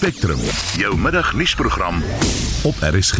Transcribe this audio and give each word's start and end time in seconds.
Spectrum, 0.00 0.38
jou 0.80 0.96
middagnuusprogram 0.96 1.94
op 2.64 2.74
RSG. 2.80 3.18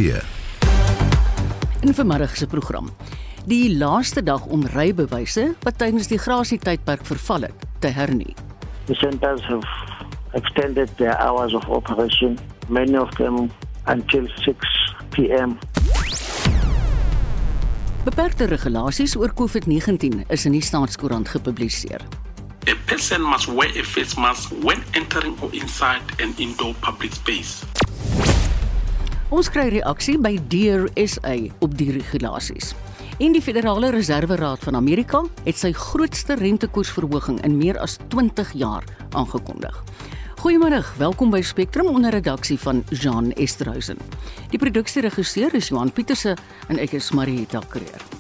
In 1.81 1.95
vanmiddag 1.95 2.37
se 2.37 2.47
program. 2.47 2.89
Die 3.45 3.77
laaste 3.77 4.23
dag 4.23 4.47
om 4.47 4.65
rybewyse 4.67 5.45
wat 5.61 5.77
tydens 5.79 6.09
die 6.09 6.19
grasietydperk 6.19 7.05
verval 7.05 7.45
het, 7.51 7.67
te 7.79 7.93
hernie. 7.93 8.33
The 8.87 8.95
centers 8.95 9.45
have 9.45 9.67
extended 10.33 10.97
their 10.97 11.13
hours 11.21 11.53
of 11.55 11.69
operation, 11.69 12.39
many 12.69 12.97
of 12.97 13.11
them 13.21 13.51
until 13.85 14.25
6 14.41 14.57
p.m. 15.11 15.59
Beperkte 18.09 18.49
regulasies 18.49 19.19
oor 19.21 19.37
COVID-19 19.37 20.25
is 20.33 20.49
in 20.49 20.57
die 20.57 20.65
staatskoerant 20.65 21.29
gepubliseer. 21.29 22.01
A 22.69 22.75
person 22.87 23.23
must 23.23 23.49
wear 23.49 23.69
a 23.69 23.83
face 23.83 24.17
mask 24.17 24.53
when 24.63 24.83
entering 24.93 25.35
or 25.41 25.49
inside 25.53 26.03
an 26.21 26.35
indoor 26.37 26.75
public 26.81 27.15
space. 27.15 27.65
Ons 29.33 29.49
kry 29.49 29.71
reaksie 29.73 30.19
by 30.21 30.35
Deer 30.53 30.85
SA 31.09 31.37
op 31.65 31.79
die 31.79 31.89
regulasies. 31.97 32.75
En 33.21 33.33
die 33.33 33.41
Federale 33.41 33.91
Reserveraad 33.95 34.61
van 34.67 34.77
Amerika 34.77 35.23
het 35.47 35.57
sy 35.57 35.73
grootste 35.73 36.37
rentekoersverhoging 36.41 37.41
in 37.49 37.57
meer 37.57 37.81
as 37.81 37.97
20 38.13 38.53
jaar 38.53 38.85
aangekondig. 39.17 39.77
Goeiemôre, 40.45 40.85
welkom 41.01 41.33
by 41.33 41.41
Spectrum 41.45 41.89
onder 41.89 42.13
redaksie 42.13 42.61
van 42.61 42.85
Jean 42.91 43.33
Esterhuizen. 43.41 44.01
Die 44.53 44.61
produksieregisseur 44.61 45.57
is 45.57 45.73
Johan 45.73 45.93
Pieterse 45.93 46.37
en 46.69 46.81
ek 46.81 47.01
is 47.01 47.13
Marieta 47.17 47.65
Kreer. 47.73 48.20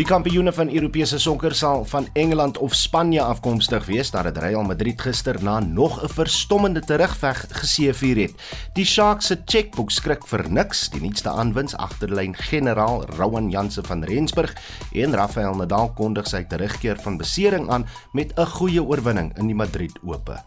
Die 0.00 0.06
kampioene 0.08 0.48
van 0.56 0.70
Europese 0.72 1.18
sokker 1.20 1.52
sal 1.52 1.82
van 1.84 2.06
Engeland 2.16 2.56
of 2.58 2.72
Spanje 2.72 3.20
afkomstig 3.20 3.84
wees 3.84 4.08
nadat 4.14 4.38
Real 4.40 4.62
Madrid 4.64 4.96
gister 5.04 5.36
na 5.44 5.58
nog 5.60 6.00
'n 6.02 6.08
verstommende 6.08 6.80
terugveg 6.80 7.44
geseëvier 7.50 8.16
het. 8.16 8.34
Die 8.72 8.84
Sharks 8.84 9.26
se 9.26 9.36
chequeboek 9.44 9.90
skrik 9.90 10.26
vir 10.26 10.50
niks. 10.50 10.88
Die 10.88 11.00
nuutste 11.00 11.28
aanwins 11.28 11.76
agterlyn 11.76 12.34
generaal 12.34 13.04
Rowan 13.04 13.50
Janse 13.50 13.82
van 13.82 14.04
Rensburg 14.04 14.56
en 14.92 15.14
Rafael 15.14 15.54
Nadal 15.54 15.92
kondig 15.92 16.26
sy 16.28 16.44
terugkeer 16.44 16.96
van 17.00 17.16
besering 17.16 17.68
aan 17.70 17.86
met 18.12 18.32
'n 18.38 18.46
goeie 18.46 18.82
oorwinning 18.82 19.38
in 19.38 19.46
die 19.46 19.56
Madrid 19.56 19.98
Ope. 20.02 20.40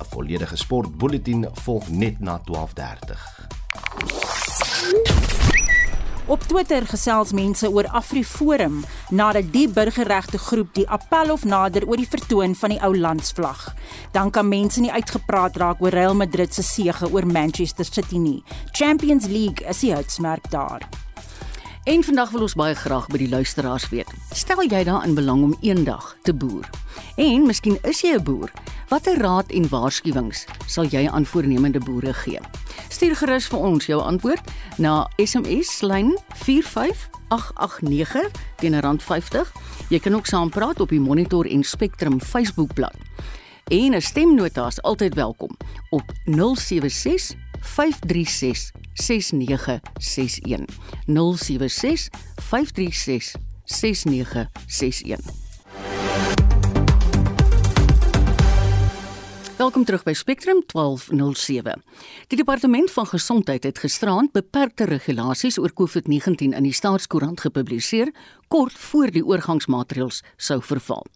'n 0.00 0.04
Volledige 0.10 0.56
sportbulletin 0.56 1.48
volg 1.52 1.88
net 1.88 2.20
na 2.20 2.40
12:30. 2.44 4.21
Op 6.26 6.42
Twitter 6.46 6.86
gesels 6.86 7.32
mense 7.34 7.66
oor 7.66 7.88
AfriForum 7.98 8.84
nadat 9.10 9.48
die 9.50 9.66
burgerregte 9.68 10.38
groep 10.38 10.70
die 10.76 10.86
appel 10.86 11.32
hof 11.34 11.42
nader 11.44 11.82
oor 11.88 11.98
die 11.98 12.06
vertoon 12.06 12.54
van 12.54 12.70
die 12.70 12.78
ou 12.78 12.94
landsvlag. 12.94 13.64
Dan 14.14 14.30
kan 14.30 14.48
mense 14.48 14.80
nie 14.80 14.92
uitgepraat 14.92 15.58
raak 15.58 15.82
oor 15.82 15.90
Real 15.90 16.14
Madrid 16.14 16.54
se 16.54 16.62
sege 16.62 17.10
oor 17.10 17.26
Manchester 17.26 17.84
City 17.84 18.22
nie. 18.22 18.42
Champions 18.70 19.26
League 19.26 19.66
is 19.66 19.82
die 19.82 19.90
houtsmerk 19.94 20.46
daar. 20.50 20.86
En 21.82 22.04
vandag 22.04 22.30
wil 22.30 22.44
ons 22.46 22.54
baie 22.54 22.74
graag 22.78 23.08
by 23.10 23.18
die 23.18 23.26
luisteraars 23.26 23.88
weet. 23.90 24.06
Stel 24.30 24.60
jy 24.70 24.84
daarin 24.86 25.16
belang 25.18 25.42
om 25.42 25.56
eendag 25.66 26.12
te 26.22 26.30
boer? 26.30 26.62
En 27.18 27.42
miskien 27.48 27.74
is 27.82 28.00
jy 28.06 28.14
'n 28.14 28.22
boer. 28.22 28.52
Watter 28.88 29.18
raad 29.18 29.50
en 29.50 29.68
waarskuwings 29.68 30.46
sal 30.66 30.84
jy 30.84 31.08
aan 31.08 31.26
voornemende 31.26 31.80
boere 31.80 32.14
gee? 32.14 32.38
Stuur 32.88 33.16
gerus 33.16 33.46
vir 33.46 33.58
ons 33.58 33.86
jou 33.86 34.02
antwoord 34.02 34.40
na 34.78 35.10
SMS 35.16 35.80
lyn 35.80 36.18
45889 36.34 38.30
teen 38.56 38.74
R50. 38.74 39.52
Jy 39.88 39.98
kan 39.98 40.14
ook 40.14 40.26
saampraat 40.26 40.80
op 40.80 40.88
die 40.88 41.00
Monitor 41.00 41.46
en 41.46 41.64
Spectrum 41.64 42.20
Facebookblad. 42.20 42.94
En 43.70 43.94
'n 43.94 44.00
stemnota 44.00 44.66
is 44.66 44.82
altyd 44.82 45.14
welkom 45.14 45.56
op 45.90 46.12
076 46.24 47.34
536 47.62 48.72
6961 48.92 50.66
076 51.06 52.08
536 52.36 53.34
6961 53.64 55.40
Welkom 59.62 59.84
terug 59.84 60.02
by 60.02 60.12
Spectrum 60.12 60.62
1207. 60.66 61.82
Die 62.26 62.36
departement 62.36 62.90
van 62.90 63.06
gesondheid 63.06 63.62
het 63.62 63.78
gisterand 63.78 64.32
beperkte 64.32 64.84
regulasies 64.90 65.58
oor 65.58 65.70
COVID-19 65.70 66.56
in 66.56 66.66
die 66.66 66.72
staatskoerant 66.74 67.40
gepubliseer 67.40 68.10
kort 68.48 68.74
voor 68.74 69.12
die 69.14 69.22
oorgangsmaatreëls 69.22 70.24
sou 70.36 70.58
verval. 70.66 71.06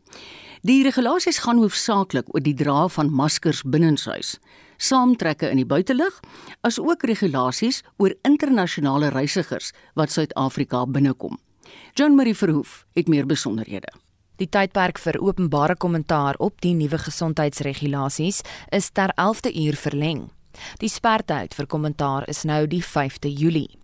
Die 0.63 0.85
regulasies 0.87 1.43
gaan 1.43 1.59
hoofsaaklik 1.59 2.31
oor 2.35 2.45
die 2.47 2.55
dra 2.55 2.87
van 2.89 3.11
maskers 3.11 3.65
binnenshuis, 3.67 4.37
saamtrekke 4.77 5.51
in 5.51 5.61
die 5.61 5.69
buitelug, 5.69 6.21
asook 6.67 7.07
regulasies 7.09 7.83
oor 7.97 8.15
internasionale 8.23 9.11
reisigers 9.15 9.73
wat 9.95 10.11
Suid-Afrika 10.11 10.85
binnekom. 10.87 11.39
John 11.95 12.15
Marie 12.15 12.37
Verhoef 12.37 12.85
het 12.95 13.09
meer 13.09 13.27
besonderhede. 13.27 13.93
Die 14.37 14.49
tydperk 14.53 14.99
vir 15.01 15.17
openbare 15.25 15.77
kommentaar 15.77 16.37
op 16.45 16.61
die 16.61 16.75
nuwe 16.77 16.99
gesondheidsregulasies 17.01 18.43
is 18.69 18.91
ter 18.93 19.13
11de 19.17 19.53
uur 19.65 19.77
verleng. 19.81 20.27
Die 20.81 20.93
sperdatum 20.93 21.57
vir 21.57 21.67
kommentaar 21.67 22.29
is 22.29 22.45
nou 22.45 22.67
die 22.67 22.83
5de 22.85 23.33
Julie. 23.33 23.79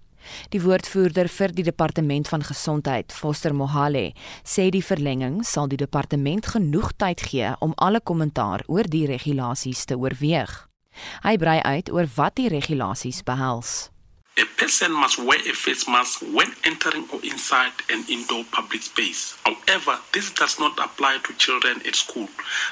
Die 0.55 0.61
woordvoerder 0.63 1.29
vir 1.29 1.55
die 1.57 1.65
departement 1.67 2.29
van 2.31 2.45
gesondheid, 2.47 3.13
Foster 3.13 3.55
Mohale, 3.55 4.13
sê 4.45 4.69
die 4.71 4.85
verlenging 4.85 5.41
sal 5.45 5.69
die 5.69 5.81
departement 5.81 6.53
genoeg 6.55 6.93
tyd 6.97 7.25
gee 7.33 7.55
om 7.61 7.75
alle 7.77 8.01
kommentaar 8.01 8.63
oor 8.69 8.87
die 8.89 9.07
regulasies 9.11 9.85
te 9.85 9.99
oorweeg. 9.99 10.72
Hy 11.23 11.37
brei 11.41 11.61
uit 11.61 11.93
oor 11.93 12.09
wat 12.17 12.37
die 12.37 12.49
regulasies 12.53 13.23
behels. 13.27 13.91
Person 14.63 14.93
must 14.93 15.19
wear 15.19 15.41
a 15.41 15.53
face 15.53 15.89
mask 15.89 16.23
when 16.33 16.47
entering 16.63 17.09
or 17.13 17.19
inside 17.25 17.73
an 17.91 18.05
indoor 18.09 18.45
public 18.53 18.81
space. 18.83 19.37
However, 19.45 19.99
this 20.15 20.31
does 20.31 20.61
not 20.61 20.79
apply 20.79 21.19
to 21.25 21.35
children 21.35 21.83
at 21.85 21.97
school. 21.97 22.29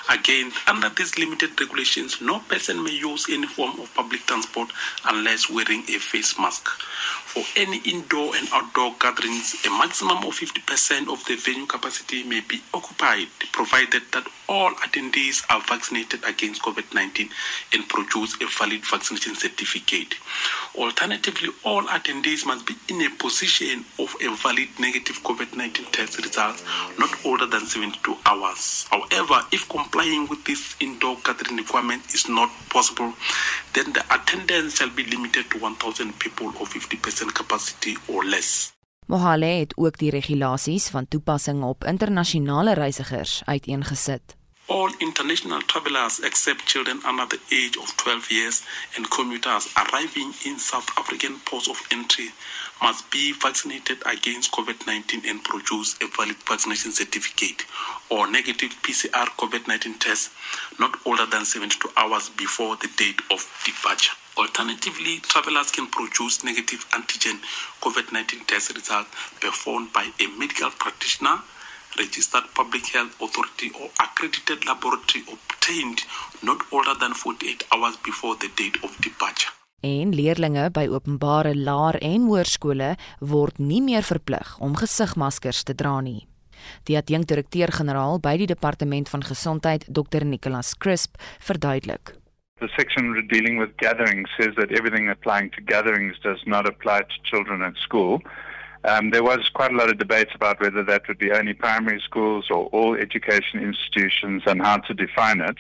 Again, 0.09 0.53
under 0.69 0.89
these 0.91 1.19
limited 1.19 1.61
regulations, 1.61 2.21
no 2.21 2.39
person 2.49 2.85
may 2.85 2.93
use 2.93 3.27
any 3.29 3.49
form 3.49 3.81
of 3.81 3.93
public 3.97 4.21
transport 4.27 4.71
unless 5.07 5.51
wearing 5.51 5.83
a 5.89 5.99
face 5.99 6.39
mask. 6.39 6.69
For 6.69 7.43
any 7.57 7.79
indoor 7.79 8.37
and 8.37 8.49
outdoor 8.53 8.95
gatherings, 9.01 9.57
a 9.67 9.71
maximum 9.71 10.19
of 10.19 10.35
50% 10.35 11.13
of 11.13 11.25
the 11.27 11.35
venue 11.37 11.67
capacity 11.67 12.23
may 12.23 12.41
be 12.41 12.61
occupied, 12.73 13.29
provided 13.53 14.03
that 14.13 14.27
all 14.49 14.73
attendees 14.83 15.45
are 15.49 15.61
vaccinated 15.61 16.25
against 16.25 16.63
COVID 16.63 16.93
19 16.93 17.29
and 17.73 17.89
produce 17.89 18.35
a 18.43 18.47
valid 18.59 18.85
vaccination 18.85 19.37
certificate. 19.37 20.15
Alternatively, 20.75 21.51
all 21.65 21.80
attendees 21.87 22.45
must 22.47 22.67
be 22.67 22.75
in 22.89 23.01
a 23.03 23.11
position 23.17 23.85
of 23.99 24.15
a 24.21 24.29
valid 24.43 24.69
negative 24.79 25.23
COVID 25.23 25.57
19 25.57 25.87
test 25.93 26.19
result 26.19 26.63
not 26.99 27.11
older 27.25 27.47
than 27.47 27.67
72 27.67 28.17
hours. 28.25 28.87
However, 28.91 29.45
if 29.53 29.69
complying 29.69 30.29
with 30.29 30.45
this 30.45 30.77
indoor 30.81 31.17
gathering 31.25 31.57
requirement 31.57 32.03
is 32.15 32.29
not 32.29 32.51
possible, 32.69 33.13
then 33.73 33.93
the 33.93 34.05
attendance 34.11 34.77
shall 34.77 34.91
be 34.91 35.05
limited 35.05 35.51
to 35.51 35.59
1,000 35.59 36.19
people 36.19 36.47
or 36.59 36.67
50% 36.67 37.35
capacity 37.35 37.97
or 38.09 38.25
less. 38.25 38.73
Mohale 39.07 39.47
het 39.47 39.73
ook 39.77 39.99
die 39.99 40.11
regulasies 40.11 40.87
van 40.89 41.09
toepassing 41.09 41.63
op 41.63 41.85
internasionale 41.85 42.75
reisigers 42.75 43.43
uiteengesit. 43.45 44.40
All 44.71 44.89
international 45.01 45.63
travelers 45.63 46.21
except 46.21 46.65
children 46.65 47.01
under 47.05 47.27
the 47.27 47.41
age 47.53 47.77
of 47.77 47.97
12 47.97 48.31
years 48.31 48.63
and 48.97 49.11
commuters 49.11 49.69
arriving 49.77 50.33
in 50.47 50.61
South 50.61 50.89
African 50.97 51.41
ports 51.41 51.69
of 51.69 51.83
entry 51.91 52.29
must 52.81 53.11
be 53.11 53.33
vaccinated 53.33 53.99
against 54.07 54.53
COVID 54.53 54.87
19 54.87 55.23
and 55.27 55.43
produce 55.43 55.99
a 56.01 56.07
valid 56.17 56.37
vaccination 56.47 56.93
certificate 56.93 57.65
or 58.11 58.31
negative 58.31 58.71
PCR 58.83 59.27
COVID 59.43 59.67
19 59.67 59.95
test 59.99 60.31
not 60.79 60.97
older 61.05 61.27
than 61.27 61.45
72 61.45 61.91
hours 61.97 62.29
before 62.29 62.77
the 62.77 62.89
date 62.97 63.21
of 63.33 63.43
departure. 63.67 64.13
Alternatively, 64.39 65.19
travelers 65.25 65.73
can 65.73 65.89
produce 65.89 66.45
negative 66.45 66.87
antigen 66.91 67.41
COVID 67.83 68.13
19 68.13 68.45
test 68.45 68.73
result 68.77 69.09
performed 69.41 69.93
by 69.93 70.13
a 70.21 70.29
medical 70.39 70.71
practitioner 70.71 71.43
registered 71.99 72.47
public 72.55 72.87
health 72.95 73.15
authority 73.21 73.71
or 73.81 73.89
accredited 74.05 74.65
laboratory 74.65 75.25
obtained 75.33 76.01
not 76.43 76.61
older 76.71 76.95
than 76.99 77.15
48 77.15 77.67
hours 77.73 77.97
before 78.05 78.37
the 78.39 78.51
date 78.57 78.79
of 78.83 78.97
departure. 79.01 79.53
En 79.81 80.15
leerdlinge 80.15 80.71
by 80.71 80.89
openbare 80.93 81.55
laer 81.57 81.97
en 82.05 82.27
hoërskole 82.29 82.95
word 83.21 83.59
nie 83.59 83.81
meer 83.81 84.05
verplig 84.05 84.59
om 84.61 84.77
gesigmaskers 84.77 85.63
te 85.65 85.75
dra 85.75 86.01
nie. 86.05 86.27
Die 86.85 86.99
adjunkdirekteur-generaal 87.01 88.21
by 88.21 88.35
die 88.37 88.49
departement 88.51 89.09
van 89.09 89.25
gesondheid, 89.25 89.87
Dr 89.89 90.27
Nicholas 90.29 90.75
Crisp, 90.77 91.17
verduidelik. 91.41 92.15
The 92.61 92.69
section 92.77 93.15
dealing 93.29 93.57
with 93.59 93.73
gatherings 93.81 94.29
says 94.37 94.53
that 94.57 94.71
everything 94.71 95.09
applying 95.09 95.49
to 95.53 95.63
gatherings 95.65 96.21
does 96.21 96.43
not 96.45 96.69
apply 96.69 97.01
to 97.01 97.17
children 97.23 97.63
at 97.63 97.77
school. 97.77 98.21
Um, 98.85 99.11
there 99.11 99.23
was 99.23 99.51
quite 99.53 99.73
a 99.73 99.77
lot 99.77 99.91
of 99.91 99.99
debates 99.99 100.33
about 100.35 100.61
whether 100.61 100.83
that 100.85 101.07
would 101.07 101.19
be 101.19 101.33
only 101.33 101.53
primary 101.53 102.01
schools 102.01 102.47
or 102.51 102.67
all 102.67 102.95
education 102.95 103.61
institutions 103.61 104.43
and 104.47 104.63
how 104.63 104.79
to 104.79 104.95
define 104.95 105.41
it. 105.41 105.57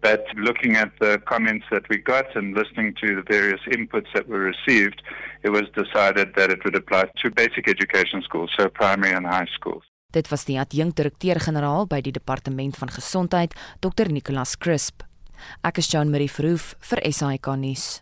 But 0.00 0.26
looking 0.36 0.76
at 0.76 0.92
the 1.00 1.20
comments 1.26 1.66
that 1.70 1.88
we 1.88 1.98
got 1.98 2.36
and 2.36 2.54
listening 2.54 2.94
to 3.00 3.16
the 3.16 3.24
various 3.26 3.60
inputs 3.66 4.06
that 4.14 4.28
were 4.28 4.38
received, 4.38 5.02
it 5.42 5.50
was 5.50 5.64
decided 5.74 6.34
that 6.36 6.50
it 6.50 6.62
would 6.64 6.76
apply 6.76 7.10
to 7.22 7.30
basic 7.30 7.68
education 7.68 8.22
schools, 8.22 8.50
so 8.56 8.68
primary 8.68 9.14
and 9.14 9.26
high 9.26 9.48
schools. 9.54 9.82
Dit 10.12 10.30
was 10.30 10.44
die 10.48 10.56
adjunkdirekteur-generaal 10.56 11.84
by 11.86 12.00
die 12.00 12.14
Departement 12.14 12.76
van 12.80 12.88
Gesondheid, 12.88 13.52
Dr 13.80 14.08
Nicholas 14.08 14.56
Crisp. 14.56 15.02
Ek 15.62 15.78
is 15.78 15.90
Jean 15.90 16.08
Marie 16.10 16.30
Verhoef 16.32 16.72
vir 16.80 17.02
SAK 17.12 17.50
nuus. 17.60 18.00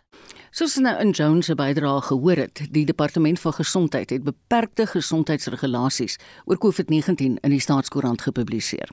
Soos 0.51 0.75
nou 0.81 0.95
in 1.01 1.11
Jones 1.11 1.45
se 1.45 1.55
bydrae 1.55 2.01
gehoor 2.01 2.39
het, 2.41 2.61
die 2.71 2.85
Departement 2.85 3.39
van 3.39 3.53
Gesondheid 3.53 4.09
het 4.09 4.23
beperkte 4.23 4.87
gesondheidsregulasies 4.87 6.17
oor 6.45 6.57
COVID-19 6.57 7.37
in 7.41 7.53
die 7.53 7.61
staatskoerant 7.61 8.21
gepubliseer. 8.21 8.89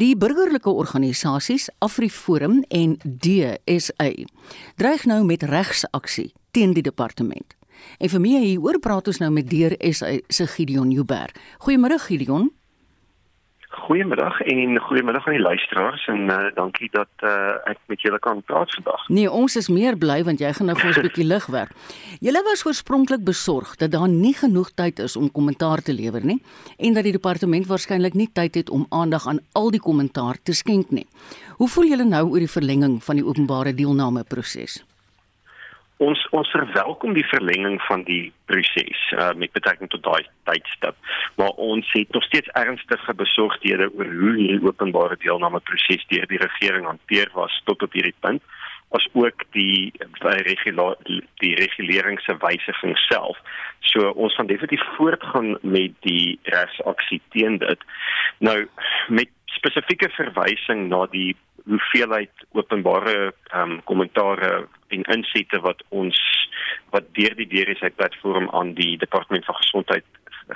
Die 0.00 0.16
burgerlike 0.16 0.70
organisasies 0.70 1.68
AfriForum 1.78 2.62
en 2.68 2.96
DSA 3.04 4.10
dreig 4.76 5.04
nou 5.04 5.24
met 5.24 5.42
regsaksie 5.42 6.30
teen 6.50 6.72
die 6.72 6.82
departement. 6.82 7.56
En 7.98 8.08
vir 8.12 8.20
meer 8.20 8.44
hieroor 8.44 8.78
praat 8.80 9.08
ons 9.12 9.20
nou 9.20 9.30
met 9.34 9.50
DSA 9.50 10.18
se 10.28 10.46
Gideon 10.46 10.90
Huber. 10.94 11.32
Goeiemôre 11.64 11.98
Gideon. 12.06 12.50
Goeiemiddag 13.80 14.40
en 14.40 14.78
goeiemiddag 14.80 15.26
aan 15.26 15.36
die 15.36 15.42
luisteraars 15.42 16.06
en 16.12 16.28
uh, 16.28 16.38
dankie 16.54 16.88
dat 16.92 17.24
uh, 17.24 17.56
ek 17.70 17.78
met 17.88 18.02
julle 18.04 18.18
kan 18.18 18.42
praat 18.44 18.74
vandag. 18.76 19.06
Nee, 19.08 19.30
ons 19.30 19.56
is 19.56 19.70
meer 19.72 19.96
bly 19.98 20.18
want 20.26 20.42
jy 20.42 20.50
gaan 20.56 20.68
nou 20.68 20.76
vir 20.76 20.90
ons 20.90 20.98
'n 21.00 21.06
bietjie 21.08 21.26
lig 21.26 21.46
werk. 21.54 21.72
Julle 22.20 22.42
was 22.44 22.66
oorspronklik 22.66 23.24
besorg 23.24 23.72
dat 23.80 23.94
daar 23.96 24.08
nie 24.08 24.34
genoeg 24.36 24.70
tyd 24.74 25.00
is 25.00 25.16
om 25.16 25.32
kommentaar 25.32 25.80
te 25.82 25.96
lewer 25.96 26.24
nie 26.24 26.42
en 26.78 26.94
dat 26.94 27.08
die 27.08 27.16
departement 27.16 27.66
waarskynlik 27.66 28.14
nie 28.14 28.28
tyd 28.32 28.54
het 28.54 28.70
om 28.70 28.86
aandag 28.90 29.26
aan 29.26 29.40
al 29.52 29.70
die 29.70 29.80
kommentaar 29.80 30.36
te 30.42 30.52
skenk 30.52 30.90
nie. 30.90 31.06
Hoe 31.56 31.68
voel 31.68 31.84
julle 31.94 32.04
nou 32.04 32.28
oor 32.30 32.44
die 32.44 32.54
verlenging 32.58 33.00
van 33.04 33.16
die 33.16 33.24
openbare 33.24 33.74
deelname 33.74 34.24
proses? 34.24 34.84
Ons 36.00 36.22
ons 36.36 36.50
verwelkom 36.54 37.12
die 37.16 37.26
verlenging 37.28 37.76
van 37.88 38.04
die 38.08 38.32
proses 38.50 39.02
uh, 39.16 39.32
met 39.36 39.52
betrekking 39.56 39.90
tot 39.92 40.04
daai 40.06 40.24
tydstip 40.48 40.96
maar 41.40 41.52
ons 41.70 41.88
het 41.92 42.12
nog 42.16 42.24
steeds 42.28 42.52
ernstige 42.62 43.14
besorgdhede 43.14 43.90
oor 43.94 44.14
hoe 44.22 44.36
die 44.38 44.60
openbare 44.64 45.18
deelname 45.24 45.60
proses 45.60 46.06
deur 46.12 46.26
die 46.32 46.42
regering 46.44 46.88
hanteer 46.88 47.30
was 47.36 47.60
tot 47.68 47.82
op 47.86 47.98
hierdie 47.98 48.16
punt 48.20 48.42
as 48.90 49.06
ook 49.12 49.44
die 49.54 49.92
regula 50.20 50.94
die 51.38 51.54
regulering 51.54 52.18
se 52.20 52.34
wysiging 52.42 52.96
self. 53.06 53.38
So 53.80 54.10
ons 54.10 54.34
gaan 54.34 54.50
definitief 54.50 54.82
voortgaan 54.96 55.58
met 55.62 55.94
die 56.06 56.38
regsaksie 56.42 57.20
teen 57.30 57.58
dit. 57.58 57.84
Nou 58.38 58.66
met 59.08 59.30
spesifieke 59.56 60.08
verwysing 60.16 60.88
na 60.88 61.06
die 61.06 61.36
hoeveelheid 61.64 62.30
openbare 62.52 63.32
ehm 63.52 63.70
um, 63.70 63.80
kommentare 63.84 64.66
en 64.88 65.02
insette 65.14 65.60
wat 65.60 65.82
ons 65.88 66.18
wat 66.90 67.04
deur 67.14 67.34
die 67.36 67.50
DRSI 67.50 67.90
platform 67.90 68.50
aan 68.50 68.74
die 68.74 68.98
departement 68.98 69.44
van 69.44 69.54
gesondheid 69.54 70.04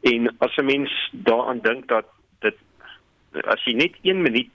En 0.00 0.36
as 0.38 0.56
'n 0.56 0.64
mens 0.64 1.10
daaraan 1.10 1.60
dink 1.60 1.88
dat 1.88 2.06
dit 2.38 2.56
as 3.44 3.64
jy 3.64 3.72
net 3.72 3.94
1 4.02 4.22
minuut 4.22 4.50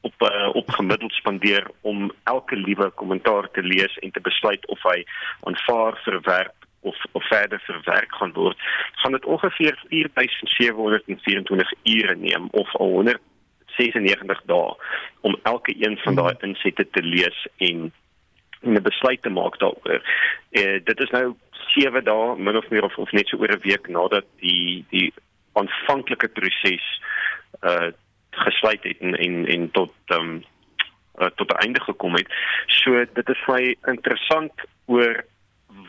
op 0.00 0.14
uh, 0.18 0.54
op 0.54 0.70
gemiddeld 0.70 1.12
spandeer 1.12 1.70
om 1.80 2.12
elke 2.24 2.56
liewe 2.56 2.90
kommentaar 2.90 3.50
te 3.50 3.62
lees 3.62 3.98
en 3.98 4.10
te 4.10 4.20
besluit 4.20 4.66
of 4.66 4.82
hy 4.82 5.04
aanvaar 5.40 6.00
verwerp 6.04 6.54
of 6.80 6.96
of 7.12 7.26
verder 7.28 7.60
verwerk 7.60 8.14
gaan 8.14 8.32
word 8.32 8.58
gaan 9.02 9.12
dit 9.12 9.24
ongeveer 9.24 9.84
4724 9.88 11.72
ure 11.82 12.16
neem 12.16 12.48
of 12.50 12.70
196 12.70 14.42
dae 14.44 14.74
om 15.20 15.36
elke 15.42 15.74
een 15.86 15.98
van 16.04 16.14
daai 16.14 16.34
hmm. 16.38 16.48
insette 16.48 16.90
te 16.90 17.02
lees 17.02 17.46
en 17.56 17.92
'n 18.62 18.82
besluit 18.82 19.22
te 19.22 19.30
maak 19.30 19.58
daaroor. 19.58 20.02
Eh 20.50 20.84
dit 20.84 21.00
is 21.00 21.10
nou 21.10 21.34
7 21.50 22.04
dae 22.04 22.36
min 22.36 22.56
of 22.56 22.68
meer 22.70 22.84
of, 22.84 22.96
of 22.98 23.12
net 23.12 23.28
so 23.28 23.36
oor 23.36 23.52
'n 23.52 23.60
week 23.62 23.88
nadat 23.88 24.24
die 24.40 24.84
die 24.90 25.12
aanvanklike 25.52 26.28
proses 26.28 26.86
uh 27.60 27.90
gesluit 28.46 28.82
het 28.82 28.98
en 29.00 29.16
en, 29.18 29.46
en 29.46 29.70
tot 29.70 29.92
ehm 30.06 30.20
um, 30.20 30.44
uh, 31.20 31.26
tot 31.36 31.52
'n 31.52 31.62
einde 31.64 31.80
gekom 31.80 32.14
het. 32.14 32.28
So 32.66 33.04
dit 33.12 33.28
is 33.28 33.42
vir 33.46 33.74
interessant 33.84 34.52
oor 34.86 35.24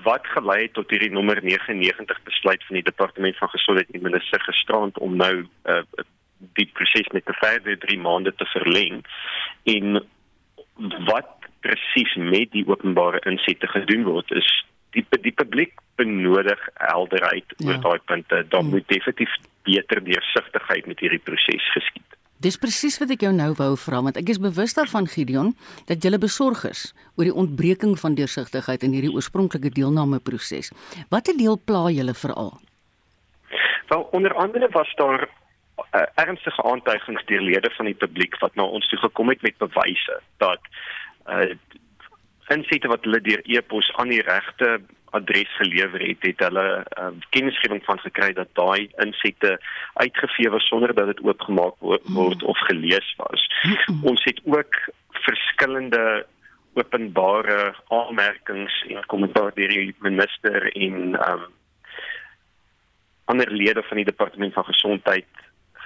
wat 0.04 0.28
gelei 0.28 0.62
het 0.62 0.74
tot 0.74 0.90
hierdie 0.90 1.12
nommer 1.12 1.40
99 1.44 2.24
besluit 2.24 2.64
van 2.66 2.76
die 2.76 2.84
departement 2.84 3.38
van 3.38 3.50
gesondheid 3.50 3.90
en 3.92 4.02
minister 4.02 4.42
gisterand 4.42 4.98
om 4.98 5.16
nou 5.16 5.48
uh, 5.66 5.82
die 6.38 6.70
proses 6.74 7.08
met 7.08 7.26
te 7.26 7.34
verder 7.34 7.78
3 7.78 8.00
maande 8.00 8.36
te 8.36 8.46
verleng 8.46 9.06
en 9.64 10.06
wat 11.06 11.30
presies 11.60 12.16
met 12.16 12.52
die 12.52 12.68
openbare 12.68 13.20
insette 13.30 13.68
gedoen 13.68 14.04
word 14.04 14.32
is 14.32 14.50
die 14.96 15.06
die 15.22 15.32
publiek 15.32 15.78
benodig 15.96 16.62
helderheid 16.74 17.54
ja. 17.58 17.68
oor 17.68 17.82
daai 17.86 18.00
punte. 18.06 18.46
Daar 18.50 18.62
hmm. 18.62 18.70
moet 18.70 18.88
definitief 18.88 19.36
beter 19.64 20.04
deursigtigheid 20.04 20.86
met 20.86 21.00
hierdie 21.00 21.22
proses 21.24 21.72
geskied. 21.76 22.11
Dis 22.42 22.58
presies 22.58 22.96
wat 22.98 23.12
ek 23.14 23.22
jou 23.22 23.32
nou 23.36 23.52
wou 23.60 23.74
vra 23.78 24.00
want 24.02 24.18
ek 24.18 24.32
is 24.34 24.40
bewus 24.42 24.74
daarvan 24.74 25.06
Gideon 25.10 25.52
dat 25.90 26.02
jy 26.02 26.18
besorg 26.18 26.64
is 26.66 26.88
oor 27.14 27.28
die 27.28 27.36
ontbreking 27.44 27.94
van 28.02 28.16
deursigtigheid 28.18 28.82
in 28.88 28.96
hierdie 28.98 29.12
oorspronklike 29.14 29.70
deelnameproses. 29.76 30.72
Watter 31.14 31.38
deel 31.38 31.60
pla 31.62 31.92
julle 31.94 32.16
veral? 32.18 32.56
Wel 33.94 34.08
onder 34.18 34.34
andere 34.34 34.70
was 34.74 34.90
daar 34.98 35.28
uh, 35.28 36.02
ernstige 36.16 36.64
aantuigings 36.64 37.26
deur 37.30 37.46
lede 37.46 37.70
van 37.78 37.92
die 37.92 38.00
publiek 38.06 38.40
wat 38.42 38.56
na 38.56 38.66
ons 38.66 38.90
toe 38.90 39.00
gekom 39.04 39.30
het 39.30 39.42
met 39.46 39.62
bewyse 39.62 40.18
dat 40.42 40.66
uh, 41.30 41.54
insette 42.50 42.90
wat 42.90 43.06
hulle 43.06 43.22
deur 43.22 43.46
e-pos 43.46 43.92
aan 44.02 44.10
die 44.10 44.24
regte 44.26 44.80
adres 45.12 45.56
gelewer 45.58 46.02
het, 46.02 46.18
het 46.20 46.40
hulle 46.40 46.66
uh, 47.00 47.08
kennisgewing 47.30 47.84
van 47.86 48.00
gekry 48.00 48.32
dat 48.34 48.52
daai 48.60 48.90
insette 49.04 49.60
uitgevee 49.94 50.50
was 50.50 50.68
sonder 50.68 50.94
dat 50.96 51.12
dit 51.12 51.24
oopgemaak 51.24 51.76
word, 51.80 52.02
word 52.16 52.44
of 52.44 52.58
gelees 52.68 53.14
was. 53.18 53.48
Ons 54.12 54.24
het 54.24 54.42
ook 54.46 54.78
verskillende 55.28 56.26
openbare 56.74 57.76
aanmerkings 57.88 58.84
en 58.88 59.06
kommentaar 59.06 59.52
deur 59.56 59.74
die 59.76 59.96
minister 60.00 60.72
en 60.72 61.18
um, 61.30 61.48
ander 63.26 63.52
lede 63.52 63.84
van 63.84 64.00
die 64.00 64.08
departement 64.08 64.54
van 64.54 64.66
gesondheid 64.66 65.28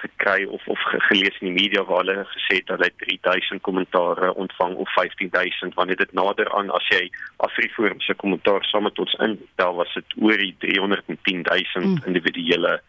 gekry 0.06 0.46
of 0.46 0.68
of 0.68 0.80
gelees 1.10 1.38
in 1.42 1.50
die 1.50 1.58
media 1.62 1.84
waar 1.84 2.04
hulle 2.04 2.26
gesê 2.32 2.60
het 2.60 2.68
dat 2.72 2.80
hulle 2.80 2.92
3000 3.04 3.62
kommentare 3.68 4.34
ontvang 4.34 4.76
of 4.76 4.90
15000 4.94 5.74
wanneer 5.80 6.00
dit 6.02 6.14
nader 6.14 6.52
aan 6.58 6.72
as 6.80 6.88
jy 6.94 7.04
Afriforum 7.48 8.02
se 8.02 8.14
kommentaar 8.24 8.64
saam 8.70 8.88
met 8.90 9.00
ons 9.00 9.18
intel 9.28 9.76
was 9.82 9.94
dit 9.94 10.18
oor 10.22 10.38
die 10.38 10.56
310000 10.60 11.86
mm. 11.86 12.02
individuele 12.06 12.80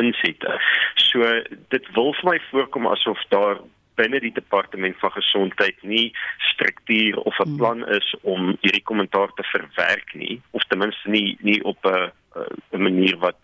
insette. 0.00 0.56
So 0.94 1.26
dit 1.74 1.92
wil 1.96 2.14
vir 2.20 2.30
my 2.30 2.38
voorkom 2.50 2.86
asof 2.86 3.22
daar 3.34 3.60
binne 4.00 4.20
die 4.22 4.32
departement 4.32 4.96
van 5.02 5.12
gesondheid 5.12 5.82
nie 5.82 6.12
struktuur 6.52 7.18
of 7.18 7.38
'n 7.38 7.48
mm. 7.48 7.56
plan 7.56 7.88
is 7.88 8.14
om 8.22 8.56
hierdie 8.60 8.86
kommentaar 8.90 9.30
te 9.34 9.44
verwerk 9.52 10.14
nie 10.14 10.40
of 10.50 10.64
ten 10.68 10.78
minste 10.78 11.10
nie 11.10 11.36
nie 11.40 11.60
op 11.64 11.78
'n 11.84 12.10
'n 12.72 12.82
manier 12.82 13.16
wat 13.18 13.36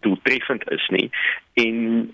doeltreffend 0.00 0.70
is 0.70 0.88
nie 0.94 1.10
en 1.54 2.12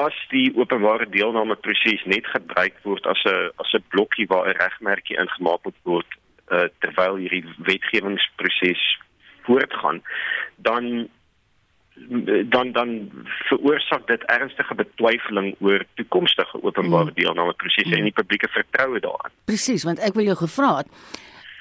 as 0.00 0.16
die 0.32 0.48
openbare 0.56 1.06
deelname 1.12 1.56
proses 1.60 2.04
net 2.08 2.26
gebruik 2.34 2.76
word 2.82 3.06
as 3.06 3.22
'n 3.24 3.50
as 3.62 3.74
'n 3.74 3.84
blokkie 3.94 4.26
waar 4.26 4.48
'n 4.48 4.60
regmerkie 4.60 5.18
ingemaak 5.18 5.64
moet 5.64 5.80
word 5.82 6.10
uh, 6.52 6.68
terwyl 6.80 7.16
hierdie 7.16 7.44
wetgewingsproses 7.58 8.82
voortgaan 9.44 10.02
dan 10.56 11.08
dan 12.48 12.72
dan 12.72 13.10
veroorsaak 13.48 14.06
dit 14.06 14.22
ernstige 14.22 14.74
betwyfeling 14.74 15.56
oor 15.60 15.84
toekomstige 15.94 16.62
openbare 16.62 17.10
mm. 17.10 17.14
deelname 17.14 17.52
prosesse 17.52 17.96
en 17.96 18.08
die 18.08 18.12
publieke 18.12 18.48
vertroue 18.48 19.00
daarin. 19.00 19.32
Presies, 19.44 19.84
want 19.84 19.98
ek 19.98 20.14
wil 20.14 20.24
jou 20.24 20.36
gevra 20.36 20.76
het 20.76 20.88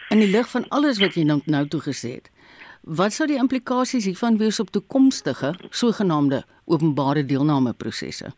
in 0.09 0.19
die 0.23 0.31
lig 0.31 0.47
van 0.51 0.65
alles 0.69 0.99
wat 0.99 1.15
jy 1.15 1.23
nou 1.27 1.41
nou 1.45 1.65
toe 1.67 1.81
gesê 1.83 2.15
het. 2.19 2.31
Wat 2.81 3.13
sou 3.13 3.27
die 3.29 3.37
implikasies 3.37 4.07
hiervan 4.09 4.37
wees 4.41 4.59
op 4.59 4.71
toekomstige 4.73 5.53
sogenaamde 5.69 6.43
openbare 6.65 7.25
deelname 7.25 7.73
prosesse? 7.73 8.31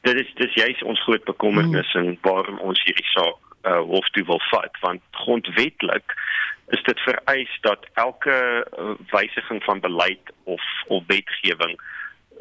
Dit 0.00 0.18
is 0.18 0.32
dis 0.34 0.54
juist 0.54 0.82
ons 0.82 1.02
groot 1.02 1.24
bekommernis 1.24 1.92
hmm. 1.92 2.08
en 2.08 2.18
waarom 2.26 2.58
ons 2.58 2.82
hierdie 2.84 3.06
saak 3.12 3.38
uh, 3.62 3.78
hof 3.86 4.08
toe 4.10 4.24
wil 4.26 4.42
vat 4.50 4.80
want 4.82 5.02
grondwetlik 5.10 6.16
is 6.74 6.82
dit 6.82 7.00
vereis 7.06 7.58
dat 7.62 7.86
elke 7.94 8.34
uh, 8.34 8.96
wysiging 9.12 9.62
van 9.62 9.80
beleid 9.80 10.34
of 10.44 10.62
of 10.88 11.06
wetgewing 11.06 11.78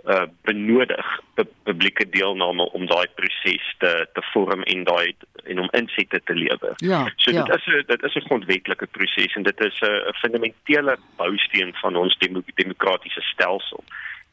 uh 0.03 0.25
benodig 0.43 1.22
publieke 1.63 2.10
deelname 2.10 2.63
om 2.75 2.86
daai 2.86 3.07
proses 3.15 3.75
te 3.79 3.91
te 4.13 4.24
vorm 4.33 4.63
en 4.63 4.83
daai 4.83 5.15
en 5.43 5.60
om 5.60 5.69
insette 5.79 6.19
te 6.24 6.36
lewer. 6.36 6.74
Ja, 6.83 7.05
so 7.15 7.31
ja. 7.31 7.43
dit 7.43 7.55
is 7.55 7.65
'n 7.65 7.83
dit 7.88 8.03
is 8.03 8.15
'n 8.15 8.25
grondwetlike 8.27 8.88
proses 8.88 9.36
en 9.36 9.43
dit 9.43 9.60
is 9.62 9.79
'n 9.81 10.13
fundamentele 10.13 10.98
bousteen 11.15 11.74
van 11.81 11.95
ons 11.95 12.17
demo 12.17 12.41
demokratiese 12.55 13.22
stelsel. 13.22 13.83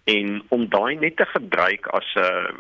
En 0.04 0.42
om 0.48 0.68
daai 0.68 0.94
net 0.98 1.16
te 1.16 1.26
gebruik 1.26 1.86
as 1.86 2.14
'n 2.14 2.20
uh, 2.20 2.50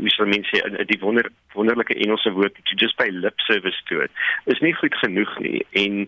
hoe 0.00 0.10
sou 0.10 0.28
mense 0.28 0.84
die 0.86 1.00
wonder 1.00 1.30
wonderlike 1.52 1.94
Engelse 1.94 2.30
woord 2.30 2.54
to 2.54 2.74
just 2.74 2.96
pay 2.96 3.10
lip 3.10 3.40
service 3.40 3.82
to 3.84 4.00
it 4.00 4.10
is 4.44 4.60
nie 4.60 4.74
goed 4.74 4.94
genoeg 4.94 5.38
nie 5.38 5.66
en 5.70 6.06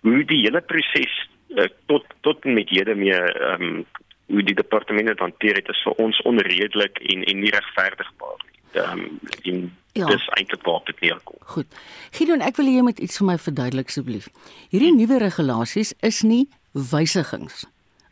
hoe 0.00 0.24
die 0.24 0.40
hele 0.40 0.60
proses 0.60 1.28
uh, 1.48 1.68
tot 1.86 2.04
tot 2.20 2.44
met 2.44 2.68
hede 2.68 2.94
mee 2.94 3.20
ehm 3.20 3.62
um, 3.62 3.86
hoe 4.26 4.42
die 4.42 4.54
departement 4.54 5.06
dit 5.06 5.18
hanteer 5.18 5.54
het 5.54 5.68
is 5.68 5.82
vir 5.84 5.92
ons 5.92 6.22
onredelik 6.22 6.98
en 6.98 7.24
en 7.24 7.40
nie 7.40 7.50
regverdigbaar 7.50 8.38
nie. 8.44 8.80
Ehm 8.82 9.08
um, 9.44 9.72
Ja. 9.96 10.06
dis 10.06 10.26
eintlik 10.28 10.62
waar 10.62 10.80
dit 10.84 11.00
neerkom. 11.00 11.36
Goed. 11.40 11.66
Gideon, 12.10 12.40
ek 12.44 12.56
wil 12.56 12.66
hê 12.66 12.74
jy 12.76 12.82
moet 12.84 12.98
iets 12.98 13.16
vir 13.16 13.26
my 13.26 13.38
verduidelik 13.38 13.86
asseblief. 13.88 14.26
Hierdie 14.68 14.92
nuwe 14.92 15.18
regulasies 15.18 15.94
is 16.04 16.22
nie 16.22 16.48
wysigings 16.72 17.64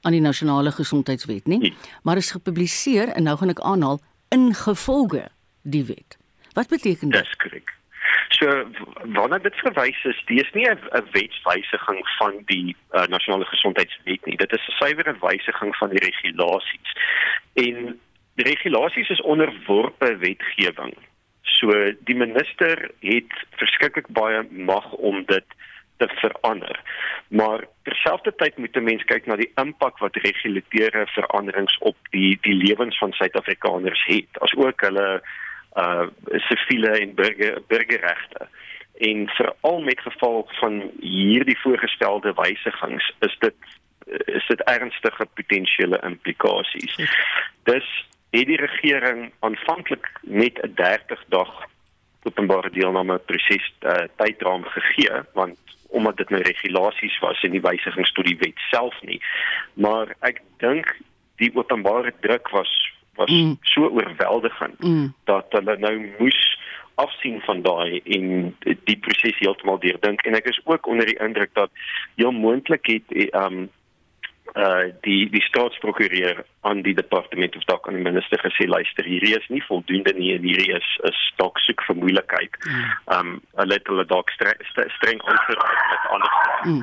aan 0.02 0.12
die 0.12 0.20
nasionale 0.24 0.72
gesondheidswet 0.72 1.46
nie, 1.46 1.58
Nee. 1.58 1.74
maar 2.02 2.16
is 2.16 2.30
gepubliseer 2.30 3.08
en 3.12 3.22
nou 3.22 3.36
gaan 3.36 3.50
ek 3.50 3.60
aanhaal 3.60 4.00
ingevolge 4.30 5.28
die 5.62 5.84
wet. 5.84 6.16
Wat 6.54 6.68
beteken 6.68 7.10
dit? 7.10 7.20
Dis 7.20 7.36
korrek. 7.36 7.73
So 8.34 8.46
w- 8.46 9.14
waarna 9.16 9.38
dit 9.38 9.54
verwys 9.62 10.04
is, 10.04 10.22
dis 10.26 10.50
nie 10.52 10.66
'n 10.70 10.78
wetswysiging 11.12 12.00
van 12.18 12.42
die 12.46 12.76
uh, 12.92 13.06
nasionale 13.06 13.44
gesondheidswet 13.44 14.24
nie. 14.26 14.36
Dit 14.36 14.52
is 14.52 14.66
'n 14.68 14.76
suiwere 14.78 15.14
wysiging 15.20 15.76
van 15.76 15.88
die 15.88 16.04
regulasies. 16.08 16.90
En 17.54 18.00
die 18.34 18.46
regulasies 18.46 19.08
is 19.08 19.20
onderworpe 19.20 20.16
wetgewing. 20.16 20.94
So 21.42 21.92
die 22.08 22.16
minister 22.16 22.90
het 23.00 23.32
verskriklik 23.50 24.08
baie 24.08 24.42
mag 24.50 24.92
om 24.92 25.24
dit 25.26 25.44
te 25.96 26.08
verander. 26.08 26.80
Maar 27.28 27.64
terselfdertyd 27.82 28.56
moet 28.58 28.76
'n 28.76 28.82
mens 28.82 29.04
kyk 29.04 29.26
na 29.26 29.36
die 29.36 29.52
impak 29.54 29.98
wat 29.98 30.16
regulateure 30.16 31.06
veranderings 31.06 31.78
op 31.78 31.96
die 32.10 32.38
die 32.40 32.54
lewens 32.54 32.98
van 32.98 33.12
Suid-Afrikaners 33.12 34.04
het, 34.06 34.40
asook 34.40 34.80
hulle 34.80 35.22
uh 35.74 36.06
siviele 36.48 36.98
en 36.98 37.14
burger 37.14 37.62
burgerregte. 37.68 38.48
En 38.98 39.28
veral 39.28 39.80
met 39.80 40.00
gevolg 40.00 40.58
van 40.58 40.90
hierdie 41.00 41.58
voorgestelde 41.58 42.32
wysigings 42.34 43.12
is 43.20 43.36
dit 43.38 43.54
is 44.24 44.46
dit 44.46 44.60
ernstige 44.60 45.26
potensiële 45.34 46.00
implikasies. 46.02 46.96
Dus 47.62 48.06
het 48.30 48.46
die 48.46 48.60
regering 48.60 49.32
aanvanklik 49.40 50.10
net 50.22 50.58
'n 50.62 50.72
30 50.74 51.24
dag 51.28 51.66
openbare 52.22 52.70
deelname 52.70 53.18
proses 53.18 53.72
uh, 53.80 54.04
tydraam 54.16 54.64
gegee 54.64 55.22
want 55.32 55.58
omdat 55.88 56.16
dit 56.16 56.30
nou 56.30 56.42
regulasies 56.42 57.18
was 57.18 57.42
en 57.42 57.50
nie 57.50 57.60
wysigings 57.60 58.12
tot 58.12 58.26
die 58.26 58.38
wet 58.38 58.58
self 58.70 59.02
nie. 59.02 59.20
Maar 59.74 60.16
ek 60.20 60.40
dink 60.58 60.96
die 61.36 61.50
openbare 61.54 62.12
druk 62.20 62.48
was 62.48 62.72
was 63.16 63.30
mm. 63.30 63.56
so 63.62 63.88
oorweldigend 63.88 64.78
Mm. 64.78 65.14
dat 65.24 65.46
hulle 65.50 65.76
nou 65.78 65.94
moes 66.18 66.58
afsien 66.94 67.40
van 67.40 67.62
daai 67.62 68.00
en 68.04 68.56
die 68.60 68.98
proses 68.98 69.38
heeltemal 69.38 69.78
deurdink 69.78 70.22
en 70.22 70.34
ek 70.38 70.50
is 70.52 70.60
ook 70.64 70.86
onder 70.86 71.06
die 71.06 71.18
indruk 71.18 71.54
dat 71.54 71.70
heel 72.14 72.32
moontlik 72.32 72.86
het 72.86 73.34
um 73.34 73.66
uh 74.54 74.92
die 75.02 75.30
die 75.30 75.42
staatsprokureur 75.42 76.44
aan 76.60 76.82
die 76.82 76.94
departement 76.94 77.56
of 77.56 77.64
dalk 77.64 77.88
aan 77.88 77.96
die 77.98 78.04
minister 78.06 78.38
gesê 78.38 78.68
luister 78.68 79.04
hierdie 79.04 79.34
is 79.38 79.48
nie 79.48 79.62
voldoende 79.66 80.12
nie 80.14 80.34
en 80.34 80.44
hierdie 80.46 80.70
is 80.76 80.90
is 81.10 81.22
dalk 81.40 81.58
soek 81.58 81.82
vir 81.88 81.96
moeilikheid. 81.96 82.58
Um 83.16 83.40
hulle 83.58 83.78
het 83.80 83.90
hulle 83.90 84.04
dalk 84.06 84.30
streng 84.36 84.60
streng 84.98 85.24
aangeraak 85.24 85.80
met 85.90 86.10
ander 86.10 86.42
Mm. 86.64 86.80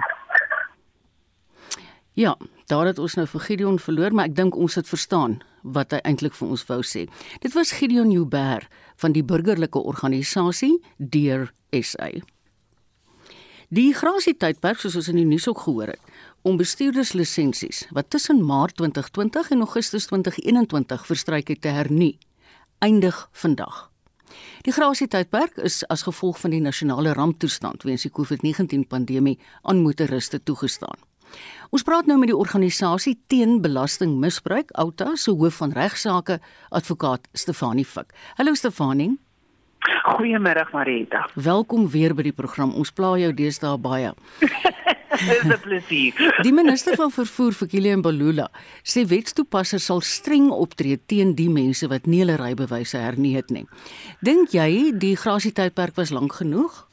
Ja, 2.13 2.37
daar 2.67 2.85
het 2.85 2.99
ons 2.99 3.13
nou 3.15 3.27
vir 3.27 3.39
Gideon 3.39 3.79
verloor, 3.79 4.11
maar 4.11 4.27
ek 4.27 4.35
dink 4.35 4.55
ons 4.59 4.75
het 4.75 4.87
verstaan 4.87 5.39
wat 5.63 5.93
hy 5.95 6.01
eintlik 6.03 6.35
vir 6.35 6.49
ons 6.51 6.65
wou 6.67 6.81
sê. 6.83 7.05
Dit 7.39 7.53
was 7.55 7.71
Gideon 7.77 8.11
Joubert 8.11 8.67
van 8.99 9.15
die 9.15 9.23
burgerlike 9.23 9.79
organisasie 9.79 10.73
Deur 10.97 11.53
SA. 11.71 12.09
Die 13.71 13.93
grasie 13.95 14.33
tydperk 14.35 14.81
soos 14.81 14.97
ons 14.99 15.07
in 15.07 15.21
die 15.21 15.29
nuus 15.29 15.47
ook 15.47 15.61
gehoor 15.63 15.93
het, 15.93 16.09
om 16.43 16.57
bestuurderslisensies 16.59 17.85
wat 17.95 18.09
tussen 18.11 18.41
Maart 18.43 18.75
2020 18.81 19.53
en 19.55 19.63
Augustus 19.63 20.09
2021 20.11 21.05
verstryk 21.07 21.53
het 21.53 21.61
te 21.63 21.71
hernie, 21.71 22.17
eindig 22.83 23.29
vandag. 23.31 23.85
Die 24.67 24.73
grasie 24.75 25.07
tydperk 25.07 25.55
is 25.63 25.85
as 25.87 26.03
gevolg 26.03 26.41
van 26.43 26.51
die 26.51 26.61
nasionale 26.63 27.15
ramptoestand 27.15 27.87
weens 27.87 28.03
die 28.03 28.11
COVID-19 28.11 28.83
pandemie 28.91 29.37
aan 29.63 29.79
motoriste 29.85 30.43
toegestaan. 30.43 31.10
Ons 31.71 31.83
praat 31.87 32.05
nou 32.05 32.17
met 32.19 32.27
die 32.31 32.37
organisasie 32.37 33.15
teen 33.27 33.61
belastingmisbruik, 33.63 34.71
Outa 34.81 35.15
se 35.15 35.31
hoof 35.31 35.61
van 35.61 35.71
regsaake, 35.71 36.39
advokaat 36.69 37.27
Stefanie 37.33 37.85
Fik. 37.85 38.11
Hallo 38.37 38.53
Stefanie. 38.53 39.13
Goeiemôre 39.81 40.67
Marita. 40.73 41.29
Welkom 41.33 41.87
weer 41.89 42.13
by 42.13 42.27
die 42.29 42.35
program. 42.35 42.73
Ons 42.77 42.91
pla 42.91 43.15
jou 43.17 43.31
deesdae 43.33 43.77
baie. 43.81 44.11
Dis 45.21 45.43
'n 45.43 45.59
plesier. 45.61 46.13
Die 46.45 46.53
minister 46.53 46.95
van 46.95 47.11
vervoer, 47.11 47.53
Fikile 47.53 47.95
Mbalula, 47.97 48.47
sê 48.83 49.03
wetstoepassers 49.05 49.85
sal 49.85 50.01
streng 50.01 50.49
optree 50.49 50.97
teen 51.05 51.35
die 51.35 51.49
mense 51.49 51.87
wat 51.91 52.07
nie 52.07 52.23
hulle 52.23 52.37
rybewyse 52.39 52.97
hernie 52.97 53.35
het 53.35 53.51
nie. 53.51 53.65
Dink 54.21 54.55
jy 54.55 54.93
die 54.97 55.15
grasietydperk 55.15 55.95
was 55.95 56.13
lank 56.15 56.39
genoeg? 56.39 56.87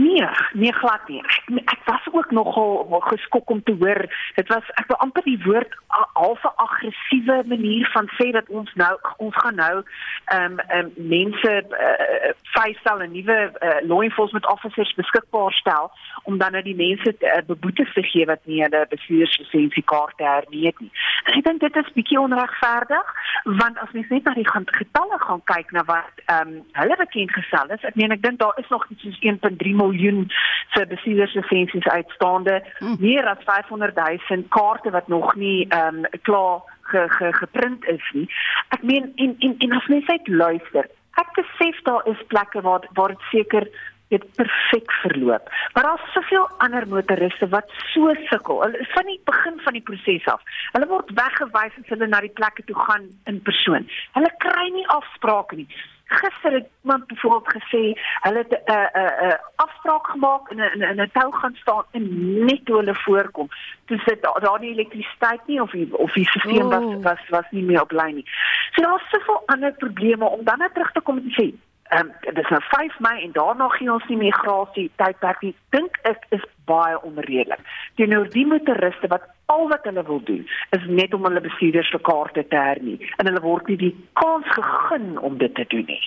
Nee, 0.00 0.28
nee 0.52 0.72
glad 0.72 1.08
nie. 1.08 1.20
Ek, 1.26 1.48
ek 1.64 1.80
was 1.84 2.06
ook 2.12 2.30
nogal 2.30 3.00
geskok 3.10 3.50
om 3.50 3.62
te 3.62 3.74
hoor. 3.80 4.00
Dit 4.34 4.48
was 4.48 4.64
ek 4.80 4.86
wil 4.88 4.96
amper 5.04 5.24
die 5.26 5.40
woord 5.44 5.74
a- 5.92 6.08
halfe 6.12 6.52
aggressiewe 6.56 7.42
manier 7.46 7.88
van 7.92 8.08
sê 8.16 8.30
dat 8.32 8.48
ons 8.48 8.70
nou 8.80 8.92
ons 9.16 9.36
gaan 9.42 9.58
nou 9.60 9.82
ehm 10.24 10.56
um, 10.56 10.60
um, 10.78 10.88
mense 10.96 11.52
uh, 11.88 12.30
vrystel 12.54 13.00
en 13.04 13.12
nuwe 13.12 13.38
uh, 13.50 13.76
law 13.90 14.02
enforcement 14.02 14.46
officers 14.46 14.94
beskikbaar 14.94 15.52
stel 15.52 15.90
om 16.22 16.38
dan 16.38 16.52
nou 16.56 16.62
die 16.62 16.76
mense 16.76 17.16
te, 17.18 17.26
uh, 17.26 17.44
beboetes 17.46 17.92
te 17.92 18.02
gee 18.02 18.24
wat 18.26 18.40
nie 18.44 18.62
hulle 18.62 18.86
bestuurslisensiekaarte 18.94 20.24
hernie 20.24 20.66
het 20.66 20.80
nie. 20.80 20.90
En 21.24 21.36
ek 21.42 21.44
dink 21.50 21.60
dit 21.66 21.76
is 21.82 21.92
bietjie 21.98 22.20
onregverdig 22.20 23.12
want 23.60 23.78
as 23.84 23.92
mens 23.92 24.08
net 24.08 24.24
na 24.24 24.34
die 24.38 24.48
getalle 24.48 25.20
gaan 25.26 25.44
kyk 25.52 25.76
na 25.76 25.84
wat 25.92 26.24
ehm 26.24 26.56
um, 26.56 26.58
hulle 26.80 26.96
bekend 27.04 27.36
gestel 27.36 27.76
is, 27.76 27.84
ek 27.84 28.00
meen 28.00 28.16
ek 28.16 28.24
dink 28.24 28.40
daar 28.40 28.56
is 28.64 28.68
nog 28.72 28.88
iets 28.88 29.02
soos 29.02 29.20
1.3 29.36 29.76
miljoen 29.90 30.26
se 30.74 30.86
bestuurslisensies 30.86 31.86
uitstaande, 31.92 32.60
Hmm. 32.78 32.96
meer 33.00 33.26
as 33.28 33.42
500 33.44 33.96
000 34.30 34.48
kaarte 34.48 34.90
wat 34.90 35.08
nog 35.08 35.34
nie 35.34 35.66
ehm 35.68 36.04
um, 36.04 36.20
klaar 36.22 36.60
ge, 36.90 37.04
ge, 37.08 37.32
geprint 37.32 37.84
is 37.84 38.10
nie. 38.12 38.26
Ek 38.74 38.82
meen 38.82 39.12
en 39.16 39.36
en 39.38 39.54
en 39.58 39.72
as 39.78 39.86
mens 39.86 40.06
net 40.06 40.28
luister, 40.28 40.90
ek 41.20 41.32
besef 41.38 41.82
daar 41.88 42.06
is 42.06 42.26
plekke 42.32 42.62
waar 42.66 42.86
waar 42.94 43.14
dit 43.14 43.26
seker 43.30 43.68
dit 44.10 44.24
perfek 44.34 44.92
verloop. 45.02 45.50
Maar 45.72 45.84
daar's 45.86 46.12
soveel 46.12 46.48
ander 46.58 46.88
motoriste 46.88 47.48
wat 47.48 47.70
so 47.92 48.10
sukkel. 48.30 48.58
Hulle 48.64 48.86
van 48.94 49.06
die 49.06 49.20
begin 49.24 49.60
van 49.66 49.76
die 49.78 49.82
proses 49.86 50.26
af. 50.26 50.42
Hulle 50.72 50.88
word 50.90 51.12
weggewys 51.14 51.76
as 51.78 51.92
hulle 51.92 52.08
na 52.10 52.20
die 52.24 52.32
plekke 52.40 52.64
toe 52.66 52.74
gaan 52.88 53.06
in 53.30 53.38
persoon. 53.46 53.86
Hulle 54.18 54.32
kry 54.42 54.66
nie 54.74 54.86
afsprake 54.96 55.60
nie. 55.62 55.68
Gister 56.10 56.52
het 56.52 56.68
iemand 56.82 57.06
byvoorbeeld 57.06 57.54
gesê 57.56 57.82
hulle 58.24 58.38
het 58.38 58.50
'n 58.50 58.70
uh, 58.72 58.76
'n 58.76 58.98
uh, 58.98 59.28
uh, 59.28 59.38
afspraak 59.56 60.06
gemaak 60.06 60.50
en 60.50 60.58
in 60.58 60.80
'n 60.94 61.00
'n 61.00 61.10
tou 61.12 61.32
gaan 61.32 61.54
staan 61.54 61.84
en 61.90 62.04
net 62.44 62.64
toe 62.64 62.76
hulle 62.76 62.94
voorkom. 62.94 63.48
Dis 63.86 64.04
dit 64.04 64.22
daar 64.22 64.40
daar 64.40 64.60
nie 64.60 64.72
elektrisiteit 64.72 65.46
nie 65.46 65.62
of 65.62 65.70
die, 65.70 65.98
of 65.98 66.12
die 66.12 66.28
stelsel 66.28 66.68
was 66.68 66.82
Oh. 66.82 67.02
was 67.02 67.28
was 67.28 67.50
nie 67.50 67.64
meer 67.64 67.82
op 67.82 67.90
lyn 67.90 68.14
nie. 68.14 68.28
So 68.72 68.82
daar's 68.82 69.10
soveel 69.10 69.42
ander 69.46 69.72
probleme 69.72 70.24
om 70.24 70.44
dan 70.44 70.58
net 70.58 70.74
terug 70.74 70.92
te 70.92 71.00
kom 71.00 71.16
en 71.16 71.30
sê 71.30 71.54
Ehm 71.90 72.06
um, 72.06 72.34
dis 72.34 72.48
nou 72.48 72.62
5 72.62 72.98
Mei 72.98 73.22
en 73.22 73.32
daarna 73.32 73.68
gee 73.68 73.92
ons 73.92 74.06
nie 74.06 74.16
meer 74.16 74.34
grasie 74.34 74.90
tydperk 74.96 75.40
nie. 75.40 75.54
Dink 75.74 75.98
ek 76.02 76.26
is 76.28 76.44
baie 76.70 76.96
onredelik. 77.06 77.60
Teenoor 77.98 78.30
die 78.32 78.46
motoriste 78.46 79.10
wat 79.12 79.26
al 79.50 79.66
wat 79.72 79.86
hulle 79.88 80.02
wil 80.06 80.20
doen 80.24 80.44
is 80.76 80.84
net 80.88 81.14
om 81.16 81.24
hulle 81.26 81.42
bestuurders 81.42 81.90
se 81.90 81.98
kaarte 82.06 82.44
te 82.52 82.56
hernie 82.56 82.98
en 83.18 83.26
hulle 83.30 83.42
word 83.44 83.68
nie 83.70 83.78
die 83.80 83.92
kans 84.20 84.46
gegee 84.54 85.16
om 85.26 85.38
dit 85.40 85.54
te 85.58 85.64
doen 85.74 85.86
nie. 85.90 86.00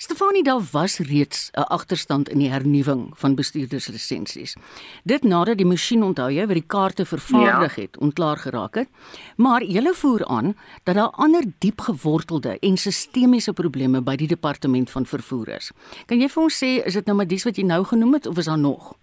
Stefanie, 0.00 0.42
daar 0.42 0.62
was 0.72 0.98
reeds 1.10 1.50
'n 1.54 1.66
agterstand 1.76 2.28
in 2.28 2.38
die 2.38 2.50
hernuwing 2.50 3.10
van 3.22 3.34
bestuurderslisensies. 3.34 4.56
Dit 5.04 5.22
nadat 5.22 5.58
die 5.58 5.66
masjien 5.66 6.02
onthou 6.02 6.30
jy 6.30 6.46
wat 6.46 6.58
die 6.58 6.66
kaarte 6.66 7.04
vervaardig 7.04 7.76
Ja. 7.76 7.82
het, 7.82 7.98
ontklaar 7.98 8.36
geraak 8.36 8.74
het. 8.74 8.88
Maar 9.36 9.62
julle 9.62 9.94
voer 9.94 10.24
aan 10.26 10.54
dat 10.84 10.94
daar 10.94 11.10
ander 11.10 11.42
diep 11.58 11.80
gewortelde 11.80 12.58
en 12.60 12.76
sistemiese 12.76 13.52
probleme 13.52 14.00
by 14.02 14.16
die 14.16 14.28
departement 14.28 14.90
van 14.90 15.06
vervoer 15.06 15.48
is. 15.48 15.72
Kan 16.06 16.20
jy 16.20 16.28
vir 16.28 16.42
ons 16.42 16.64
sê 16.64 16.84
is 16.86 16.94
dit 16.94 17.06
nou 17.06 17.16
maar 17.16 17.26
dis 17.26 17.44
wat 17.44 17.56
jy 17.56 17.64
nou 17.64 17.84
genoem 17.84 18.12
het 18.14 18.26
of 18.26 18.38
is 18.38 18.44
daar 18.46 18.58
nog? 18.58 18.94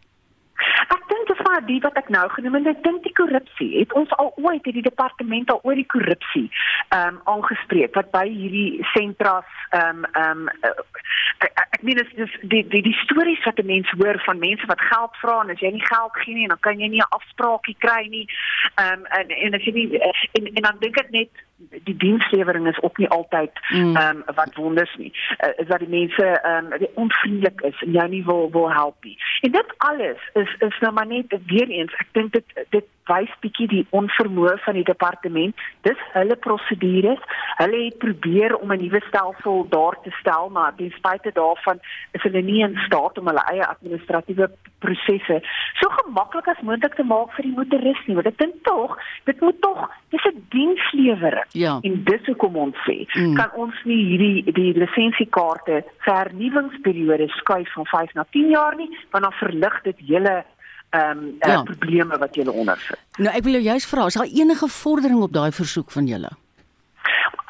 Maar 1.48 1.66
die 1.66 1.80
wat 1.82 1.98
ek 2.02 2.10
nou 2.14 2.26
genoem 2.30 2.60
het, 2.60 2.68
ek 2.76 2.84
dink 2.84 3.04
die 3.04 3.16
korrupsie. 3.20 3.70
Het 3.80 3.94
ons 3.94 4.12
al 4.22 4.34
ooit 4.36 4.66
het 4.66 4.76
die 4.76 4.86
departement 4.90 5.52
al 5.52 5.62
oor 5.64 5.80
die 5.80 5.90
korrupsie 5.96 6.48
ehm 6.90 7.16
um, 7.16 7.22
aangespreek 7.34 7.96
wat 8.00 8.12
by 8.12 8.26
hierdie 8.28 8.84
sentras 8.94 9.50
ehm 9.70 10.04
um, 10.04 10.10
ehm 10.12 10.46
um, 10.48 10.52
uh, 10.68 10.86
ek, 11.46 11.52
ek 11.78 11.82
meen 11.88 12.00
dit 12.02 12.14
is 12.26 12.38
die 12.54 12.64
die 12.74 12.84
die 12.90 12.98
stories 13.04 13.44
wat 13.46 13.64
mense 13.64 13.98
hoor 14.02 14.20
van 14.26 14.40
mense 14.44 14.70
wat 14.72 14.82
geld 14.92 15.20
vra 15.22 15.42
en 15.44 15.54
as 15.56 15.64
jy 15.64 15.72
nie 15.76 15.88
geld 15.88 16.22
gee 16.24 16.36
nie, 16.36 16.48
dan 16.52 16.60
kan 16.60 16.80
jy 16.80 16.90
nie 16.94 17.04
'n 17.04 17.16
afspraakie 17.20 17.78
kry 17.86 18.08
nie. 18.10 18.26
Ehm 18.76 19.00
um, 19.00 19.06
en 19.20 19.36
en 19.48 19.60
as 19.60 19.68
jy 19.68 19.74
nie 19.74 20.02
en, 20.02 20.48
en 20.54 20.64
dan 20.70 20.80
dink 20.80 21.00
ek 21.04 21.12
net 21.12 21.46
die 21.58 21.98
dienslewering 21.98 22.68
is 22.68 22.82
ook 22.82 22.98
nie 22.98 23.10
altyd 23.10 23.52
mm. 23.70 23.96
ehm 23.96 24.24
um, 24.28 24.36
wat 24.36 24.56
wonders 24.56 24.96
nie. 24.98 25.14
Uh, 25.38 25.50
is 25.58 25.68
dat 25.68 25.80
die 25.80 25.94
mense 26.00 26.26
ehm 26.26 26.74
um, 26.74 26.88
onvriendelik 26.94 27.62
is 27.62 27.82
en 27.82 27.92
jou 27.92 28.08
nie 28.10 28.24
wil 28.26 28.52
wil 28.52 28.72
help 28.72 29.04
nie. 29.04 29.18
En 29.42 29.52
dit 29.52 29.74
alles 29.78 30.30
is 30.34 30.56
is 30.60 30.80
nou 30.80 30.94
maar 30.94 31.08
net 31.08 31.30
weer 31.46 31.70
eens 31.70 31.94
ek 32.00 32.08
dink 32.14 32.34
dit 32.34 32.46
dit 32.70 32.86
wys 33.08 33.32
bietjie 33.44 33.68
die 33.72 33.84
onvermoë 33.96 34.58
van 34.66 34.78
die 34.78 34.86
departement. 34.88 35.56
Dis 35.88 36.00
hulle 36.14 36.36
prosedures. 36.44 37.22
Hulle 37.62 37.84
het 37.86 37.98
probeer 38.04 38.56
om 38.58 38.72
'n 38.74 38.82
nuwe 38.82 39.02
stelsel 39.08 39.66
daar 39.70 39.96
te 40.04 40.12
stel, 40.20 40.50
maar 40.50 40.76
ten 40.76 40.92
spyte 40.92 41.32
daarvan 41.34 41.80
is 42.12 42.22
hulle 42.22 42.42
nie 42.42 42.64
in 42.64 42.76
staat 42.86 43.18
om 43.18 43.28
hulle 43.28 43.44
eie 43.52 43.66
administratiewe 43.66 44.50
prosesse 44.80 45.42
so 45.80 45.90
gemaklik 45.90 46.48
as 46.48 46.62
moontlik 46.62 46.96
te 46.96 47.04
maak 47.04 47.32
vir 47.36 47.44
die 47.44 47.56
motoris 47.56 48.02
nie. 48.06 48.16
Want 48.16 48.28
ek 48.28 48.38
dink 48.38 48.56
tog, 48.64 48.98
dit 49.26 49.42
moet 49.42 49.62
tog 49.62 49.90
dis 50.10 50.26
'n 50.26 50.46
dienslewering. 50.50 51.50
Ja. 51.52 51.80
En 51.82 52.04
dis 52.04 52.26
hoekom 52.26 52.56
ons 52.56 52.78
sê, 52.86 53.06
mm. 53.14 53.36
kan 53.36 53.52
ons 53.56 53.74
nie 53.84 54.04
hierdie 54.06 54.54
die 54.54 54.74
lisensiekaarte 54.74 55.84
vernuwingsperiode 55.98 57.28
skuif 57.28 57.74
van 57.74 57.86
5 57.86 58.14
na 58.14 58.26
10 58.32 58.50
jaar 58.50 58.76
nie, 58.76 58.90
want 59.12 59.24
dan 59.24 59.34
verlig 59.34 59.82
dit 59.82 59.98
hele 60.08 60.44
ehm 60.90 61.18
um, 61.18 61.36
ja. 61.40 61.58
uh, 61.58 61.64
probleme 61.64 62.18
wat 62.18 62.36
julle 62.36 62.52
ondervind. 62.52 63.00
Nou 63.18 63.36
ek 63.36 63.44
wil 63.44 63.58
jou 63.60 63.64
juist 63.64 63.90
vra, 63.92 64.06
is 64.06 64.20
daar 64.20 64.36
enige 64.42 64.68
vordering 64.68 65.22
op 65.22 65.34
daai 65.34 65.52
versoek 65.52 65.92
van 65.92 66.08
julle? 66.08 66.30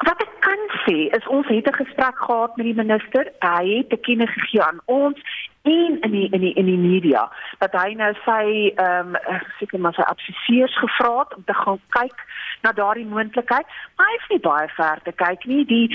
Wat 0.06 0.24
ek 0.24 0.32
kan 0.40 0.64
sê 0.84 0.96
is 1.18 1.26
ons 1.26 1.46
het 1.46 1.68
'n 1.68 1.82
gesprek 1.84 2.18
gehad 2.18 2.56
met 2.56 2.66
die 2.66 2.74
minister. 2.74 3.32
Hy 3.38 3.64
het 3.76 3.90
te 3.90 3.96
kenne 3.96 4.26
gegee 4.26 4.62
aan 4.62 4.80
ons 4.84 5.20
en 5.62 6.00
in 6.00 6.10
die 6.10 6.28
in 6.30 6.40
die 6.40 6.54
in 6.54 6.64
die 6.64 6.78
media 6.78 7.28
dat 7.58 7.72
hy 7.72 7.94
nou 7.94 8.12
sy 8.24 8.72
ehm 8.74 9.14
um, 9.14 9.40
seker 9.58 9.80
maar 9.80 9.94
sy 9.94 10.02
adviseurs 10.02 10.78
gevra 10.78 11.18
het 11.18 11.34
om 11.36 11.44
te 11.44 11.54
gaan 11.54 11.80
kyk 11.88 12.18
na 12.62 12.72
daardie 12.72 13.06
moontlikheid. 13.06 13.66
Maar 13.96 14.06
hy 14.06 14.16
het 14.18 14.28
nie 14.28 14.40
baie 14.40 14.68
ver 14.68 14.98
te 15.02 15.12
kyk 15.12 15.44
nie. 15.44 15.64
Die 15.64 15.86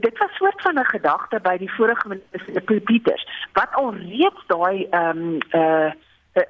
dit 0.00 0.18
was 0.18 0.36
soort 0.36 0.62
van 0.62 0.78
'n 0.78 0.84
gedagte 0.84 1.40
by 1.40 1.56
die 1.56 1.72
vorige 1.72 2.08
minister 2.08 2.80
Pieters 2.80 3.26
wat 3.52 3.72
al 3.72 3.94
reeds 3.94 4.42
daai 4.46 4.86
ehm 4.90 5.18
um, 5.18 5.38
uh 5.54 5.76
uh, 5.86 5.92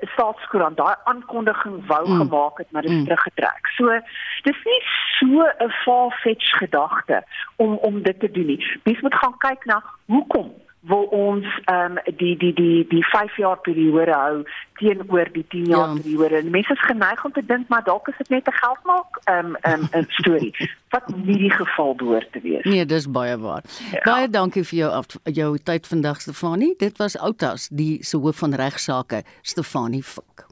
staatskoerant 0.01 0.77
daai 0.77 0.95
aankondiging 1.05 1.87
wou 1.87 2.09
mm. 2.09 2.17
gemaak 2.17 2.59
het 2.59 2.71
maar 2.71 2.83
dit 2.83 2.91
is 2.91 2.97
mm. 2.97 3.05
teruggetrek. 3.05 3.67
So 3.77 4.01
dis 4.43 4.63
nie 4.65 4.83
so 5.19 5.47
'n 5.67 5.71
far-fetched 5.71 6.57
gedagte 6.57 7.25
om 7.57 7.77
om 7.77 8.03
dit 8.03 8.21
te 8.21 8.31
doen 8.31 8.47
nie. 8.47 8.81
Mens 8.85 9.01
moet 9.01 9.15
gaan 9.15 9.37
kyk 9.39 9.65
na 9.65 9.83
hoekom 10.07 10.53
wil 10.87 11.05
ons 11.11 11.47
ehm 11.65 11.97
um, 11.97 12.17
die 12.17 12.37
die 12.37 12.53
die 12.55 12.87
die 12.89 13.05
5 13.05 13.37
jaar 13.37 13.59
periode 13.61 14.13
hou 14.13 14.43
teenoor 14.79 15.29
die 15.33 15.45
10 15.49 15.65
jaar 15.65 15.95
ja. 15.95 16.01
periode. 16.03 16.51
Mense 16.51 16.73
is 16.73 16.85
geneig 16.85 17.25
om 17.25 17.33
te 17.33 17.45
dink 17.47 17.69
maar 17.69 17.85
dalk 17.85 18.09
is 18.09 18.17
dit 18.19 18.29
net 18.29 18.47
'n 18.47 18.59
geldmaak 18.63 19.21
ehm 19.25 19.47
um, 19.47 19.57
ehm 19.61 19.87
um, 19.93 20.05
storie 20.09 20.55
wat 20.95 21.09
nie 21.17 21.39
die 21.39 21.51
geval 21.51 21.95
behoort 21.95 22.33
te 22.33 22.41
wees. 22.41 22.65
Nee, 22.65 22.87
dis 22.87 23.11
baie 23.11 23.39
waar. 23.39 23.63
Ja. 23.93 24.01
Baie 24.05 24.29
dankie 24.31 24.65
vir 24.65 24.79
jou 24.79 24.91
af, 24.93 25.07
jou 25.25 25.59
tyd 25.59 25.87
vandag 25.87 26.21
Stefanie. 26.21 26.75
Dit 26.79 26.99
was 26.99 27.19
Outas, 27.19 27.69
die 27.69 28.05
se 28.05 28.17
hoof 28.17 28.37
van 28.37 28.55
regsaake, 28.55 29.23
Stefanie 29.43 30.03
Fink. 30.03 30.47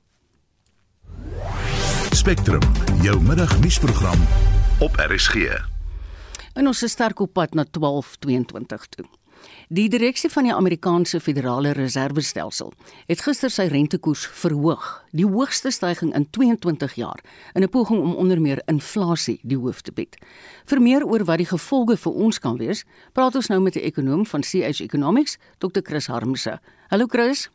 Spectrum, 2.11 2.63
jou 3.03 3.21
middagnuusprogram 3.21 4.19
op 4.81 4.97
RSG. 4.97 5.35
En 6.55 6.67
ons 6.67 6.83
is 6.83 6.91
sterk 6.91 7.21
op 7.21 7.33
pad 7.33 7.55
na 7.55 7.65
12:22 7.65 8.89
toe. 8.89 9.07
Die 9.73 9.87
direksie 9.89 10.29
van 10.29 10.45
die 10.45 10.53
Amerikaanse 10.53 11.21
Federale 11.25 11.71
Reservestelsel 11.73 12.75
het 13.09 13.23
gister 13.25 13.49
sy 13.49 13.65
rentekoers 13.73 14.27
verhoog, 14.37 14.83
die 15.17 15.25
hoogste 15.25 15.71
stygings 15.73 16.13
in 16.13 16.27
22 16.37 16.93
jaar, 17.01 17.23
in 17.55 17.63
'n 17.63 17.71
poging 17.71 18.03
om 18.03 18.15
onder 18.15 18.41
meer 18.41 18.61
inflasie 18.67 19.41
die 19.43 19.57
hoof 19.57 19.81
te 19.81 19.93
bied. 19.93 20.17
Vir 20.67 20.81
meer 20.81 21.05
oor 21.07 21.25
wat 21.25 21.39
die 21.39 21.47
gevolge 21.47 21.97
vir 21.97 22.13
ons 22.13 22.39
kan 22.39 22.59
wees, 22.59 22.85
praat 23.13 23.35
ons 23.35 23.49
nou 23.49 23.61
met 23.61 23.77
'n 23.77 23.81
ekonom 23.81 24.27
van 24.27 24.43
CH 24.43 24.81
Economics, 24.81 25.39
Dr. 25.59 25.81
Chris 25.83 26.07
Harmse. 26.07 26.61
Hallo 26.91 27.07
Chris. 27.07 27.49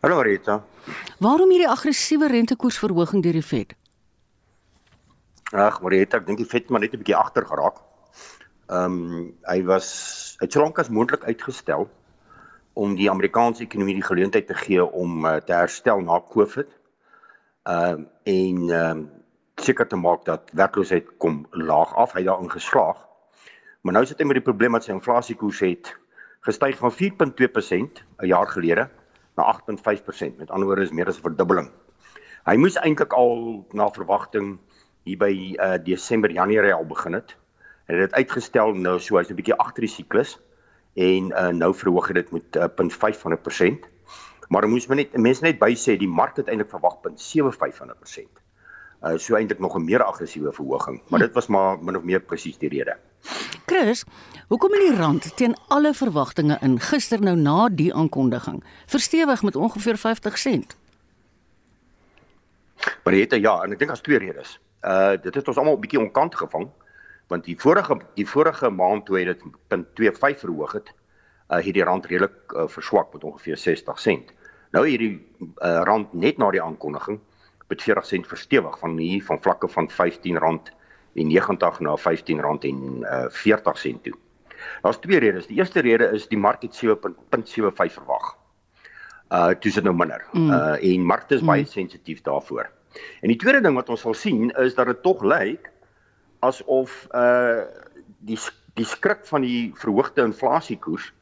Hallo 0.00 0.22
Rita. 0.22 0.64
Waarom 1.18 1.50
hierdie 1.50 1.68
aggressiewe 1.68 2.28
rentekoersverhoging 2.28 3.22
deur 3.22 3.32
die 3.32 3.42
Fed? 3.42 3.74
Ag, 5.52 5.80
Rita, 5.82 6.16
ek 6.16 6.26
dink 6.26 6.38
die 6.38 6.46
Fed 6.46 6.70
maar 6.70 6.80
net 6.80 6.94
'n 6.94 6.98
bietjie 6.98 7.16
agter 7.16 7.44
geraak. 7.44 7.87
Ehm 8.68 8.96
um, 9.16 9.28
hy 9.48 9.62
was 9.64 9.86
hy 10.38 10.44
het 10.44 10.52
solank 10.52 10.78
as 10.78 10.90
moontlik 10.92 11.22
uitgestel 11.24 11.86
om 12.76 12.96
die 12.98 13.08
Amerikaanse 13.08 13.64
ekonomie 13.64 13.94
die 13.96 14.04
geleentheid 14.04 14.46
te 14.50 14.56
gee 14.58 14.84
om 14.84 15.24
uh, 15.24 15.38
te 15.40 15.54
herstel 15.56 16.02
na 16.04 16.18
Covid. 16.34 16.68
Ehm 17.64 18.02
uh, 18.02 18.34
en 18.34 18.58
ehm 18.68 19.00
uh, 19.00 19.06
seker 19.64 19.88
te 19.88 19.96
maak 19.96 20.26
dat 20.28 20.52
werkloosheid 20.52 21.08
kom 21.16 21.46
laag 21.50 21.96
af. 21.96 22.12
Hy 22.12 22.26
daarin 22.28 22.52
geslaag. 22.52 23.00
Maar 23.80 23.96
nou 23.96 24.04
sit 24.06 24.20
hy 24.20 24.28
met 24.28 24.38
die 24.42 24.44
probleem 24.50 24.76
dat 24.76 24.84
sy 24.84 24.92
inflasiekoers 24.98 25.64
het 25.64 25.94
gestyg 26.44 26.76
van 26.78 26.92
4.2% 26.92 28.04
'n 28.20 28.30
jaar 28.34 28.52
gelede 28.52 28.88
na 29.36 29.48
8.5%. 29.48 30.36
Met 30.36 30.50
ander 30.50 30.68
woorde 30.68 30.82
is 30.82 30.92
meer 30.92 31.08
as 31.08 31.16
'n 31.16 31.28
verdubbeling. 31.30 31.72
Hy 32.44 32.56
moes 32.56 32.76
eintlik 32.76 33.16
al 33.16 33.64
na 33.72 33.88
verwagting 33.88 34.58
hier 35.08 35.18
by 35.18 35.56
uh, 35.56 35.76
Desember 35.84 36.30
Januarie 36.30 36.74
al 36.74 36.86
begin 36.86 37.12
het 37.12 37.36
het 37.88 37.98
dit 37.98 38.12
uitgestel 38.12 38.74
nou 38.76 38.98
so 39.00 39.16
hy's 39.16 39.30
'n 39.30 39.38
bietjie 39.38 39.56
agter 39.56 39.86
die 39.86 39.92
siklus 39.92 40.36
en 40.94 41.30
uh, 41.32 41.48
nou 41.48 41.72
verhoog 41.74 42.12
dit 42.12 42.30
met 42.30 42.56
uh, 42.56 42.68
0.5 42.68 43.20
van 43.20 43.32
'n 43.32 43.40
persent. 43.40 43.88
Maar 44.48 44.68
moet 44.68 44.84
jy 44.84 44.94
net 44.94 45.16
mense 45.16 45.42
net 45.42 45.58
by 45.58 45.74
sê 45.74 45.96
die 45.96 46.08
mark 46.08 46.36
het 46.36 46.48
eintlik 46.48 46.70
verwag 46.70 47.00
0.75 47.02 47.76
van 47.76 47.88
'n 47.88 47.98
persent. 47.98 48.34
Uh 49.02 49.16
so 49.16 49.36
eintlik 49.36 49.58
nog 49.58 49.76
'n 49.76 49.84
meer 49.84 50.02
aggressiewe 50.02 50.52
verhoging, 50.52 51.00
maar 51.08 51.18
dit 51.20 51.32
was 51.32 51.46
maar 51.46 51.78
min 51.78 51.96
of 51.96 52.02
meer 52.02 52.20
presies 52.20 52.58
die 52.58 52.68
rede. 52.68 52.96
Chris, 53.66 54.04
hoekom 54.48 54.72
het 54.72 54.80
die 54.80 54.96
rand 54.96 55.36
teen 55.36 55.56
alle 55.68 55.94
verwagtinge 55.94 56.58
in 56.60 56.80
gister 56.80 57.20
nou 57.20 57.36
na 57.36 57.68
die 57.68 57.94
aankondiging 57.94 58.64
verstewig 58.86 59.42
met 59.42 59.56
ongeveer 59.56 59.96
50 59.96 60.38
sent? 60.38 60.76
Maar 63.04 63.12
dit 63.12 63.34
ja, 63.34 63.62
en 63.62 63.72
ek 63.72 63.78
dink 63.78 63.90
daar's 63.90 64.00
twee 64.00 64.18
redes. 64.18 64.60
Uh 64.82 65.16
dit 65.22 65.34
het 65.34 65.48
ons 65.48 65.56
almal 65.56 65.76
'n 65.76 65.80
bietjie 65.80 66.00
onkant 66.00 66.34
gevang. 66.34 66.64
Uh 66.64 66.87
want 67.28 67.44
die 67.44 67.56
vorige 67.60 67.98
die 68.16 68.26
vorige 68.26 68.70
maand 68.70 69.06
toe 69.06 69.18
hy 69.18 69.24
dit 69.28 69.42
punt 69.68 69.88
25 69.94 70.40
verhoog 70.40 70.72
het, 70.78 70.92
uh, 71.48 71.60
het 71.60 71.74
die 71.76 71.84
rand 71.84 72.06
redelik 72.06 72.54
uh, 72.56 72.66
verswak 72.68 73.12
met 73.12 73.24
ongeveer 73.24 73.56
60 73.56 74.00
sent. 74.00 74.32
Nou 74.72 74.84
hierdie 74.88 75.14
uh, 75.40 75.82
rand 75.88 76.12
net 76.12 76.38
na 76.38 76.50
die 76.52 76.62
aankondiging 76.62 77.20
met 77.68 77.82
40 77.84 78.06
sent 78.06 78.28
verstewig 78.28 78.78
van 78.80 78.96
hier 78.98 79.24
van 79.24 79.40
vlakke 79.44 79.68
van 79.68 79.90
R15 79.90 80.40
en 81.18 81.28
90 81.28 81.80
na 81.80 81.96
R15 81.96 82.40
en 82.68 82.82
uh, 83.02 83.26
40 83.28 83.78
sent 83.78 84.02
toe. 84.04 84.16
Daar's 84.82 84.98
twee 84.98 85.18
redes. 85.18 85.46
Die 85.46 85.56
eerste 85.56 85.80
rede 85.80 86.10
is 86.14 86.28
die 86.28 86.38
mark 86.38 86.62
het 86.62 86.76
7.75 86.84 87.94
verwag. 88.00 88.36
Uh 89.28 89.52
dis 89.60 89.76
nou 89.84 89.94
minder. 89.94 90.24
Mm. 90.32 90.50
Uh 90.50 90.92
en 90.92 91.04
markte 91.04 91.34
is 91.34 91.44
baie 91.44 91.62
mm. 91.62 91.68
sensitief 91.68 92.22
daarvoor. 92.24 92.70
En 93.20 93.28
die 93.28 93.36
tweede 93.36 93.60
ding 93.60 93.74
wat 93.76 93.88
ons 93.92 94.00
sal 94.00 94.14
sien 94.14 94.50
is 94.56 94.74
dat 94.74 94.86
dit 94.86 95.02
tog 95.02 95.22
lyk 95.22 95.68
asof 96.40 97.06
uh 97.14 97.62
die 98.18 98.38
die 98.74 98.86
skrik 98.86 99.26
van 99.26 99.42
die 99.42 99.72
verhoogde 99.74 100.22
inflasiekoers 100.22 101.12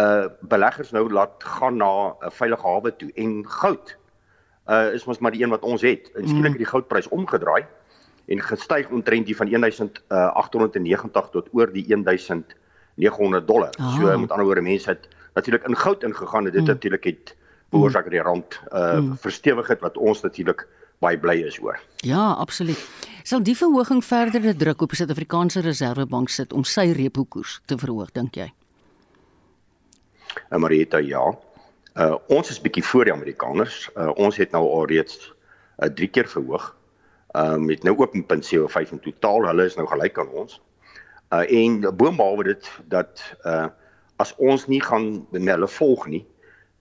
uh 0.00 0.26
beleggers 0.40 0.90
nou 0.90 1.12
laat 1.12 1.44
gaan 1.44 1.76
na 1.76 2.14
'n 2.20 2.30
veilige 2.30 2.66
hawe 2.66 2.96
toe 2.96 3.10
en 3.14 3.44
goud 3.48 3.96
uh 4.66 4.92
is 4.94 5.04
mos 5.04 5.18
maar 5.18 5.32
die 5.32 5.42
een 5.42 5.50
wat 5.50 5.62
ons 5.62 5.82
het. 5.82 6.10
En 6.14 6.28
skielik 6.28 6.52
mm. 6.52 6.56
het 6.56 6.62
die 6.64 6.70
goudprys 6.70 7.08
omgedraai 7.08 7.64
en 8.26 8.40
gestyg 8.40 8.90
omtrent 8.90 9.26
die 9.26 9.36
van 9.36 9.50
1890 9.50 11.28
tot 11.32 11.48
oor 11.52 11.72
die 11.72 11.86
1900 11.86 13.46
dollar. 13.46 13.70
Ah. 13.78 13.96
So 13.96 14.18
met 14.18 14.30
ander 14.30 14.46
woorde 14.46 14.62
mense 14.62 14.88
het 14.90 15.08
natuurlik 15.34 15.66
in 15.66 15.76
goud 15.76 16.02
ingegaan 16.02 16.46
en 16.46 16.52
dit 16.52 16.60
mm. 16.60 16.66
natuurlik 16.66 17.04
het 17.04 17.36
veroorsaak 17.70 18.04
dat 18.04 18.12
die 18.12 18.22
rand 18.22 18.60
uh 18.72 18.98
mm. 18.98 19.16
verstewig 19.16 19.66
het 19.66 19.80
wat 19.80 19.96
ons 19.96 20.20
natuurlik 20.20 20.68
baie 20.98 21.18
bly 21.18 21.42
is 21.42 21.58
oor. 21.60 21.80
Ja, 21.96 22.30
absoluut. 22.30 23.10
Sal 23.22 23.42
die 23.46 23.54
verhoging 23.54 24.00
verdere 24.02 24.50
druk 24.58 24.82
op 24.82 24.90
die 24.90 24.98
Suid-Afrikaanse 24.98 25.60
Reserwebank 25.62 26.30
sit 26.34 26.52
om 26.52 26.64
sy 26.66 26.88
repo 26.96 27.22
koers 27.24 27.60
te 27.70 27.76
verhoog, 27.78 28.10
dink 28.16 28.34
jy? 28.40 28.48
Uh, 30.50 30.58
Marieta, 30.58 30.98
ja. 30.98 31.22
Uh 31.94 32.16
ons 32.32 32.50
is 32.50 32.58
bietjie 32.64 32.82
voor 32.88 33.06
die 33.06 33.14
Amerikaners. 33.14 33.84
Uh 33.94 34.10
ons 34.16 34.38
het 34.40 34.50
nou 34.56 34.64
al 34.64 34.88
reeds 34.90 35.20
uh, 35.28 35.86
drie 35.86 36.08
keer 36.08 36.26
verhoog. 36.26 36.72
Ehm 37.36 37.62
uh, 37.62 37.66
met 37.68 37.86
nou 37.86 37.94
ook 38.00 38.16
0.75 38.16 38.96
in 38.96 39.02
totaal. 39.06 39.46
Hulle 39.52 39.68
is 39.70 39.78
nou 39.78 39.86
gelyk 39.86 40.18
aan 40.18 40.34
ons. 40.42 40.58
Uh 41.30 41.44
en 41.46 41.78
boonbehalwe 41.96 42.50
dit 42.50 42.70
dat 42.90 43.22
uh 43.44 43.68
as 44.16 44.34
ons 44.38 44.66
nie 44.70 44.82
gaan 44.82 45.26
hulle 45.30 45.68
volg 45.68 46.06
nie, 46.06 46.24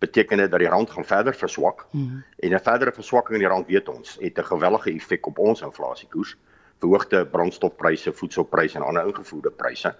beteken 0.02 0.38
dit 0.38 0.52
dat 0.52 0.60
die 0.60 0.70
rand 0.70 0.90
gaan 0.90 1.06
verder 1.06 1.36
verswak. 1.36 1.86
Mm. 1.92 2.24
En 2.40 2.54
'n 2.54 2.60
verdere 2.60 2.92
verswakking 2.92 3.38
in 3.38 3.44
die 3.46 3.54
rand 3.54 3.68
weet 3.68 3.90
ons 3.90 4.18
het 4.20 4.38
'n 4.38 4.52
gewellige 4.54 4.92
effek 4.92 5.26
op 5.26 5.38
ons 5.38 5.62
inflasiekoers, 5.62 6.38
verhoogde 6.80 7.26
brandstofpryse, 7.26 8.14
voedselpryse 8.14 8.78
en 8.78 8.86
ander 8.86 9.08
ingevoerde 9.08 9.52
pryse. 9.52 9.96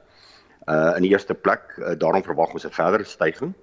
Uh 0.66 0.94
in 0.96 1.02
die 1.02 1.12
eerste 1.12 1.34
plek, 1.34 1.78
uh, 1.78 1.94
daarom 1.98 2.24
verwag 2.24 2.54
ons 2.54 2.66
'n 2.66 2.74
verdere 2.74 3.04
stygings 3.04 3.56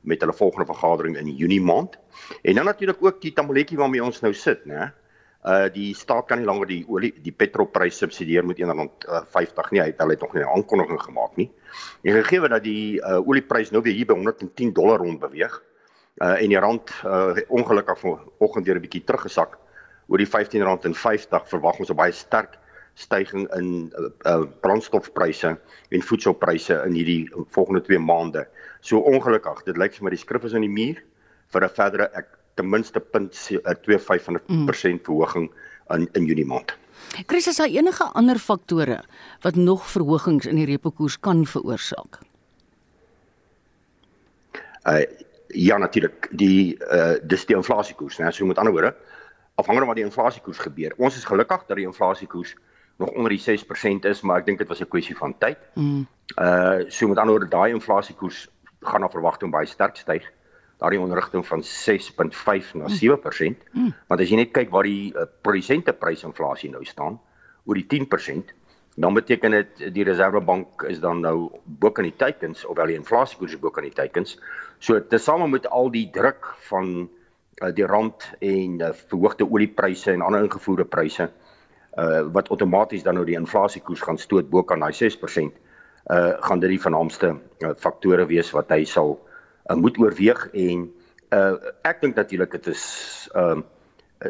met 0.00 0.20
hulle 0.20 0.32
volgende 0.32 0.66
vergadering 0.66 1.16
in 1.16 1.36
Junie 1.36 1.60
maand. 1.60 1.98
En 2.42 2.54
dan 2.54 2.64
natuurlik 2.64 3.04
ook 3.04 3.20
die 3.20 3.32
tamoletjie 3.32 3.78
waarmee 3.78 4.04
ons 4.04 4.20
nou 4.20 4.34
sit, 4.34 4.64
né? 4.64 4.92
Uh 5.46 5.68
die 5.72 5.94
staat 5.94 6.26
kan 6.26 6.38
nie 6.38 6.46
langer 6.46 6.66
die 6.66 6.84
olie 6.88 7.12
die 7.22 7.32
petrolprys 7.32 7.98
subsidieer 7.98 8.46
met 8.46 8.58
1.50 8.58 9.70
nie. 9.70 9.80
Hy 9.80 9.86
het 9.86 10.00
hulle 10.02 10.16
het 10.16 10.20
nog 10.20 10.34
nie 10.34 10.42
'n 10.42 10.54
aankondiging 10.56 11.02
gemaak 11.02 11.36
nie. 11.36 11.50
En 12.02 12.12
gegee 12.12 12.48
dat 12.48 12.62
die 12.62 13.00
uh 13.00 13.28
olieprys 13.28 13.70
nou 13.70 13.82
weer 13.82 13.94
hier 13.94 14.06
by 14.06 14.14
110 14.14 14.72
dollar 14.72 14.98
rond 14.98 15.20
beweeg, 15.20 15.62
uh 16.22 16.42
en 16.42 16.48
die 16.48 16.60
rand 16.60 16.90
uh 17.04 17.36
ongelukkig 17.48 17.98
vanoggend 17.98 18.66
weer 18.66 18.76
'n 18.76 18.84
bietjie 18.84 19.04
teruggesak 19.04 19.58
oor 20.08 20.18
die 20.18 20.26
R15.50 20.26 21.48
verwag 21.52 21.78
ons 21.80 21.90
'n 21.90 21.96
baie 21.96 22.12
sterk 22.12 22.58
stygings 22.94 23.50
in 23.56 23.92
uh, 23.98 24.08
uh 24.32 24.46
brandstofpryse 24.60 25.58
en 25.90 26.02
voedselpryse 26.02 26.82
in 26.86 26.92
hierdie 26.96 27.28
volgende 27.52 27.82
2 27.84 27.98
maande. 27.98 28.46
So 28.80 28.98
ongelukkig, 28.98 29.62
dit 29.64 29.76
lyk 29.76 29.94
vir 29.94 30.04
my 30.04 30.10
die 30.10 30.18
skrif 30.18 30.44
is 30.44 30.54
aan 30.54 30.64
die 30.64 30.72
muur 30.72 31.02
vir 31.52 31.64
'n 31.64 31.68
verdere 31.68 32.10
ek 32.14 32.26
ten 32.56 32.70
minste 32.70 33.00
0.25% 33.00 34.40
mm. 34.48 34.68
verhoging 35.04 35.50
in 35.90 36.08
in 36.12 36.24
Junie 36.24 36.46
maand. 36.46 36.76
Chris, 37.26 37.46
is 37.46 37.56
daar 37.56 37.68
enige 37.68 38.04
ander 38.04 38.38
faktore 38.38 39.04
wat 39.42 39.54
nog 39.54 39.86
verhogings 39.90 40.46
in 40.46 40.56
die 40.56 40.66
repo 40.66 40.90
koers 40.90 41.20
kan 41.20 41.46
veroorsaak? 41.46 42.18
Uh 44.86 45.04
ja 45.48 45.78
natuurlik, 45.78 46.28
die 46.30 46.76
uh 46.90 47.16
dis 47.22 47.46
die 47.46 47.56
inflasiekoers, 47.56 48.18
né? 48.18 48.30
So 48.30 48.46
met 48.46 48.58
ander 48.58 48.72
woorde, 48.72 48.94
afhangende 49.54 49.86
van 49.86 49.94
wat 49.94 49.96
die 49.96 50.04
inflasiekoers 50.04 50.58
gebeur. 50.58 50.94
Ons 50.96 51.16
is 51.16 51.24
gelukkig 51.24 51.66
dat 51.66 51.76
die 51.76 51.86
inflasiekoers 51.86 52.56
nog 52.96 53.10
onder 53.10 53.30
die 53.30 53.40
6% 53.40 54.08
is, 54.08 54.20
maar 54.20 54.40
ek 54.40 54.46
dink 54.46 54.58
dit 54.58 54.68
was 54.68 54.80
'n 54.80 54.88
kwessie 54.88 55.16
van 55.16 55.38
tyd. 55.38 55.58
Mm. 55.74 56.06
Uh 56.40 56.84
so 56.88 57.08
met 57.08 57.18
ander 57.18 57.34
woorde, 57.36 57.48
daai 57.48 57.72
inflasiekoers 57.72 58.48
gaan 58.80 59.00
na 59.00 59.08
verwagting 59.08 59.50
baie 59.50 59.66
sterk 59.66 59.96
styg. 59.96 60.32
Daardie 60.78 61.00
onderrigting 61.00 61.46
van 61.46 61.62
6.5 61.62 62.74
na 62.74 62.88
7%. 62.88 63.62
Mm. 63.72 63.94
Want 64.06 64.20
as 64.20 64.28
jy 64.28 64.36
net 64.36 64.52
kyk 64.52 64.70
waar 64.70 64.82
die 64.84 65.12
uh, 65.14 65.24
produsenteprysinflasie 65.40 66.70
nou 66.70 66.84
staan, 66.84 67.20
oor 67.64 67.74
die 67.74 67.86
10%, 67.88 68.52
dan 68.96 69.14
beteken 69.14 69.50
dit 69.50 69.82
die 69.94 70.04
Reservebank 70.04 70.82
is 70.88 71.00
dan 71.00 71.20
nou 71.20 71.50
bo 71.64 71.90
kan 71.92 72.06
die 72.08 72.16
teikens 72.16 72.64
of 72.64 72.76
wel 72.76 72.92
die 72.94 72.96
inflasiekoers 72.96 73.58
bo 73.60 73.70
kan 73.70 73.84
die 73.84 73.92
teikens. 73.92 74.38
So 74.78 75.00
tesame 75.00 75.48
met 75.52 75.68
al 75.68 75.90
die 75.92 76.08
druk 76.12 76.48
van 76.70 76.94
uh, 77.60 77.72
die 77.76 77.84
rand 77.84 78.24
en 78.40 78.80
uh, 78.80 78.94
verhoogde 79.10 79.44
oliepryse 79.44 80.12
en 80.12 80.24
ander 80.24 80.48
ingevoerde 80.48 80.88
pryse 80.88 81.28
uh 81.96 82.26
wat 82.32 82.50
outomaties 82.52 83.02
dan 83.02 83.16
nou 83.16 83.24
die 83.24 83.38
inflasiekoers 83.38 84.02
gaan 84.04 84.18
stoot 84.20 84.50
bo 84.52 84.62
kan 84.68 84.82
daai 84.84 84.92
6% 84.92 85.54
uh 86.12 86.32
gaan 86.44 86.60
dit 86.60 86.74
die 86.74 86.80
vernaamste 86.80 87.30
uh, 87.64 87.70
faktore 87.80 88.26
wees 88.28 88.50
wat 88.52 88.68
hy 88.74 88.84
sal 88.84 89.16
uh, 89.16 89.76
moet 89.80 89.96
oorweeg 89.98 90.42
en 90.52 90.90
uh 91.32 91.54
ek 91.88 92.02
dink 92.04 92.20
natuurlik 92.20 92.52
dit 92.58 92.68
is 92.74 92.84
ehm 93.32 93.64
uh, 93.64 93.64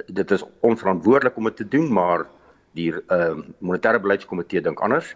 dit 0.06 0.30
is 0.30 0.42
onverantwoordelik 0.66 1.36
om 1.36 1.50
dit 1.50 1.56
te 1.56 1.68
doen 1.74 1.90
maar 1.92 2.26
die 2.76 2.90
ehm 2.92 3.42
uh, 3.42 3.44
monetêre 3.60 4.00
beleidskomitee 4.02 4.62
dink 4.64 4.80
anders 4.84 5.14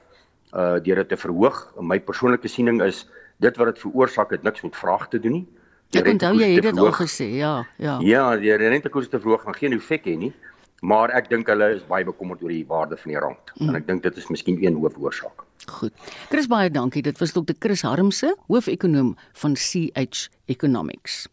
uh 0.53 0.77
deur 0.85 1.03
dit 1.03 1.09
te 1.15 1.19
verhoog 1.21 1.59
my 1.93 2.01
persoonlike 2.11 2.49
siening 2.49 2.83
is 2.83 3.05
dit 3.45 3.57
wat 3.57 3.73
dit 3.73 3.83
veroorsaak 3.85 4.31
het 4.37 4.47
niks 4.47 4.63
met 4.67 4.77
vraag 4.77 5.09
te 5.09 5.21
doen 5.21 5.41
nie 5.41 5.47
Ek 5.91 6.07
onthou 6.07 6.37
jy 6.39 6.53
het 6.55 6.69
dit 6.69 6.79
al 6.79 6.93
gesê 6.95 7.27
ja 7.35 7.55
ja 7.83 7.99
ja 8.07 8.25
die 8.39 8.55
rentekoers 8.55 9.09
te 9.11 9.21
verhoog 9.21 9.43
gaan 9.47 9.59
geen 9.59 9.75
effek 9.79 10.07
hê 10.07 10.17
nie 10.19 10.33
maar 10.81 11.13
ek 11.13 11.29
dink 11.31 11.49
hulle 11.51 11.75
is 11.77 11.87
baie 11.89 12.07
bekommerd 12.09 12.43
oor 12.43 12.53
die 12.55 12.67
waarde 12.67 12.97
van 12.97 13.13
die 13.13 13.21
rand 13.21 13.55
mm. 13.57 13.69
en 13.69 13.81
ek 13.81 13.87
dink 13.87 14.03
dit 14.03 14.17
is 14.17 14.29
miskien 14.31 14.61
een 14.65 14.79
hoofoorsaak 14.81 15.47
Goed. 15.69 15.93
Chris 16.31 16.47
baie 16.49 16.71
dankie. 16.71 17.03
Dit 17.03 17.19
was 17.21 17.33
Dr. 17.33 17.53
Chris 17.59 17.83
Harmse, 17.83 18.33
hoofekonoom 18.49 19.17
van 19.43 19.55
CH 19.55 20.29
Economics. 20.47 21.29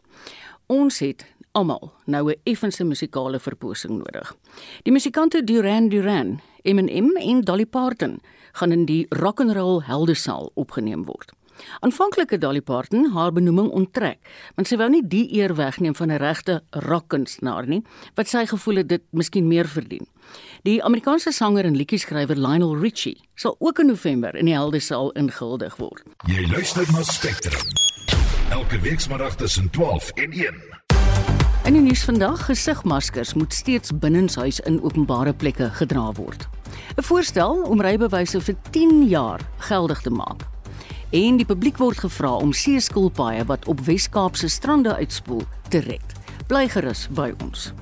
Ons 0.66 0.98
het 1.00 1.24
almal 1.52 1.92
nou 2.06 2.30
'n 2.30 2.40
effense 2.44 2.84
musikale 2.84 3.40
verposing 3.40 3.98
nodig. 3.98 4.36
Die 4.82 4.92
musikante 4.92 5.44
Duran 5.44 5.88
Duran, 5.88 6.40
Eminem 6.62 7.16
en 7.16 7.40
Dolly 7.40 7.66
Parton 7.66 8.20
gaan 8.52 8.72
in 8.72 8.84
die 8.84 9.06
Rock 9.08 9.40
and 9.40 9.52
Roll 9.52 9.82
Heldesaal 9.82 10.50
opgeneem 10.54 11.04
word. 11.04 11.32
Aanvanklik 11.80 12.30
het 12.30 12.40
Dolly 12.40 12.60
Parton 12.60 13.10
haar 13.12 13.32
benoeming 13.32 13.68
onttrek, 13.74 14.18
want 14.54 14.68
sy 14.68 14.78
wou 14.80 14.88
nie 14.90 15.02
die 15.02 15.26
eer 15.38 15.54
wegneem 15.58 15.94
van 15.94 16.10
'n 16.12 16.20
regte 16.22 16.62
rockkunstenaar 16.70 17.66
nie, 17.66 17.82
wat 18.14 18.28
sy 18.28 18.46
gevoel 18.46 18.76
het 18.76 18.88
dit 18.88 19.02
miskien 19.10 19.48
meer 19.48 19.68
verdien. 19.68 20.06
Die 20.62 20.82
Amerikaanse 20.84 21.32
sanger 21.32 21.64
en 21.64 21.76
liedjie-skrywer 21.76 22.36
Lionel 22.36 22.76
Richie 22.76 23.20
sal 23.34 23.56
ook 23.58 23.78
in 23.78 23.86
November 23.86 24.34
in 24.34 24.44
die 24.44 24.54
Heldesaal 24.54 25.10
ingehuldig 25.12 25.76
word. 25.76 26.02
Jy 26.26 26.46
luister 26.46 26.86
na 26.92 27.02
Spectrum. 27.02 27.66
Elke 28.50 28.80
weekmiddag 28.80 29.36
tussen 29.36 29.70
12 29.70 30.10
en 30.10 30.32
1. 30.32 30.87
In 31.68 31.74
die 31.74 31.82
nuus 31.82 32.00
vandag, 32.04 32.46
gesigmaskers 32.48 33.34
moet 33.34 33.52
steeds 33.52 33.90
binnenshuis 34.00 34.56
in 34.60 34.78
openbare 34.82 35.34
plekke 35.36 35.66
gedra 35.76 36.12
word. 36.16 36.48
'n 36.96 37.02
Voorstel 37.02 37.60
om 37.62 37.80
rybewyse 37.80 38.40
vir 38.40 38.56
10 38.70 39.08
jaar 39.08 39.40
geldig 39.56 40.00
te 40.00 40.10
maak. 40.10 40.46
En 41.10 41.36
die 41.36 41.44
publiek 41.44 41.76
word 41.76 41.98
gevra 41.98 42.30
om 42.32 42.52
seeskilpaaie 42.52 43.44
wat 43.44 43.66
op 43.66 43.80
Wes-Kaapse 43.80 44.48
strande 44.48 44.94
uitspoel 44.96 45.42
te 45.68 45.78
red. 45.78 46.16
Bly 46.46 46.68
gerus 46.68 47.08
by 47.10 47.34
ons. 47.44 47.72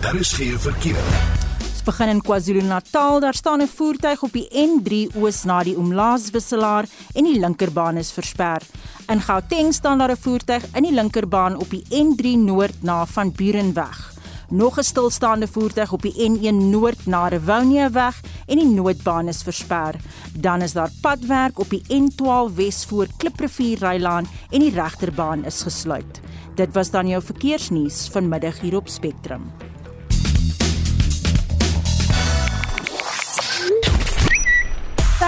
Daar 0.00 0.16
is 0.16 0.32
geen 0.32 0.58
verkeer. 0.58 1.51
Begin 1.82 2.08
in 2.08 2.20
KwaZulu-Natal. 2.22 3.20
Daar 3.20 3.34
staan 3.34 3.60
'n 3.62 3.66
voertuig 3.66 4.22
op 4.22 4.32
die 4.32 4.48
N3 4.50 5.16
oos 5.16 5.44
na 5.44 5.62
die 5.62 5.76
Umlaas-wisselaar 5.76 6.84
en 7.14 7.24
die 7.24 7.40
linkerbaan 7.40 7.96
is 7.96 8.12
versper. 8.12 8.62
In 9.08 9.20
Gauteng 9.20 9.74
staan 9.74 9.98
daar 9.98 10.10
'n 10.10 10.16
voertuig 10.16 10.64
in 10.74 10.82
die 10.82 10.92
linkerbaan 10.92 11.56
op 11.56 11.70
die 11.70 11.84
N3 11.90 12.36
noord 12.36 12.82
na 12.82 13.06
Van 13.06 13.32
Burenweg. 13.32 14.14
Nog 14.48 14.78
'n 14.78 14.82
stilstaande 14.82 15.48
voertuig 15.48 15.92
op 15.92 16.02
die 16.02 16.30
N1 16.30 16.70
noord 16.70 17.06
na 17.06 17.28
Rivonia 17.28 17.90
weg 17.90 18.20
en 18.46 18.56
die 18.56 18.66
noodbaan 18.68 19.28
is 19.28 19.42
versper. 19.42 19.94
Dan 20.38 20.62
is 20.62 20.72
daar 20.72 20.90
padwerk 21.00 21.58
op 21.58 21.70
die 21.70 21.82
N12 21.88 22.54
wes 22.54 22.84
voor 22.84 23.06
Kliprivier 23.16 23.78
Rylaan 23.78 24.26
en 24.50 24.60
die 24.60 24.74
regterbaan 24.74 25.44
is 25.44 25.62
gesluit. 25.62 26.20
Dit 26.54 26.74
was 26.74 26.90
dan 26.90 27.08
jou 27.08 27.22
verkeersnuus 27.22 28.08
vanmiddag 28.08 28.60
hier 28.60 28.76
op 28.76 28.88
Spectrum. 28.88 29.71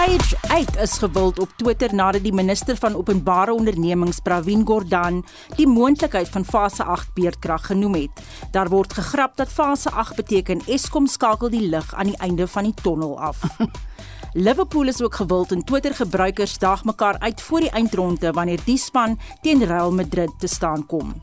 Stage 0.05 0.37
8 0.53 0.77
is 0.77 0.91
gewild 1.01 1.39
op 1.39 1.49
Twitter 1.57 1.89
nadat 1.95 2.21
die 2.21 2.33
minister 2.33 2.77
van 2.77 2.93
openbare 2.93 3.53
ondernemings 3.57 4.19
Pravin 4.21 4.61
Gordhan 4.61 5.23
die 5.57 5.65
moontlikheid 5.65 6.29
van 6.29 6.45
fase 6.45 6.83
8 6.83 7.15
beerdkrag 7.17 7.65
genoem 7.71 7.95
het. 7.97 8.21
Daar 8.53 8.69
word 8.69 8.93
gegrap 8.93 9.33
dat 9.41 9.49
fase 9.49 9.89
8 9.89 10.19
beteken 10.21 10.61
Eskom 10.69 11.07
skakel 11.09 11.49
die 11.49 11.63
lig 11.71 11.89
aan 11.95 12.13
die 12.13 12.19
einde 12.21 12.45
van 12.47 12.69
die 12.69 12.75
tonnel 12.83 13.17
af. 13.17 13.41
Liverpool 14.45 14.93
is 14.93 15.01
ook 15.01 15.15
gewild 15.15 15.51
en 15.51 15.65
Twitter 15.65 15.95
gebruikers 15.97 16.57
daag 16.61 16.85
mekaar 16.85 17.17
uit 17.19 17.41
voor 17.41 17.65
die 17.65 17.73
eindronde 17.73 18.31
wanneer 18.31 18.61
die 18.65 18.77
span 18.77 19.17
teen 19.41 19.65
Real 19.65 19.91
Madrid 19.91 20.29
te 20.37 20.47
staan 20.47 20.85
kom. 20.85 21.15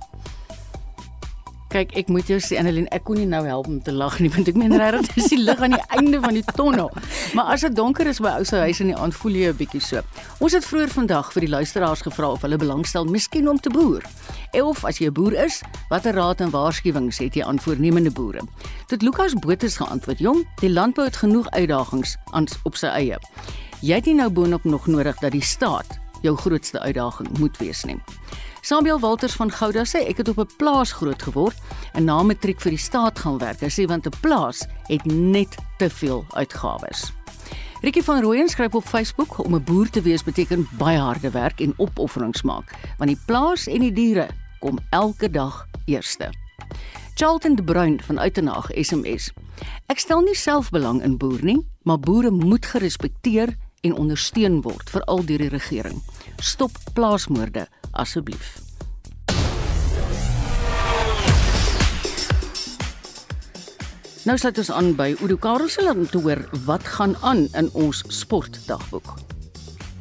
Kyk, 1.73 1.95
ek 1.97 2.11
moet 2.13 2.29
jou 2.29 2.37
sê 2.37 2.59
Annelien, 2.61 2.85
ek 2.93 3.07
kon 3.09 3.17
nie 3.17 3.25
nou 3.25 3.41
help 3.47 3.69
om 3.71 3.79
te 3.81 3.95
lag 3.97 4.19
nie, 4.21 4.29
want 4.35 4.51
ek 4.51 4.59
meen 4.61 4.75
regtig 4.77 5.15
dis 5.15 5.31
die 5.33 5.39
lig 5.41 5.61
aan 5.65 5.73
die 5.73 5.87
einde 5.97 6.19
van 6.21 6.37
die 6.37 6.43
tonnel. 6.51 6.91
Maar 7.33 7.55
as 7.55 7.63
dit 7.65 7.73
donker 7.73 8.11
is 8.11 8.21
by 8.21 8.35
ou 8.37 8.45
se 8.45 8.61
huis 8.61 8.83
in 8.85 8.91
die 8.91 8.97
aand, 9.01 9.17
voel 9.17 9.39
jy 9.39 9.49
'n 9.49 9.57
bietjie 9.57 9.81
so. 9.81 10.03
Ons 10.45 10.53
het 10.53 10.67
vroeër 10.69 10.93
vandag 10.93 11.33
vir 11.33 11.47
die 11.47 11.49
luisteraars 11.49 12.05
gevra 12.05 12.29
of 12.37 12.43
hulle 12.45 12.59
belangstel 12.61 13.09
miskien 13.09 13.49
om 13.49 13.57
te 13.57 13.71
boer. 13.73 14.05
Of 14.53 14.85
as 14.85 14.99
jy 15.01 15.09
'n 15.09 15.17
boer 15.17 15.33
is, 15.47 15.63
watter 15.89 16.13
raad 16.13 16.43
en 16.43 16.51
waarskuwings 16.51 17.19
het 17.19 17.35
jy 17.35 17.43
aan 17.43 17.59
voornemende 17.59 18.11
boere? 18.11 18.45
Tot 18.87 19.03
Lukas 19.03 19.33
Botha 19.33 19.69
geantwoord: 19.69 20.19
"Jong, 20.19 20.45
die 20.61 20.71
landbou 20.71 21.07
het 21.07 21.17
genoeg 21.17 21.49
uitdagings 21.51 22.17
aan 22.33 22.47
op 22.65 22.77
sy 22.77 22.87
eie. 22.87 23.17
Jy 23.81 23.95
het 23.95 24.05
nie 24.05 24.15
nou 24.15 24.29
boonop 24.29 24.65
nog 24.65 24.87
nodig 24.87 25.17
dat 25.21 25.33
die 25.33 25.43
staat 25.43 25.99
jou 26.21 26.37
grootste 26.37 26.81
uitdaging 26.81 27.39
moet 27.39 27.57
wees 27.57 27.85
nie." 27.85 28.01
Samuel 28.65 29.01
Walters 29.01 29.33
van 29.35 29.51
Gouda 29.51 29.83
sê 29.83 30.05
ek 30.07 30.21
het 30.23 30.29
op 30.31 30.39
'n 30.39 30.57
plaas 30.57 30.93
groot 30.93 31.23
geword 31.23 31.59
en 31.93 32.05
na 32.05 32.23
matriek 32.23 32.61
vir 32.61 32.71
die 32.71 32.79
staat 32.79 33.19
gaan 33.19 33.39
werk. 33.39 33.61
Hy 33.61 33.69
sê 33.69 33.87
want 33.89 34.07
'n 34.07 34.21
plaas 34.21 34.67
het 34.87 35.05
net 35.05 35.57
te 35.79 35.91
veel 35.91 36.25
uitgawes. 36.31 37.13
Ricky 37.81 38.03
van 38.03 38.23
Rooyen 38.23 38.49
skryf 38.49 38.75
op 38.75 38.85
Facebook 38.85 39.39
om 39.45 39.55
'n 39.55 39.65
boer 39.65 39.91
te 39.91 40.01
wees 40.01 40.23
beteken 40.23 40.69
baie 40.79 40.99
harde 40.99 41.31
werk 41.31 41.61
en 41.61 41.75
opofferings 41.77 42.43
maak, 42.43 42.71
want 42.99 43.11
die 43.11 43.19
plaas 43.27 43.67
en 43.67 43.81
die 43.81 43.93
diere 43.93 44.29
kom 44.61 44.79
elke 44.91 45.31
dag 45.31 45.67
eerste. 45.85 46.31
Charlton 47.15 47.55
de 47.55 47.65
Bruin 47.65 48.01
van 48.03 48.19
Uitenaag 48.19 48.71
SMS. 48.75 49.33
Ek 49.87 49.99
stel 49.99 50.21
nie 50.21 50.37
self 50.37 50.71
belang 50.71 51.03
in 51.03 51.17
boer 51.17 51.45
nie, 51.45 51.67
maar 51.83 51.99
boere 51.99 52.31
moet 52.31 52.67
gerespekteer 52.67 53.57
en 53.81 53.95
ondersteun 53.95 54.61
word 54.61 54.91
veral 54.91 55.25
deur 55.25 55.39
die 55.39 55.49
regering. 55.49 56.03
Stop 56.37 56.71
plaasmoorde 56.93 57.67
asseblief. 57.91 58.61
Nou 64.23 64.39
sluit 64.39 64.59
ons 64.63 64.71
aan 64.71 64.93
by 64.95 65.11
Udo 65.19 65.37
Karelse 65.37 65.83
om 65.91 66.07
te 66.07 66.23
hoor 66.23 66.45
wat 66.65 66.87
gaan 66.87 67.17
aan 67.27 67.49
in 67.59 67.71
ons 67.75 68.05
sportdagboek. 68.07 69.32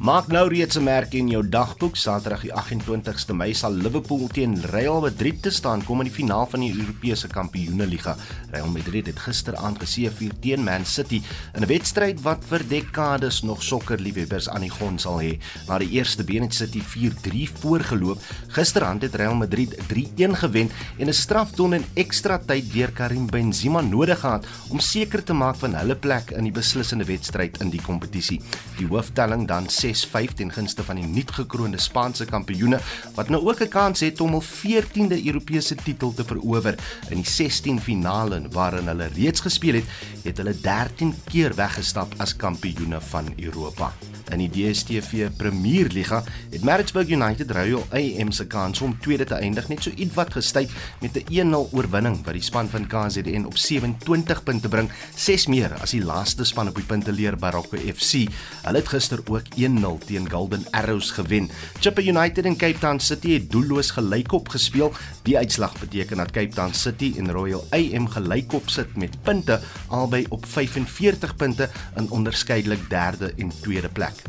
Maak 0.02 0.32
nou 0.34 0.48
reeds 0.50 0.74
'n 0.76 0.82
merk 0.82 1.12
in 1.14 1.28
jou 1.28 1.48
dagboek. 1.48 1.96
Saterdag 1.96 2.40
die 2.42 2.50
28ste 2.52 3.34
Mei 3.34 3.54
sal 3.54 3.70
Liverpool 3.72 4.26
teen 4.26 4.60
Real 4.60 5.00
Madrid 5.00 5.42
te 5.42 5.50
staan 5.50 5.84
kom 5.84 6.00
in 6.00 6.06
die 6.06 6.14
finaal 6.14 6.46
van 6.46 6.60
die 6.60 6.74
Europese 6.74 7.28
Kampioenligga. 7.28 8.16
Real 8.50 8.66
Madrid 8.66 9.06
het 9.06 9.18
gisteraand 9.18 9.78
geseëvier 9.78 10.32
teen 10.40 10.64
Man 10.64 10.84
City 10.84 11.22
in 11.54 11.62
'n 11.62 11.66
wedstryd 11.66 12.20
wat 12.22 12.42
vir 12.48 12.68
dekades 12.68 13.42
nog 13.42 13.62
sokkerliefhebbers 13.62 14.48
aan 14.48 14.60
die 14.60 14.70
grond 14.70 15.00
sal 15.00 15.20
hê. 15.20 15.38
Na 15.68 15.78
die 15.78 15.90
eerste 15.90 16.24
been 16.24 16.42
het 16.42 16.54
City 16.54 16.82
4-3 16.82 17.48
voorgeloop. 17.60 18.18
Gisteraand 18.48 19.02
het 19.02 19.14
Real 19.14 19.34
Madrid 19.34 19.78
3-1 19.86 20.34
gewen 20.34 20.70
en 20.98 21.06
'n 21.06 21.12
strafton 21.12 21.74
in 21.74 21.84
ekstra 21.94 22.38
tyd 22.38 22.72
deur 22.72 22.90
Karim 22.90 23.26
Benzema 23.26 23.80
nodig 23.80 24.18
gehad 24.20 24.46
om 24.68 24.80
seker 24.80 25.22
te 25.22 25.32
maak 25.32 25.56
van 25.56 25.74
hulle 25.74 25.94
plek 25.94 26.30
in 26.30 26.42
die 26.42 26.52
beslissende 26.52 27.04
wedstryd 27.04 27.60
in 27.60 27.70
die 27.70 27.82
kompetisie. 27.82 28.40
Die 28.76 28.86
hooftelling 28.86 29.46
dan 29.46 29.68
6-5 29.92 30.34
ten 30.34 30.52
gunste 30.52 30.84
van 30.84 30.96
die 30.96 31.06
nuutgekroonde 31.06 31.80
Spaanse 31.80 32.24
kampioene 32.24 32.80
wat 33.14 33.28
nou 33.28 33.42
ook 33.48 33.60
'n 33.62 33.68
kans 33.68 34.00
het 34.00 34.20
om 34.20 34.30
hul 34.30 34.42
14de 34.42 35.26
Europese 35.26 35.74
titel 35.74 36.14
te 36.14 36.24
verower 36.24 36.74
in 37.08 37.16
die 37.16 37.30
16 37.30 37.80
finale 37.80 38.42
waarin 38.50 38.86
hulle 38.86 39.10
reeds 39.14 39.40
gespeel 39.40 39.74
het, 39.74 39.84
het 40.22 40.36
hulle 40.36 40.60
13 40.60 41.14
keer 41.24 41.54
weggestap 41.54 42.14
as 42.16 42.36
kampioene 42.36 43.00
van 43.00 43.32
Europa. 43.36 43.92
In 44.32 44.40
die 44.40 44.48
DStv 44.48 45.28
Premierliga 45.36 46.22
het 46.50 46.62
Maritzburg 46.64 47.10
United 47.12 47.50
Royal 47.52 47.82
AM 47.92 48.30
se 48.32 48.46
kans 48.48 48.80
om 48.80 48.94
tweede 49.04 49.26
te 49.28 49.36
eindig 49.36 49.66
net 49.68 49.84
so 49.84 49.92
ietwat 49.92 50.32
gestyg 50.32 50.72
met 51.02 51.18
'n 51.20 51.52
1-0 51.52 51.68
oorwinning 51.72 52.16
wat 52.24 52.32
die 52.32 52.42
span 52.42 52.68
van 52.68 52.86
KZN 52.86 53.44
op 53.44 53.56
27 53.56 54.42
punte 54.42 54.68
bring, 54.68 54.90
6 55.14 55.46
meer 55.46 55.74
as 55.82 55.90
die 55.90 56.04
laaste 56.04 56.44
span 56.44 56.68
op 56.68 56.74
die 56.74 56.84
punteleer 56.84 57.36
Baroka 57.36 57.76
FC. 57.76 58.24
Hulle 58.64 58.78
het 58.78 58.88
gister 58.88 59.20
ook 59.28 59.42
1-0 59.56 59.98
teen 60.06 60.30
Golden 60.30 60.64
Arrows 60.70 61.10
gewen. 61.10 61.50
Chippa 61.80 62.00
United 62.00 62.44
en 62.44 62.56
Cape 62.56 62.78
Town 62.78 62.98
City 62.98 63.32
het 63.32 63.50
doelloos 63.50 63.90
gelykop 63.90 64.48
gespeel. 64.48 64.92
Die 65.22 65.36
uitslag 65.36 65.80
beteken 65.80 66.16
dat 66.16 66.30
Cape 66.30 66.54
Town 66.54 66.72
City 66.72 67.14
en 67.18 67.30
Royal 67.30 67.66
AM 67.70 68.08
gelykop 68.08 68.70
sit 68.70 68.96
met 68.96 69.22
punte 69.22 69.60
albei 69.88 70.26
op 70.28 70.46
45 70.46 71.36
punte 71.36 71.70
in 71.96 72.10
onderskeidelik 72.10 72.90
derde 72.90 73.32
en 73.36 73.52
tweede 73.60 73.88
plek. 73.88 74.21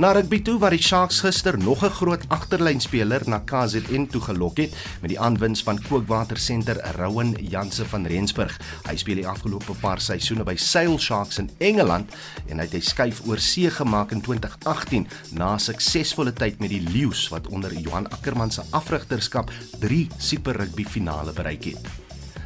Na 0.00 0.12
rugby 0.16 0.38
toe 0.40 0.54
waar 0.58 0.72
die 0.72 0.80
Sharks 0.80 1.18
gister 1.20 1.58
nog 1.58 1.82
'n 1.84 1.90
groot 1.90 2.24
agterlynspeler 2.28 3.22
na 3.28 3.38
KZN 3.38 4.06
toe 4.10 4.20
gelok 4.20 4.56
het 4.56 4.72
met 5.00 5.10
die 5.10 5.20
aanwins 5.20 5.62
van 5.62 5.82
Kookwater 5.82 6.36
senter 6.36 6.80
Rowan 6.96 7.36
Janse 7.40 7.84
van 7.84 8.06
Rensburg. 8.06 8.60
Hy 8.88 8.96
speel 8.96 9.14
die 9.14 9.28
afgelope 9.28 9.74
paar 9.80 10.00
seisoene 10.00 10.44
by 10.44 10.56
Sail 10.56 10.98
Sharks 10.98 11.38
in 11.38 11.50
Engeland 11.58 12.10
en 12.48 12.58
hy 12.58 12.64
het 12.64 12.72
hy 12.72 12.80
skuif 12.80 13.20
oor 13.26 13.38
see 13.38 13.70
gemaak 13.70 14.12
in 14.12 14.20
2018 14.20 15.06
na 15.30 15.58
suksesvolle 15.58 16.32
tyd 16.32 16.58
met 16.58 16.70
die 16.70 16.82
Lions 16.88 17.28
wat 17.28 17.46
onder 17.46 17.74
Johan 17.74 18.08
Ackermann 18.10 18.50
se 18.50 18.62
afrigterskap 18.70 19.52
3 19.78 20.08
Super 20.18 20.56
Rugby 20.56 20.84
finale 20.84 21.32
bereik 21.32 21.64
het. 21.64 22.01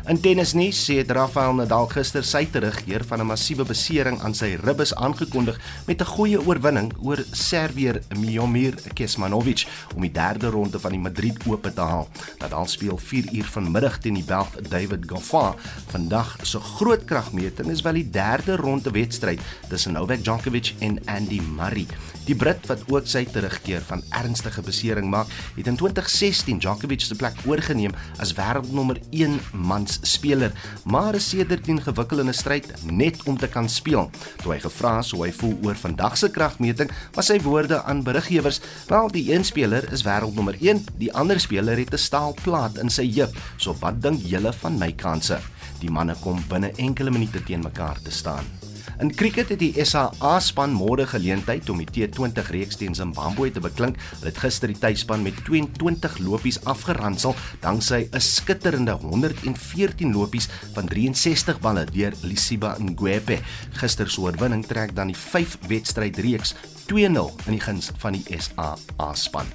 In 0.06 0.20
tennisnuus 0.22 0.78
sê 0.86 1.00
Rafael 1.02 1.56
Nadal 1.58 1.88
gister 1.90 2.22
sy 2.22 2.44
terugkeer 2.46 3.02
van 3.08 3.18
'n 3.20 3.26
massiewe 3.26 3.64
besering 3.66 4.20
aan 4.22 4.34
sy 4.38 4.54
ribbes 4.54 4.94
aangekondig 4.94 5.58
met 5.86 6.00
'n 6.00 6.06
goeie 6.14 6.38
oorwinning 6.38 6.92
oor 7.02 7.18
Servier 7.32 8.00
Miomir 8.14 8.74
Kecmanovic 8.94 9.66
om 9.96 10.02
die 10.02 10.12
derde 10.12 10.46
ronde 10.50 10.78
van 10.78 10.92
die 10.92 11.00
Madrid 11.00 11.42
Ope 11.46 11.72
te 11.72 11.80
haal. 11.80 12.08
Nadal 12.38 12.66
speel 12.66 12.96
4 12.96 13.32
uur 13.32 13.44
vanmiddag 13.44 13.98
teen 13.98 14.14
die 14.14 14.24
Belg 14.24 14.48
David 14.68 15.10
Goffin. 15.10 15.58
Vandag 15.88 16.38
se 16.42 16.60
groot 16.60 17.04
kragmeting 17.04 17.70
is 17.70 17.82
wel 17.82 17.94
die 17.94 18.10
derde 18.10 18.56
ronde 18.56 18.90
wedstryd 18.90 19.40
tussen 19.68 19.92
Novak 19.92 20.22
Djokovic 20.22 20.74
en 20.78 21.00
Andy 21.06 21.40
Murray. 21.40 21.86
Die 22.26 22.34
Brit 22.34 22.64
wat 22.66 22.80
ook 22.90 23.06
sy 23.06 23.20
terugkeer 23.30 23.84
van 23.86 24.00
ernstige 24.18 24.62
besering 24.66 25.06
maak, 25.12 25.30
het 25.54 25.68
in 25.70 25.76
2016 25.78 26.58
Djokovic 26.58 27.04
se 27.06 27.14
plek 27.14 27.38
oorgeneem 27.46 27.94
as 28.22 28.32
wêreldnommer 28.34 28.98
1 29.14 29.36
mans 29.54 30.00
speler, 30.02 30.50
maar 30.82 31.14
is 31.14 31.28
sedert 31.30 31.70
in 31.70 31.78
gewikkelde 31.82 32.34
stryd 32.34 32.66
net 32.82 33.22
om 33.30 33.38
te 33.38 33.46
kan 33.46 33.70
speel. 33.70 34.10
Toe 34.42 34.56
hy 34.56 34.58
gevra 34.64 34.96
is 35.04 35.12
hoe 35.14 35.22
hy 35.28 35.30
voel 35.38 35.54
oor 35.68 35.78
vandag 35.78 36.18
se 36.18 36.32
kragmeting, 36.34 36.90
was 37.14 37.30
sy 37.30 37.38
woorde 37.46 37.78
aan 37.86 38.02
beriggewers: 38.02 38.60
"Wel, 38.90 39.10
die 39.14 39.30
een 39.30 39.46
speler 39.46 39.86
is 39.92 40.02
wêreldnommer 40.02 40.58
1, 40.58 40.82
die 40.98 41.12
ander 41.14 41.40
speler 41.40 41.78
het 41.78 41.94
'n 41.94 42.06
staalplaat 42.08 42.82
in 42.82 42.90
sy 42.90 43.06
heup, 43.06 43.36
so 43.56 43.76
wat 43.80 44.02
dink 44.02 44.20
julle 44.26 44.52
van 44.52 44.78
my 44.78 44.92
kansse?" 44.92 45.38
Die 45.80 45.90
manne 45.90 46.16
kom 46.22 46.42
binne 46.48 46.72
enkele 46.76 47.10
minute 47.10 47.42
teen 47.44 47.60
mekaar 47.60 48.00
te 48.02 48.10
staan. 48.10 48.55
In 48.96 49.10
cricket 49.12 49.50
het 49.52 49.60
die 49.60 49.74
SA 49.84 50.08
span 50.40 50.72
môre 50.72 51.04
geleentheid 51.04 51.68
om 51.68 51.82
die 51.82 51.88
T20 51.92 52.48
reeks 52.54 52.78
teen 52.80 52.94
Zimbabwe 52.96 53.50
te 53.52 53.60
beklink. 53.60 53.98
Hulle 54.14 54.30
het 54.30 54.40
gister 54.40 54.72
die 54.72 54.78
tuisspan 54.80 55.20
met 55.26 55.36
22 55.44 56.16
lopies 56.24 56.56
afgeransel 56.64 57.36
danksy 57.60 58.08
'n 58.08 58.20
skitterende 58.20 58.96
114 58.96 60.16
lopies 60.16 60.48
van 60.72 60.88
63 60.88 61.60
balle 61.60 61.84
deur 61.84 62.14
Lisiba 62.22 62.76
Ngwepe. 62.80 63.38
Gister 63.72 64.08
se 64.08 64.20
oorwinning 64.20 64.64
trek 64.66 64.94
dan 64.96 65.08
die 65.08 65.16
5 65.16 65.58
wedstryd 65.68 66.16
reeks 66.16 66.54
2-0 66.88 67.34
in 67.46 67.52
die 67.52 67.60
guns 67.60 67.92
van 67.98 68.12
die 68.12 68.24
SA 68.40 68.76
span. 69.12 69.46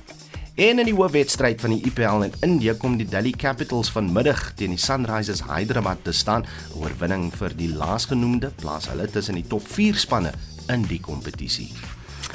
En 0.61 0.77
in 0.79 0.85
die 0.85 0.93
hoofwedstryd 0.93 1.61
van 1.61 1.71
die 1.73 1.85
IPL 1.89 2.21
in 2.21 2.33
Indië 2.45 2.75
kom 2.77 2.93
die 2.97 3.07
Delhi 3.09 3.31
Capitals 3.33 3.89
vanmiddag 3.89 4.51
teen 4.53 4.75
die 4.75 4.77
Sunrisers 4.77 5.39
Hyderabad 5.47 6.03
te 6.05 6.11
staan. 6.13 6.43
Oorwinning 6.77 7.31
vir 7.33 7.55
die 7.57 7.69
laasgenoemde 7.73 8.51
plaas 8.59 8.85
hulle 8.91 9.07
tussen 9.09 9.39
die 9.39 9.47
top 9.49 9.65
4 9.65 9.97
spanne 9.97 10.29
in 10.69 10.83
die 10.85 10.99
kompetisie. 11.01 11.71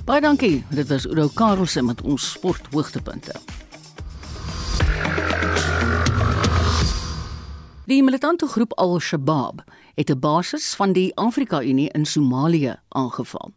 Baie 0.08 0.24
dankie. 0.24 0.64
Dit 0.74 0.90
was 0.90 1.06
Oudo 1.06 1.28
Karelse 1.38 1.84
met 1.86 2.02
ons 2.02 2.26
sporthoogtepunte. 2.32 3.36
Die 7.86 8.02
militante 8.02 8.50
groep 8.50 8.74
Al-Shabaab 8.74 9.62
het 9.94 10.10
'n 10.10 10.18
basis 10.18 10.74
van 10.74 10.92
die 10.92 11.14
Afrika-Unie 11.14 11.90
in 11.90 12.06
Somalië 12.06 12.74
aangeval. 12.88 13.52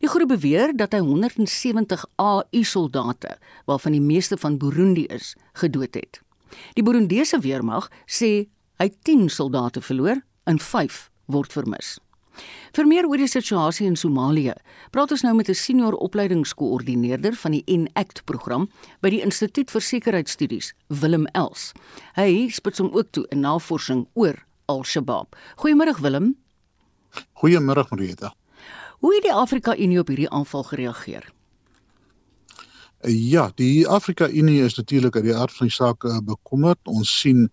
Die 0.00 0.08
groep 0.08 0.28
beweer 0.28 0.76
dat 0.76 0.92
hy 0.92 1.00
170 1.00 2.04
AU 2.16 2.62
soldate, 2.62 3.38
waarvan 3.66 3.92
die 3.92 4.02
meeste 4.02 4.36
van 4.36 4.58
Burundi 4.58 5.06
is, 5.06 5.34
gedood 5.52 5.94
het. 5.94 6.20
Die 6.74 6.84
Burundiese 6.84 7.40
weermag 7.40 7.90
sê 8.06 8.48
hy 8.82 8.88
10 9.06 9.28
soldate 9.30 9.80
verloor 9.80 10.22
en 10.44 10.58
5 10.58 11.10
word 11.26 11.52
vermis. 11.52 11.98
Vir 12.72 12.88
meer 12.88 13.06
oor 13.08 13.20
die 13.20 13.28
situasie 13.28 13.86
in 13.86 13.98
Somalië, 14.00 14.54
praat 14.90 15.12
ons 15.12 15.22
nou 15.22 15.34
met 15.36 15.48
'n 15.48 15.54
senior 15.54 15.94
opleidingskoördineerder 15.94 17.34
van 17.34 17.52
die 17.52 17.64
ENACT 17.66 18.24
program 18.24 18.70
by 19.00 19.10
die 19.10 19.20
Instituut 19.20 19.70
vir 19.70 19.80
Sekuriteitsstudies, 19.80 20.72
Willem 20.88 21.26
Els. 21.34 21.72
Hy 22.14 22.48
spits 22.48 22.78
hom 22.78 22.90
ook 22.92 23.12
toe 23.12 23.26
in 23.30 23.40
navorsing 23.40 24.06
oor 24.14 24.44
Al-Shabaab. 24.66 25.36
Goeiemôre 25.56 26.00
Willem. 26.00 26.36
Goeiemôre 27.34 27.84
Marieta. 27.90 28.32
Hoe 29.02 29.14
het 29.14 29.22
die 29.22 29.32
Afrika 29.34 29.76
Unie 29.76 29.98
op 29.98 30.08
hierdie 30.12 30.30
aanval 30.30 30.62
gereageer? 30.62 31.24
Ja, 33.02 33.48
die 33.58 33.88
Afrika 33.88 34.28
Unie 34.30 34.60
is 34.62 34.76
natuurlik 34.78 35.16
uit 35.16 35.24
die 35.24 35.34
aard 35.34 35.52
van 35.56 35.66
die 35.66 35.74
saak 35.74 36.04
uh, 36.06 36.20
bekommerd. 36.22 36.78
Ons 36.86 37.10
sien 37.20 37.48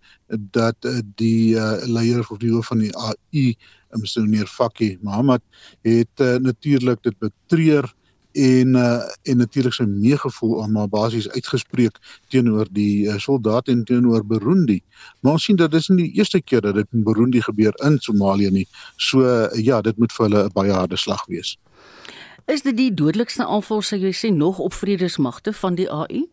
dat 0.53 0.85
uh, 0.85 0.99
die 1.17 1.55
uh, 1.57 1.81
leier 1.89 2.21
of 2.29 2.37
die 2.37 2.51
hoof 2.53 2.69
van 2.69 2.83
die 2.85 2.91
AU, 2.93 3.55
Mr. 3.97 4.45
Fakki 4.45 4.91
Mohammed, 5.01 5.41
het 5.81 6.21
uh, 6.21 6.35
natuurlik 6.37 7.01
dit 7.01 7.17
betreur 7.17 7.89
en 8.31 8.75
uh, 8.75 9.01
en 9.23 9.37
natuurlik 9.37 9.73
sy 9.73 9.83
meegevoel 9.89 10.63
aan 10.63 10.71
maar 10.71 10.89
basies 10.89 11.29
uitgespreek 11.29 11.97
teenoor 12.29 12.67
die 12.71 13.07
uh, 13.07 13.17
soldate 13.17 13.71
en 13.71 13.83
teenoor 13.83 14.25
Burundi. 14.25 14.81
Maar 15.19 15.31
ons 15.39 15.43
sien 15.43 15.55
dat 15.55 15.71
dis 15.71 15.87
nie 15.89 16.03
die 16.03 16.21
eerste 16.21 16.41
keer 16.41 16.61
dat 16.61 16.75
dit 16.75 16.87
in 16.93 17.03
Burundi 17.03 17.41
gebeur 17.41 17.73
in 17.85 17.97
Somalië 17.99 18.51
nie. 18.51 18.67
So 18.97 19.25
uh, 19.25 19.49
ja, 19.57 19.81
dit 19.81 19.97
moet 19.97 20.13
vir 20.13 20.25
hulle 20.27 20.43
'n 20.43 20.53
baie 20.53 20.71
harde 20.71 20.97
slag 20.97 21.25
wees. 21.25 21.57
Is 22.45 22.61
dit 22.61 22.77
die 22.77 22.93
dodelikste 22.93 23.45
aanval 23.45 23.81
sê 23.81 23.97
jy 23.97 24.13
sê 24.13 24.33
nog 24.33 24.59
op 24.59 24.73
vredesmagte 24.73 25.53
van 25.53 25.75
die 25.75 25.89
AU? 25.89 26.25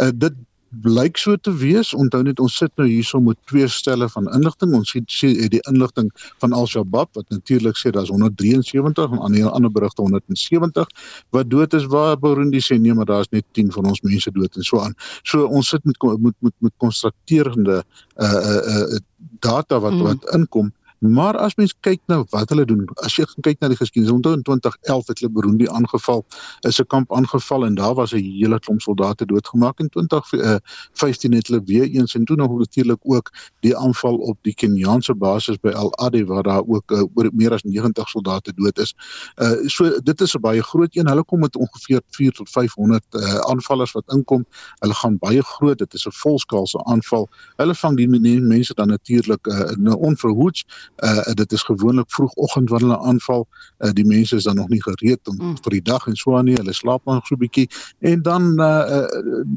Uh, 0.00 0.10
dit 0.14 0.32
blyk 0.80 1.18
so 1.20 1.36
te 1.36 1.52
wees. 1.56 1.92
Onthou 1.94 2.22
net 2.24 2.40
ons 2.40 2.56
sit 2.56 2.72
nou 2.80 2.86
hierso 2.88 3.20
met 3.20 3.38
twee 3.50 3.68
stelle 3.68 4.08
van 4.08 4.28
inligting. 4.32 4.72
Ons 4.76 4.94
sien 4.94 5.04
sê 5.12 5.32
die 5.52 5.60
inligting 5.70 6.08
van 6.40 6.56
Al-Shabaab 6.56 7.12
wat 7.18 7.28
natuurlik 7.34 7.76
sê 7.76 7.92
daar's 7.92 8.12
173 8.12 9.12
en 9.12 9.20
aan 9.20 9.36
die 9.36 9.44
ander 9.44 9.72
berigte 9.72 10.02
170 10.02 10.88
wat 11.36 11.50
dood 11.50 11.74
is 11.74 11.86
waar 11.92 12.16
Burundi 12.18 12.60
sê 12.60 12.78
nee 12.80 12.94
maar 12.94 13.10
daar's 13.10 13.30
net 13.30 13.44
10 13.52 13.72
van 13.72 13.90
ons 13.92 14.00
mense 14.00 14.30
dood 14.32 14.56
en 14.56 14.68
so 14.68 14.80
aan. 14.80 14.94
So 15.22 15.46
ons 15.46 15.68
sit 15.68 15.84
met 15.84 15.98
met 16.18 16.34
met 16.40 16.54
met 16.58 16.72
konstaterende 16.76 17.82
uh 18.16 18.32
uh, 18.32 18.84
uh 18.92 19.00
data 19.42 19.80
wat 19.80 19.92
mm. 19.92 20.02
wat 20.02 20.30
inkom 20.34 20.72
Maar 21.02 21.36
as 21.36 21.54
mens 21.58 21.74
kyk 21.82 21.98
na 22.06 22.20
wat 22.30 22.52
hulle 22.54 22.62
doen, 22.64 22.84
as 23.02 23.16
jy 23.18 23.24
kyk 23.42 23.58
na 23.58 23.72
die 23.72 23.78
geskiedenis, 23.78 24.14
onthou 24.14 24.36
in 24.36 24.44
2011 24.46 25.08
het 25.10 25.18
hulle 25.18 25.32
Burundi 25.34 25.66
aangeval, 25.66 26.22
is 26.68 26.78
'n 26.78 26.86
kamp 26.86 27.10
aangeval 27.12 27.66
en 27.66 27.74
daar 27.74 27.94
was 27.94 28.12
'n 28.14 28.22
hele 28.22 28.58
klomp 28.58 28.80
soldate 28.80 29.26
doodgemaak 29.26 29.80
in 29.80 29.88
2015 29.88 31.32
het 31.34 31.46
hulle 31.46 31.62
weer 31.64 31.90
eens 31.90 32.14
en 32.14 32.24
toe 32.24 32.36
nog 32.36 32.58
natuurlik 32.58 33.00
ook 33.02 33.32
die 33.60 33.76
aanval 33.76 34.16
op 34.16 34.38
die 34.42 34.54
Keniaanse 34.54 35.14
basis 35.14 35.56
by 35.56 35.70
Al 35.70 35.90
Ade 35.98 36.24
waar 36.24 36.42
daar 36.42 36.62
ook 36.66 36.90
uh, 36.90 37.02
oor 37.14 37.30
meer 37.32 37.52
as 37.52 37.62
90 37.62 38.08
soldate 38.08 38.52
dood 38.54 38.78
is. 38.78 38.94
Uh 39.36 39.66
so 39.66 40.00
dit 40.02 40.20
is 40.20 40.34
'n 40.34 40.40
baie 40.40 40.62
groot 40.62 40.96
een. 40.96 41.08
Hulle 41.08 41.24
kom 41.24 41.40
met 41.40 41.56
ongeveer 41.56 42.00
4 42.10 42.32
tot 42.32 42.50
500 42.50 43.04
uh, 43.10 43.34
aanvallers 43.34 43.92
wat 43.92 44.12
inkom. 44.12 44.46
Hulle 44.78 44.94
gaan 44.94 45.18
baie 45.18 45.42
groot. 45.42 45.78
Dit 45.78 45.94
is 45.94 46.06
'n 46.06 46.12
volskaalse 46.12 46.84
aanval. 46.84 47.28
Hulle 47.56 47.74
vang 47.74 47.96
die 47.96 48.08
mense 48.40 48.74
dan 48.74 48.88
natuurlik 48.88 49.46
uh, 49.46 49.94
onverhoeds. 49.94 50.64
Uh 50.96 51.32
dit 51.34 51.52
is 51.52 51.62
gewoonlik 51.62 52.10
vroegoggend 52.10 52.70
wanneer 52.70 52.88
hulle 52.88 53.06
aanval. 53.06 53.46
Uh, 53.78 53.90
die 53.90 54.04
mense 54.06 54.36
is 54.36 54.44
dan 54.44 54.56
nog 54.56 54.68
nie 54.68 54.82
gereed 54.82 55.28
om 55.28 55.36
mm. 55.36 55.56
vir 55.62 55.70
die 55.70 55.82
dag 55.82 56.06
en 56.06 56.16
so 56.16 56.36
aan 56.36 56.44
nie. 56.44 56.54
Hulle 56.54 56.72
slaap 56.72 57.04
nog 57.04 57.26
so 57.26 57.34
'n 57.34 57.38
bietjie 57.38 57.68
en 58.00 58.22
dan 58.22 58.60
uh, 58.60 59.06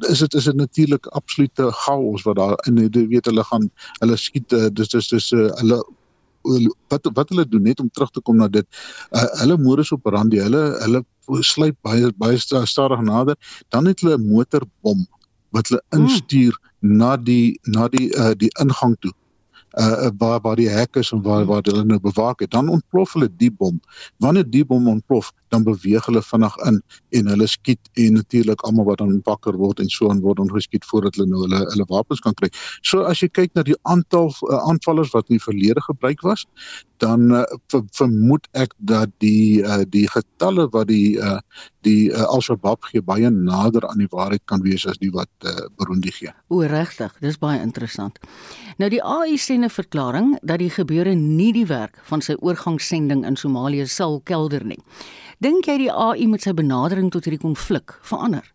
is 0.10 0.20
dit 0.20 0.34
is 0.34 0.44
dit 0.44 0.56
natuurlik 0.56 1.06
absolute 1.06 1.72
chaos 1.72 2.24
wat 2.24 2.36
daar 2.36 2.58
in 2.68 2.78
jy 2.78 3.08
weet 3.08 3.26
hulle 3.26 3.44
gaan 3.44 3.70
hulle 4.00 4.18
skiet 4.18 4.52
uh, 4.54 4.68
dis 4.72 4.90
dis 4.90 5.08
dis 5.08 5.32
uh, 5.32 5.52
hulle 5.60 5.84
wat 6.88 7.10
wat 7.14 7.30
hulle 7.30 7.46
doen 7.50 7.62
net 7.62 7.80
om 7.80 7.90
terug 7.90 8.12
te 8.12 8.22
kom 8.22 8.38
na 8.38 8.48
dit 8.48 8.68
uh, 9.12 9.28
hulle 9.42 9.58
modus 9.58 9.92
operandi 9.96 10.42
hulle 10.42 10.64
hulle 10.84 11.04
sluip 11.42 11.78
baie 11.88 12.12
baie 12.22 12.38
stadig 12.40 13.02
nader 13.02 13.38
dan 13.74 13.86
het 13.90 14.02
hulle 14.02 14.18
'n 14.18 14.28
motorbom 14.30 15.06
wat 15.50 15.70
hulle 15.70 15.82
hmm. 15.90 16.02
instuur 16.02 16.54
mm. 16.54 16.98
na 16.98 17.18
die 17.18 17.60
na 17.64 17.88
die 17.88 18.10
uh, 18.14 18.34
die 18.38 18.52
ingang 18.62 18.96
toe 19.00 19.14
uh 19.80 20.10
waar 20.18 20.40
waar 20.42 20.56
die 20.56 20.70
hek 20.70 20.96
is 20.96 21.12
en 21.12 21.22
waar 21.22 21.44
hmm. 21.44 21.50
waar 21.50 21.62
hulle 21.64 21.84
nou 21.84 22.00
bewaak 22.00 22.40
het 22.40 22.52
dan 22.52 22.70
ontplof 22.70 23.14
hulle 23.14 23.30
die 23.38 23.52
bom 23.52 23.80
wanneer 24.24 24.50
die 24.50 24.66
bom 24.66 24.88
ontplof 24.88 25.32
dan 25.56 25.64
beweeg 25.64 26.06
hulle 26.10 26.22
vinnig 26.22 26.56
in 26.70 26.82
en 27.20 27.30
hulle 27.32 27.48
skiet 27.48 27.92
en 27.94 28.18
natuurlik 28.20 28.64
almal 28.68 28.88
wat 28.90 29.00
dan 29.04 29.20
wakker 29.28 29.58
word 29.60 29.80
en 29.80 29.90
so 29.90 30.10
aan 30.12 30.24
word 30.26 30.42
dan 30.42 30.52
geskiet 30.52 30.88
voordat 30.90 31.16
hulle 31.16 31.30
nou 31.32 31.44
hulle 31.46 31.62
hulle 31.72 31.88
wapens 31.92 32.24
kan 32.26 32.36
kry. 32.40 32.50
So 32.82 33.06
as 33.10 33.22
jy 33.24 33.30
kyk 33.32 33.56
na 33.56 33.64
die 33.68 33.78
aantal 33.84 34.32
uh, 34.50 34.60
aanvallers 34.70 35.14
wat 35.16 35.30
in 35.30 35.38
die 35.38 35.46
verlede 35.46 35.84
gebruik 35.88 36.26
was, 36.28 36.46
dan 37.04 37.32
uh, 37.36 37.44
vermoed 37.98 38.48
ek 38.56 38.76
dat 38.92 39.12
die 39.24 39.62
uh, 39.64 39.84
die 39.92 40.06
getalle 40.12 40.68
wat 40.76 40.90
die 40.92 41.18
uh, 41.20 41.40
die 41.86 42.10
uh, 42.10 42.26
Al-Shabaab 42.26 42.88
gee 42.90 43.04
baie 43.06 43.30
nader 43.30 43.86
aan 43.88 44.02
die 44.02 44.10
waarheid 44.12 44.44
kan 44.50 44.64
wees 44.66 44.88
as 44.90 45.00
die 45.02 45.12
wat 45.14 45.30
uh, 45.46 45.68
Burundi 45.80 46.14
gee. 46.16 46.34
O, 46.50 46.64
regtig, 46.66 47.14
dis 47.24 47.38
baie 47.42 47.60
interessant. 47.62 48.20
Nou 48.82 48.90
die 48.92 49.04
AI 49.04 49.38
sê 49.40 49.58
'n 49.66 49.70
verklaring 49.70 50.38
dat 50.42 50.60
die 50.60 50.70
gebeure 50.70 51.16
nie 51.16 51.52
die 51.54 51.66
werk 51.66 52.00
van 52.04 52.22
sy 52.22 52.36
oorgangssending 52.40 53.26
in 53.26 53.36
Somalië 53.36 53.88
sal 53.88 54.22
kelder 54.24 54.66
nie. 54.66 54.80
Dink 55.40 55.66
jy 55.66 55.78
die 55.78 55.92
AI 55.92 56.28
met 56.28 56.42
sy 56.42 56.54
benadering 56.54 57.12
tot 57.12 57.26
hierdie 57.26 57.42
konflik 57.42 57.98
verander? 58.02 58.46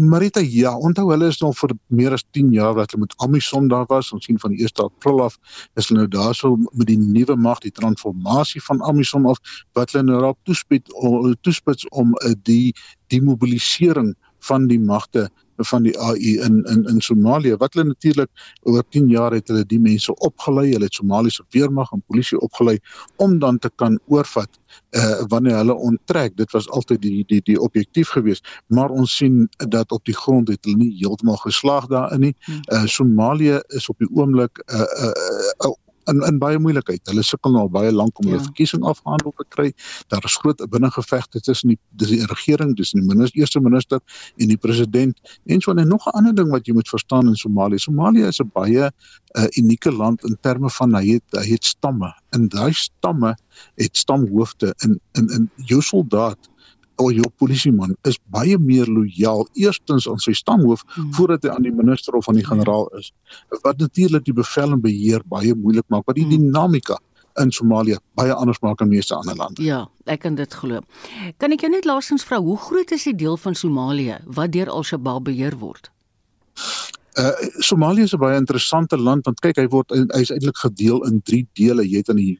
Marita, 0.00 0.40
ja, 0.40 0.70
onthou 0.78 1.10
hulle 1.10 1.26
is 1.28 1.40
nog 1.42 1.56
vir 1.58 1.74
meer 1.92 2.14
as 2.14 2.22
10 2.32 2.52
jaar 2.54 2.76
wat 2.78 2.92
hulle 2.94 3.02
met 3.04 3.14
Amisom 3.20 3.66
daar 3.68 3.84
was. 3.90 4.12
Ons 4.14 4.24
sien 4.24 4.38
van 4.38 4.54
die 4.54 4.62
1 4.64 4.84
April 4.84 5.20
af 5.26 5.36
is 5.76 5.90
hulle 5.90 6.04
nou 6.04 6.08
daarso 6.08 6.54
met 6.56 6.86
die 6.88 6.98
nuwe 6.98 7.36
mag, 7.36 7.60
die 7.60 7.74
transformasie 7.74 8.62
van 8.64 8.80
Amisom 8.86 9.26
af 9.28 9.42
wat 9.76 9.92
hulle 9.92 10.06
nou 10.06 10.22
raak 10.22 10.38
toespits 10.48 10.94
toespits 11.42 11.88
om 11.90 12.14
uh, 12.14 12.32
die 12.48 12.72
demobilisering 13.12 14.14
van 14.48 14.70
die 14.70 14.80
magte 14.80 15.28
van 15.64 15.82
die 15.82 15.98
AI 15.98 16.36
in 16.46 16.62
in 16.72 16.84
in 16.84 17.00
Somalië 17.00 17.56
wat 17.56 17.74
hulle 17.74 17.86
natuurlik 17.88 18.30
oor 18.62 18.84
10 18.88 19.08
jaar 19.08 19.32
het 19.32 19.48
hulle 19.48 19.64
die 19.66 19.80
mense 19.80 20.14
opgelei, 20.14 20.70
hulle 20.72 20.84
het 20.84 20.94
Somaliese 20.94 21.44
weermag 21.50 21.92
en 21.92 22.02
polisie 22.06 22.40
opgelei 22.40 22.78
om 23.16 23.38
dan 23.38 23.58
te 23.58 23.70
kan 23.76 23.98
oorvat 24.06 24.58
uh 24.90 25.22
wanneer 25.28 25.56
hulle 25.56 25.74
onttrek. 25.74 26.36
Dit 26.36 26.50
was 26.50 26.68
altyd 26.70 27.02
die 27.02 27.24
die 27.26 27.40
die 27.44 27.60
objektief 27.60 28.08
geweest, 28.08 28.46
maar 28.66 28.90
ons 28.90 29.16
sien 29.16 29.48
dat 29.68 29.92
op 29.92 30.04
die 30.04 30.16
grond 30.16 30.48
het 30.48 30.64
hulle 30.64 30.76
nie 30.76 30.96
heeltemal 30.98 31.36
geslaag 31.36 31.86
daarin 31.86 32.20
nie. 32.20 32.34
Uh 32.72 32.84
Somalië 32.84 33.60
is 33.68 33.88
op 33.88 33.98
die 33.98 34.10
oomblik 34.14 34.62
'n 34.66 34.74
uh, 34.74 34.80
'n 34.80 35.12
uh, 35.66 35.68
uh, 35.68 35.89
in 36.10 36.20
in 36.28 36.38
baie 36.42 36.58
moeilikheid. 36.58 37.02
Hulle 37.10 37.22
sukkel 37.26 37.54
nou 37.54 37.66
al 37.66 37.72
baie 37.72 37.92
lank 37.92 38.18
om 38.20 38.28
ja. 38.28 38.34
hulle 38.34 38.46
verkiesing 38.48 38.84
afgehandel 38.88 39.34
te 39.38 39.46
kry. 39.54 39.68
Daar 40.12 40.24
is 40.28 40.36
groot 40.42 40.62
binnengevegte 40.70 41.40
tussen 41.40 41.74
die 41.74 41.78
dis 42.02 42.12
die 42.12 42.26
regering, 42.32 42.74
dis 42.76 42.92
die 42.96 43.02
minister, 43.02 43.40
eerste 43.40 43.62
minister 43.64 44.00
en 44.36 44.52
die 44.52 44.58
president. 44.60 45.20
En 45.46 45.60
so 45.60 45.74
en 45.74 45.88
nog 45.88 46.06
'n 46.06 46.16
ander 46.18 46.34
ding 46.34 46.50
wat 46.50 46.66
jy 46.66 46.74
moet 46.74 46.88
verstaan 46.88 47.28
in 47.28 47.36
Somalië. 47.36 47.78
Somalië 47.78 48.26
is 48.28 48.40
'n 48.40 48.50
baie 48.52 48.90
uh, 48.90 49.46
unieke 49.56 49.92
land 49.92 50.24
in 50.24 50.36
terme 50.40 50.70
van 50.70 50.94
hy 50.94 51.06
het 51.14 51.38
hy 51.38 51.48
het 51.52 51.64
stamme. 51.64 52.14
En 52.30 52.48
daai 52.48 52.72
stamme 52.72 53.36
het 53.74 53.96
stamhoofde 53.96 54.74
in 54.84 55.00
in 55.12 55.28
in 55.28 55.50
jou 55.56 55.82
soldaat 55.82 56.50
al 57.00 57.10
jou 57.16 57.28
polisieman 57.42 57.94
is 58.08 58.18
baie 58.34 58.58
meer 58.60 58.88
lojaal 58.90 59.46
eerstens 59.58 60.08
aan 60.10 60.20
sy 60.22 60.34
stamhoof 60.36 60.84
hmm. 60.94 61.12
voordat 61.18 61.46
hy 61.46 61.54
aan 61.54 61.68
die 61.68 61.74
minister 61.74 62.16
of 62.18 62.28
aan 62.28 62.40
die 62.40 62.46
generaal 62.46 62.88
is. 63.00 63.12
Wat 63.64 63.80
natuurlik 63.80 64.26
die 64.28 64.36
bevel 64.36 64.76
en 64.76 64.82
beheer 64.84 65.24
baie 65.32 65.54
moeilik 65.54 65.88
maak, 65.88 66.06
wat 66.06 66.18
die 66.20 66.26
hmm. 66.28 66.36
dinamika 66.50 66.98
in 67.38 67.52
Somalië 67.54 67.98
baie 68.18 68.34
anders 68.34 68.60
maak 68.64 68.82
as 68.82 68.88
meeste 68.88 69.14
ander 69.14 69.36
lande. 69.38 69.62
Ja, 69.62 69.84
ek 70.10 70.24
kan 70.26 70.36
dit 70.38 70.54
glo. 70.62 70.82
Kan 71.38 71.54
ek 71.54 71.64
jou 71.64 71.72
net 71.72 71.88
laasens 71.88 72.26
vra 72.26 72.40
hoe 72.42 72.58
groot 72.58 72.92
is 72.96 73.06
die 73.08 73.16
deel 73.16 73.38
van 73.40 73.56
Somalië 73.56 74.20
wat 74.26 74.52
deur 74.56 74.70
Al-Shabaab 74.72 75.28
beheer 75.30 75.56
word? 75.62 75.90
Uh 77.18 77.32
Somalië 77.66 78.06
is 78.06 78.14
'n 78.14 78.22
baie 78.22 78.36
interessante 78.36 78.96
land 78.96 79.24
want 79.24 79.40
kyk 79.40 79.56
hy 79.56 79.66
word 79.68 79.90
hy 79.90 80.20
is 80.20 80.30
eintlik 80.30 80.56
gedeel 80.56 81.02
in 81.06 81.22
3 81.22 81.46
dele. 81.54 81.82
Jy 81.82 81.96
het 81.96 82.08
in 82.08 82.16
die 82.16 82.38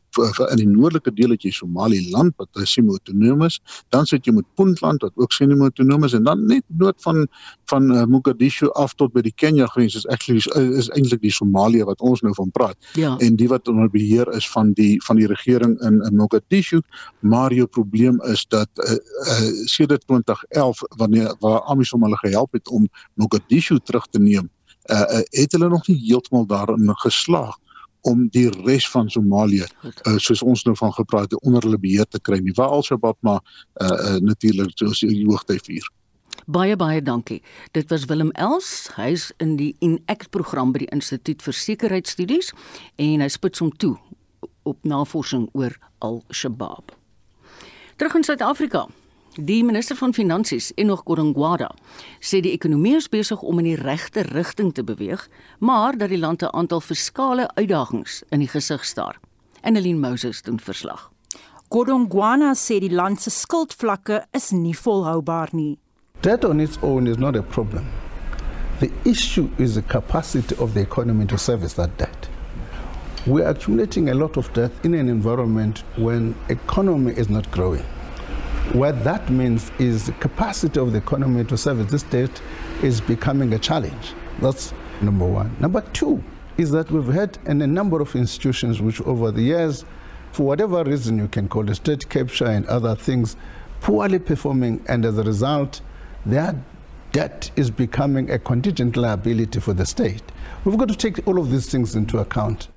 in 0.51 0.61
die 0.61 0.69
noordelike 0.69 1.13
deel 1.17 1.35
het 1.35 1.45
jy 1.47 1.53
Somaliland 1.55 2.35
wat 2.41 2.61
semi-autonoom 2.69 3.45
is, 3.47 3.61
dan 3.95 4.07
sit 4.07 4.27
jy 4.27 4.35
met 4.37 4.47
Puntland 4.59 5.03
wat 5.05 5.13
ook 5.21 5.33
semi-autonoom 5.33 6.05
is 6.09 6.17
en 6.17 6.27
dan 6.29 6.45
net 6.51 6.65
noord 6.83 6.99
van 7.05 7.27
van 7.71 7.91
uh, 7.95 8.05
Mogadishu 8.11 8.71
af 8.75 8.95
tot 8.99 9.13
by 9.15 9.23
die 9.23 9.35
Kenya 9.35 9.67
grens 9.71 9.95
is 9.99 10.07
actually 10.09 10.41
is, 10.43 10.49
is 10.85 10.91
eintlik 10.97 11.23
die 11.23 11.35
Somalië 11.35 11.87
wat 11.89 12.01
ons 12.01 12.23
nou 12.27 12.35
van 12.35 12.51
praat. 12.51 12.77
Ja. 12.99 13.17
En 13.19 13.37
die 13.37 13.49
wat 13.49 13.69
onder 13.69 13.91
beheer 13.91 14.29
is 14.35 14.49
van 14.51 14.73
die 14.79 14.99
van 15.07 15.21
die 15.21 15.29
regering 15.31 15.79
in 15.87 16.01
in 16.07 16.17
Mogadishu, 16.17 16.81
maar 17.21 17.55
jou 17.55 17.67
probleem 17.67 18.21
is 18.31 18.47
dat 18.49 18.69
uh, 18.77 18.93
uh, 18.93 19.51
sedert 19.71 20.07
2011 20.07 20.83
wanneer 20.97 21.35
waar 21.41 21.61
AMISOM 21.61 22.03
hulle 22.03 22.19
gehelp 22.25 22.53
het 22.53 22.69
om 22.69 22.89
Mogadishu 23.15 23.79
terug 23.85 24.07
te 24.11 24.19
neem 24.19 24.51
uh, 24.91 25.21
het 25.31 25.53
hulle 25.53 25.69
nog 25.69 25.87
nie 25.89 25.99
heeltemal 26.07 26.47
daarin 26.47 26.93
geslaag 27.05 27.57
om 28.09 28.29
die 28.33 28.49
res 28.65 28.89
van 28.91 29.11
Somalië 29.11 29.67
uh, 29.85 30.17
soos 30.17 30.43
ons 30.43 30.65
nou 30.65 30.77
van 30.77 30.93
gepraat 30.97 31.31
het 31.31 31.41
onder 31.43 31.63
hulle 31.67 31.79
beheer 31.79 32.09
te 32.09 32.21
kry 32.21 32.41
nie 32.41 32.55
waar 32.57 32.75
alsabab 32.77 33.19
maar 33.21 33.41
uh, 33.41 33.89
uh, 33.89 34.17
natuurlik 34.25 34.73
soos 34.75 35.01
die 35.05 35.27
hoogte 35.27 35.59
vier 35.65 35.87
Baie 36.51 36.77
baie 36.77 37.03
dankie. 37.03 37.43
Dit 37.77 37.91
was 37.91 38.05
Willem 38.11 38.31
Els. 38.31 38.91
Hy's 38.97 39.29
in 39.39 39.57
die 39.59 39.75
INACT 39.79 40.31
program 40.35 40.73
by 40.73 40.83
die 40.83 40.89
Instituut 40.95 41.45
vir 41.45 41.55
Sekuriteitsstudies 41.55 42.51
en 42.97 43.23
hy 43.23 43.29
spits 43.31 43.63
hom 43.63 43.71
toe 43.77 43.93
op 44.67 44.79
navorsing 44.83 45.49
oor 45.53 45.77
Al-Shabaab. 46.03 46.97
Terug 48.01 48.17
in 48.19 48.25
Suid-Afrika. 48.25 48.87
Die 49.37 49.65
minister 49.65 49.95
van 49.95 50.11
Finansies, 50.15 50.73
Enoch 50.75 51.05
Godongwana, 51.07 51.69
sê 52.19 52.41
die 52.43 52.51
ekonomie 52.51 52.97
is 52.99 53.07
besig 53.07 53.45
om 53.47 53.61
in 53.63 53.69
die 53.69 53.77
regte 53.79 54.25
rigting 54.27 54.73
te 54.75 54.83
beweeg, 54.83 55.23
maar 55.63 55.95
dat 55.95 56.11
die 56.11 56.19
land 56.19 56.43
'n 56.43 56.51
aantal 56.51 56.81
fiskale 56.81 57.47
uitdagings 57.55 58.23
in 58.31 58.41
die 58.41 58.49
gesig 58.49 58.85
staar. 58.85 59.21
Annelien 59.63 60.01
Moses 60.01 60.43
doen 60.43 60.59
verslag. 60.59 61.13
Godongwana 61.69 62.55
sê 62.55 62.81
die 62.81 62.91
land 62.91 63.21
se 63.21 63.31
skuldvlakke 63.31 64.27
is 64.33 64.51
nie 64.51 64.75
volhoubaar 64.75 65.49
nie. 65.53 65.79
Debt 66.21 66.45
on 66.45 66.61
its 66.61 66.79
own 66.83 67.07
is 67.07 67.17
not 67.17 67.37
a 67.37 67.43
problem. 67.43 67.85
The 68.81 68.91
issue 69.05 69.49
is 69.57 69.75
the 69.75 69.83
capacity 69.83 70.55
of 70.59 70.73
the 70.73 70.81
economy 70.81 71.27
to 71.27 71.37
service 71.37 71.75
that 71.75 71.99
debt. 71.99 72.29
We 73.27 73.43
are 73.43 73.51
accumulating 73.51 74.09
a 74.11 74.15
lot 74.15 74.37
of 74.37 74.53
debt 74.53 74.73
in 74.83 74.95
an 74.95 75.09
environment 75.09 75.85
when 75.97 76.35
economy 76.49 77.13
is 77.13 77.29
not 77.29 77.51
growing. 77.51 77.85
What 78.73 79.03
that 79.03 79.29
means 79.31 79.73
is 79.81 80.07
the 80.07 80.13
capacity 80.13 80.79
of 80.79 80.93
the 80.93 80.99
economy 80.99 81.43
to 81.43 81.57
service 81.57 81.91
this 81.91 82.05
debt 82.05 82.31
is 82.85 83.01
becoming 83.01 83.53
a 83.53 83.59
challenge. 83.59 84.15
That's 84.41 84.73
number 85.03 85.27
one. 85.27 85.57
Number 85.59 85.81
two 85.93 86.23
is 86.57 86.71
that 86.71 86.89
we've 86.89 87.13
had 87.13 87.37
in 87.47 87.63
a 87.63 87.67
number 87.67 88.01
of 88.01 88.15
institutions 88.15 88.81
which 88.81 89.01
over 89.01 89.33
the 89.33 89.43
years, 89.43 89.85
for 90.31 90.47
whatever 90.47 90.85
reason 90.85 91.19
you 91.19 91.27
can 91.27 91.49
call 91.49 91.69
it 91.69 91.75
state 91.75 92.09
capture 92.09 92.47
and 92.47 92.65
other 92.67 92.95
things, 92.95 93.37
poorly 93.81 94.21
performing 94.21 94.85
and 94.87 95.05
as 95.05 95.19
a 95.19 95.25
result, 95.25 95.81
their 96.25 96.55
debt 97.11 97.51
is 97.57 97.73
becoming 97.73 98.31
a 98.31 98.39
contingent 98.39 98.97
liability 98.97 99.59
for 99.59 99.73
the 99.73 99.85
state. 99.85 100.23
We've 100.65 100.79
got 100.79 100.89
to 100.91 100.97
take 100.97 101.27
all 101.27 101.41
of 101.41 101.51
these 101.51 101.69
things 101.69 101.97
into 101.97 102.19
account. 102.19 102.69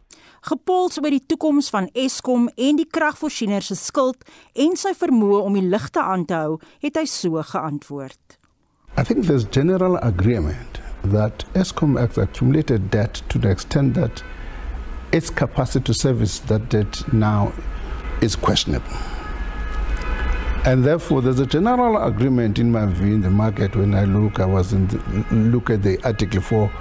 Gepols 0.43 0.97
oor 0.99 1.13
die 1.13 1.23
toekoms 1.23 1.69
van 1.71 1.85
Eskom 1.95 2.49
en 2.59 2.75
die 2.75 2.87
kragvoorsiener 2.91 3.63
se 3.63 3.77
skuld 3.79 4.25
en 4.59 4.73
sy 4.75 4.91
vermoë 4.99 5.37
om 5.47 5.55
die 5.55 5.63
ligte 5.63 6.03
aan 6.03 6.25
te 6.27 6.35
hou, 6.35 6.57
het 6.83 6.99
hy 6.99 7.05
so 7.07 7.39
geantwoord. 7.47 8.19
I 8.99 9.05
think 9.07 9.23
there's 9.25 9.47
general 9.47 9.95
agreement 10.03 10.81
that 11.13 11.45
Eskom 11.55 11.95
has 11.95 12.17
accumulated 12.17 12.91
debt 12.91 13.21
to 13.29 13.39
the 13.39 13.49
extent 13.49 13.95
that 13.95 14.21
its 15.13 15.29
capacity 15.29 15.85
to 15.85 15.93
service 15.93 16.39
that 16.51 16.67
debt 16.69 17.01
now 17.13 17.53
is 18.21 18.35
questionable. 18.35 18.99
And 20.65 20.83
therefore, 20.83 21.21
there's 21.21 21.39
a 21.39 21.47
general 21.47 22.03
agreement 22.03 22.59
in 22.59 22.71
my 22.71 22.85
view 22.85 23.15
in 23.15 23.21
the 23.21 23.29
market 23.29 23.75
when 23.77 23.95
I 23.95 24.03
look, 24.03 24.41
I 24.41 24.45
was 24.45 24.73
in 24.73 24.87
the, 24.87 24.99
look 25.31 25.69
at 25.69 25.83
the 25.83 25.99
Article 26.03 26.41
4 26.41 26.71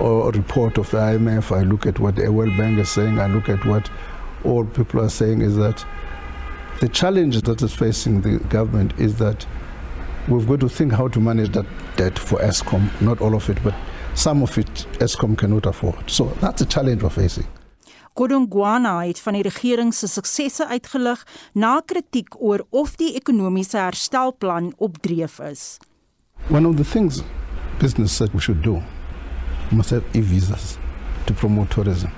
or 0.00 0.30
report 0.32 0.78
of 0.78 0.90
the 0.90 0.96
IMF, 0.96 1.56
I 1.56 1.62
look 1.62 1.86
at 1.86 1.98
what 1.98 2.16
the 2.16 2.30
World 2.32 2.56
Bank 2.56 2.78
is 2.78 2.88
saying, 2.88 3.18
I 3.18 3.26
look 3.26 3.48
at 3.48 3.64
what 3.66 3.90
all 4.44 4.64
people 4.64 5.00
are 5.00 5.10
saying 5.10 5.42
is 5.42 5.56
that 5.56 5.84
the 6.80 6.88
challenge 6.88 7.42
that 7.42 7.60
is 7.62 7.74
facing 7.74 8.22
the 8.22 8.38
government 8.48 8.98
is 8.98 9.18
that 9.18 9.46
we've 10.28 10.48
got 10.48 10.60
to 10.60 10.68
think 10.68 10.92
how 10.92 11.08
to 11.08 11.20
manage 11.20 11.52
that 11.52 11.66
debt 11.96 12.18
for 12.18 12.38
ESCOM, 12.40 13.00
not 13.02 13.20
all 13.20 13.34
of 13.34 13.50
it, 13.50 13.62
but 13.62 13.74
some 14.14 14.42
of 14.42 14.56
it 14.56 14.86
ESCOM 14.98 15.36
cannot 15.36 15.66
afford. 15.66 16.10
So 16.10 16.24
that's 16.40 16.62
a 16.62 16.66
challenge 16.66 17.02
we're 17.02 17.10
facing. 17.10 17.46
Kodongwana 18.14 19.04
het 19.06 19.20
van 19.22 19.36
die 19.38 19.42
regering 19.42 19.94
se 19.94 20.08
suksesse 20.10 20.66
uitgelig 20.66 21.22
na 21.54 21.80
kritiek 21.80 22.34
oor 22.42 22.64
of 22.70 22.96
die 22.98 23.14
ekonomiese 23.14 23.78
herstelplan 23.78 24.72
op 24.78 24.98
dreef 25.00 25.38
is. 25.38 25.78
One 26.48 26.66
of 26.68 26.76
the 26.76 26.84
things 26.84 27.22
business 27.78 28.16
said 28.16 28.34
we 28.34 28.40
should 28.40 28.62
do 28.62 28.82
must 29.70 29.90
have 29.90 30.04
e-visas 30.14 30.78
to 31.26 31.32
promote 31.32 31.70
tourism. 31.70 32.10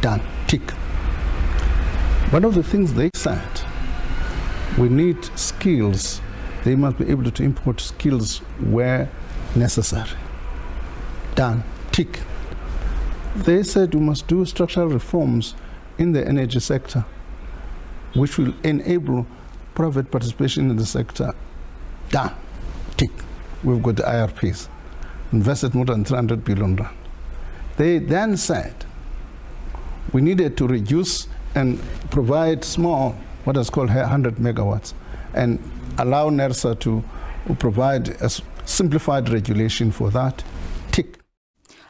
Done. 0.00 0.20
Tick. 0.46 0.70
One 2.30 2.44
of 2.44 2.54
the 2.54 2.62
things 2.62 2.94
they 2.94 3.10
said 3.14 3.42
we 4.78 4.88
need 4.88 5.24
skills. 5.36 6.20
They 6.64 6.76
must 6.76 6.98
be 6.98 7.08
able 7.10 7.30
to 7.30 7.42
import 7.42 7.80
skills 7.80 8.38
where 8.60 9.10
necessary. 9.56 10.10
Done. 11.34 11.64
Tick. 11.90 12.20
They 13.34 13.62
said 13.62 13.94
we 13.94 14.00
must 14.00 14.26
do 14.28 14.44
structural 14.44 14.88
reforms 14.88 15.54
in 15.98 16.12
the 16.12 16.26
energy 16.26 16.60
sector, 16.60 17.04
which 18.14 18.38
will 18.38 18.54
enable 18.62 19.26
private 19.74 20.10
participation 20.10 20.70
in 20.70 20.76
the 20.76 20.86
sector. 20.86 21.32
Done. 22.10 22.34
Tick. 22.96 23.10
We've 23.64 23.82
got 23.82 23.96
the 23.96 24.02
IRPs, 24.02 24.68
invested 25.32 25.74
more 25.74 25.86
than 25.86 26.04
300 26.04 26.44
billion 26.44 26.76
rand. 26.76 26.97
They 27.78 28.00
then 28.00 28.36
said 28.36 28.74
we 30.12 30.20
needed 30.20 30.56
to 30.56 30.66
reduce 30.66 31.28
and 31.54 31.78
provide 32.10 32.64
small, 32.64 33.14
what 33.44 33.56
is 33.56 33.70
called 33.70 33.88
100 33.88 34.34
megawatts, 34.36 34.94
and 35.32 35.58
allow 35.96 36.28
NERSA 36.28 36.80
to 36.80 37.04
provide 37.60 38.08
a 38.20 38.28
simplified 38.64 39.28
regulation 39.28 39.92
for 39.92 40.10
that. 40.10 40.44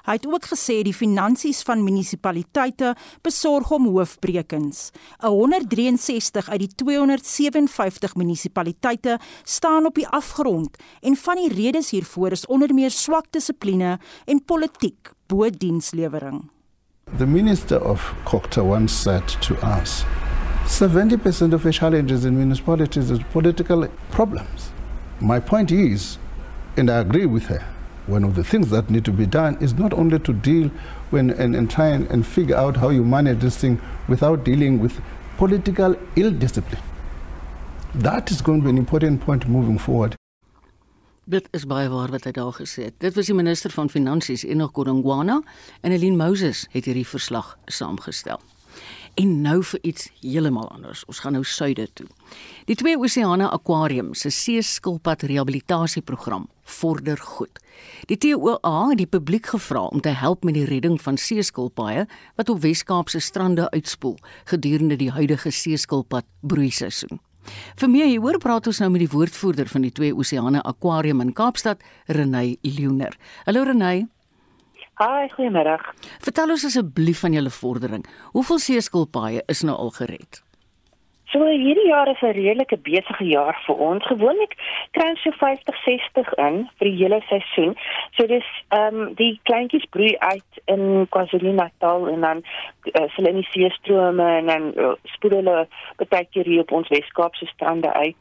Hy 0.08 0.14
het 0.16 0.24
ook 0.24 0.46
gesê 0.48 0.78
die 0.86 0.94
finansies 0.96 1.58
van 1.68 1.82
munisipaliteite 1.84 2.94
besorg 3.20 3.68
hom 3.68 3.90
hoofbrekens. 3.92 4.86
163 5.20 6.48
uit 6.48 6.62
die 6.62 6.70
257 6.80 8.16
munisipaliteite 8.16 9.18
staan 9.44 9.84
op 9.84 10.00
die 10.00 10.08
afgrond 10.08 10.80
en 11.04 11.18
van 11.26 11.42
die 11.42 11.52
redes 11.52 11.92
hiervoor 11.92 12.38
is 12.38 12.46
onder 12.48 12.72
meer 12.72 12.94
swak 12.94 13.28
dissipline 13.36 13.98
en 14.24 14.44
politiek 14.48 15.12
The 17.18 17.26
minister 17.26 17.76
of 17.76 18.00
Kokta 18.24 18.64
once 18.64 18.94
said 18.94 19.28
to 19.28 19.56
us 19.62 20.04
70% 20.64 21.52
of 21.52 21.62
the 21.62 21.70
challenges 21.70 22.24
in 22.24 22.34
municipalities 22.34 23.10
is 23.10 23.18
political 23.30 23.86
problems. 24.10 24.70
My 25.20 25.38
point 25.38 25.70
is, 25.70 26.16
and 26.78 26.88
I 26.90 27.00
agree 27.00 27.26
with 27.26 27.44
her, 27.46 27.62
one 28.06 28.24
of 28.24 28.36
the 28.36 28.42
things 28.42 28.70
that 28.70 28.88
need 28.88 29.04
to 29.04 29.12
be 29.12 29.26
done 29.26 29.58
is 29.60 29.74
not 29.74 29.92
only 29.92 30.18
to 30.18 30.32
deal 30.32 30.70
when, 31.10 31.28
and, 31.28 31.54
and 31.54 31.70
try 31.70 31.88
and, 31.88 32.10
and 32.10 32.26
figure 32.26 32.56
out 32.56 32.78
how 32.78 32.88
you 32.88 33.04
manage 33.04 33.40
this 33.40 33.58
thing 33.58 33.78
without 34.08 34.44
dealing 34.44 34.78
with 34.78 34.98
political 35.36 35.94
ill 36.16 36.30
discipline. 36.30 36.82
That 37.94 38.30
is 38.30 38.40
going 38.40 38.60
to 38.60 38.64
be 38.64 38.70
an 38.70 38.78
important 38.78 39.20
point 39.20 39.46
moving 39.46 39.76
forward. 39.76 40.16
Dit 41.28 41.48
is 41.52 41.66
baie 41.68 41.90
waar 41.92 42.08
wat 42.08 42.24
hy 42.24 42.30
daar 42.32 42.54
gesê 42.56 42.86
het. 42.86 42.94
Dit 43.04 43.12
was 43.12 43.28
die 43.28 43.34
minister 43.36 43.68
van 43.68 43.90
Finansies 43.92 44.46
Enoch 44.48 44.70
Godongwana 44.72 45.42
en 45.84 45.92
Eileen 45.92 46.16
Moses 46.16 46.62
het 46.72 46.88
hierdie 46.88 47.04
verslag 47.04 47.50
saamgestel. 47.68 48.40
En 49.20 49.34
nou 49.44 49.58
vir 49.60 49.82
iets 49.90 50.06
heeltemal 50.22 50.70
anders. 50.72 51.02
Ons 51.04 51.20
gaan 51.20 51.36
nou 51.36 51.44
suide 51.44 51.84
toe. 51.92 52.06
Die 52.64 52.78
twee 52.80 52.96
oseane 52.96 53.50
aquarium 53.52 54.14
se 54.16 54.32
seeskilpad 54.32 55.26
rehabilitasieprogram 55.28 56.48
vorder 56.64 57.20
goed. 57.20 57.60
Die 58.08 58.16
TOA 58.16 58.88
het 58.88 59.04
die 59.04 59.10
publiek 59.18 59.52
gevra 59.52 59.84
om 59.84 60.00
te 60.00 60.16
help 60.16 60.48
met 60.48 60.56
die 60.56 60.64
redding 60.64 60.96
van 60.96 61.20
seeskilpaaie 61.20 62.08
wat 62.40 62.48
op 62.48 62.64
Wes-Kaapse 62.64 63.20
strande 63.20 63.68
uitspoel 63.76 64.16
gedurende 64.48 64.96
die 64.96 65.12
huidige 65.12 65.52
seeskilpad 65.52 66.24
broeiseisoen. 66.40 67.20
Vir 67.78 67.90
meer 67.92 68.10
hieroor 68.10 68.38
praat 68.42 68.66
ons 68.70 68.80
nou 68.82 68.90
met 68.94 69.04
die 69.04 69.12
woordvoerder 69.12 69.68
van 69.70 69.86
die 69.86 69.92
twee 69.94 70.14
oseane 70.14 70.62
aquarium 70.64 71.20
in 71.24 71.32
Kaapstad, 71.32 71.82
Renay 72.06 72.56
Leoner. 72.62 73.14
Hallo 73.46 73.64
Renay. 73.68 74.06
Hi, 74.98 75.28
goeiemôre. 75.30 75.76
Vertel 76.24 76.50
ons 76.56 76.64
asseblief 76.66 77.20
van 77.22 77.36
julle 77.36 77.52
vordering. 77.54 78.02
Hoeveel 78.34 78.58
seeskilpaaie 78.58 79.44
is 79.46 79.62
nou 79.62 79.76
al 79.78 79.94
gered? 79.94 80.42
So 81.32 81.44
hierdie 81.44 81.88
jaar 81.88 82.08
is 82.08 82.20
'n 82.22 82.32
redelike 82.32 82.76
besige 82.76 83.24
jaar 83.24 83.56
vir 83.66 83.76
ons. 83.76 84.06
Gewoonlik 84.06 84.54
kry 84.90 85.08
ons 85.08 85.22
so 85.22 85.30
50, 85.30 85.76
60 85.84 86.32
in 86.34 86.70
vir 86.78 86.88
die 86.88 86.96
hele 87.02 87.20
seisoen. 87.28 87.76
So 88.16 88.26
dis 88.26 88.48
ehm 88.68 88.94
um, 88.94 89.14
die 89.14 89.40
kleintjies 89.42 89.84
broei 89.90 90.16
uit 90.18 90.52
in 90.64 91.06
KwaZulu-Natal 91.08 92.08
en 92.08 92.20
dan 92.20 92.42
uh, 92.96 93.04
hulle 93.16 93.28
in 93.28 93.40
die 93.42 93.50
seestrome 93.50 94.24
en 94.38 94.46
dan 94.46 94.72
uh, 94.76 94.94
spoed 95.04 95.32
hulle 95.32 95.66
baie 96.08 96.26
keer 96.30 96.44
hier 96.44 96.60
op 96.60 96.72
ons 96.72 96.88
Weskaapse 96.88 97.46
strande 97.46 97.92
uit. 97.92 98.16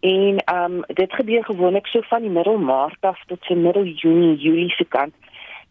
En 0.00 0.36
ehm 0.44 0.72
um, 0.72 0.84
dit 0.86 1.12
gebeur 1.12 1.44
gewoonlik 1.44 1.86
so 1.86 2.00
van 2.00 2.20
die 2.20 2.30
middel 2.30 2.58
Maart 2.58 3.00
af 3.00 3.24
tot 3.26 3.44
so 3.44 3.54
middel 3.54 3.84
Junie, 3.84 4.36
Julie 4.36 4.70
se 4.70 4.84
kant. 4.84 5.14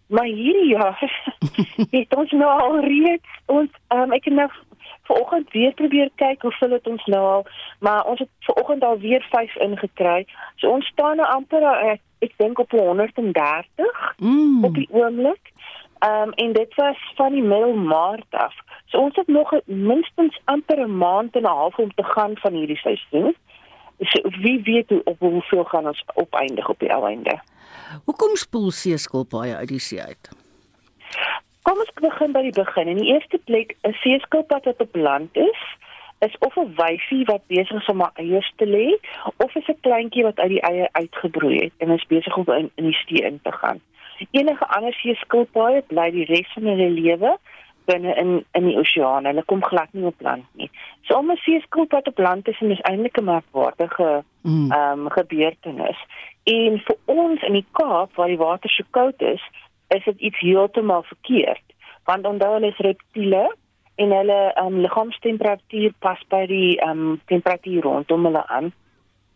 Maar 0.08 0.26
hierdie 0.26 0.74
jaar 0.74 0.98
het 1.98 2.16
ons 2.16 2.32
nou 2.32 2.52
al 2.60 2.80
reeds 2.80 3.30
ons 3.46 3.70
um, 3.94 4.12
ek 4.12 4.26
het 4.26 4.34
nou 4.34 4.50
vanoggend 5.04 5.52
weer 5.52 5.74
probeer 5.74 6.10
kyk 6.16 6.42
hoe 6.42 6.52
veel 6.52 6.72
het 6.72 6.88
ons 6.88 7.06
nou 7.06 7.24
al, 7.34 7.46
maar 7.80 8.06
ons 8.06 8.20
het 8.20 8.30
vanoggend 8.40 8.84
al 8.84 8.98
weer 9.00 9.28
5 9.30 9.56
ingekry. 9.56 10.26
So 10.56 10.70
ons 10.70 10.86
staan 10.86 11.18
nou 11.18 11.30
amper 11.30 11.64
ek, 11.92 12.02
ek 12.20 12.34
dink 12.38 12.60
op 12.60 12.72
130 12.72 13.66
mm. 14.18 14.64
op 14.64 14.76
die 14.76 14.88
oomblik. 14.92 15.52
Ehm 16.02 16.28
um, 16.28 16.32
en 16.32 16.54
dit 16.54 16.76
was 16.76 16.98
van 17.16 17.34
die 17.34 17.44
middel 17.44 17.74
Maart 17.74 18.26
af. 18.30 18.54
So 18.86 18.98
ons 18.98 19.16
het 19.16 19.28
nog 19.28 19.54
minstens 19.66 20.42
amper 20.44 20.80
'n 20.88 20.98
maand 20.98 21.36
en 21.36 21.42
'n 21.42 21.46
half 21.46 21.78
om 21.78 21.94
te 21.94 22.04
gaan 22.04 22.38
van 22.38 22.54
hierdie 22.54 22.78
seisoen. 22.78 23.36
So 24.00 24.30
wie 24.42 24.62
weet 24.64 24.90
hoe 24.90 25.02
op 25.04 25.20
hoeveel 25.20 25.64
gaan 25.64 25.88
ons 25.88 26.04
opeindig 26.14 26.70
op 26.70 26.80
die 26.80 26.90
einde. 26.90 27.40
Hoekom 28.06 28.36
spoel 28.36 28.72
seeskilpaaie 28.72 29.56
uit 29.56 29.68
die 29.68 29.80
see 29.80 30.02
uit? 30.02 30.41
Kom 31.62 31.78
ons 31.78 31.94
begin 32.02 32.34
by 32.34 32.42
die 32.42 32.56
begin. 32.58 32.88
In 32.88 32.98
die 32.98 33.14
eerste 33.14 33.38
plek, 33.46 33.76
'n 33.86 33.94
seeskilpad 34.02 34.66
wat 34.66 34.82
op 34.82 34.96
land 34.96 35.38
is, 35.38 35.62
is 36.20 36.36
of 36.40 36.58
'n 36.58 36.74
wyfie 36.76 37.26
wat 37.26 37.48
besig 37.48 37.82
is 37.82 37.90
om 37.94 38.00
haar 38.00 38.16
eiers 38.16 38.52
te 38.56 38.66
lê, 38.66 38.88
of 39.38 39.56
is 39.56 39.68
'n 39.68 39.80
kleintjie 39.82 40.24
wat 40.24 40.40
uit 40.40 40.50
die 40.50 40.62
eie 40.62 40.90
uitgebroei 40.92 41.58
het 41.58 41.74
en 41.78 41.90
is 41.90 42.06
besig 42.08 42.38
om 42.38 42.46
in, 42.48 42.72
in 42.76 42.84
die 42.84 43.00
see 43.06 43.26
in 43.26 43.40
te 43.44 43.52
gaan. 43.52 43.80
Enige 44.32 44.68
ander 44.68 44.94
seeskilpaaie 44.94 45.82
bly 45.82 46.12
die 46.12 46.26
res 46.26 46.54
van 46.54 46.64
hulle 46.64 46.90
lewe 46.90 47.38
binne 47.86 48.14
in 48.16 48.46
in 48.52 48.66
die 48.66 48.78
oseaan. 48.78 49.26
Hulle 49.26 49.44
kom 49.44 49.64
glad 49.64 49.94
nie 49.94 50.06
op 50.06 50.22
land 50.22 50.46
nie. 50.54 50.70
So 51.02 51.18
om 51.18 51.32
'n 51.32 51.36
seeskilpad 51.36 52.08
op 52.08 52.18
land 52.18 52.48
is 52.48 52.60
'n 52.60 52.78
eintlik 52.82 53.18
'n 53.18 53.24
merkwaardige 53.24 54.24
mm. 54.42 54.72
ehm 54.72 55.00
mm. 55.00 55.06
um, 55.06 55.10
gebeurtenis. 55.10 56.00
En 56.44 56.82
vir 56.86 56.98
ons 57.06 57.42
in 57.42 57.54
die 57.54 57.66
Kaap 57.72 58.16
waar 58.16 58.28
die 58.28 58.38
water 58.38 58.70
so 58.70 58.84
koud 58.90 59.22
is, 59.22 59.42
is 59.96 60.04
dit 60.04 60.20
iets 60.20 60.40
heeltemal 60.40 61.04
verkeerd. 61.04 61.64
Want 62.04 62.26
onthou 62.26 62.54
hulle 62.54 62.68
is 62.68 62.84
reptiele 62.86 63.56
en 63.96 64.12
hulle 64.12 64.40
um, 64.62 64.80
liggaamstemperatuur 64.82 65.94
pas 66.00 66.22
by 66.34 66.46
die 66.50 66.78
um, 66.86 67.20
temperatuur 67.26 67.82
rondom 67.86 68.26
hulle 68.30 68.48
aan 68.48 68.72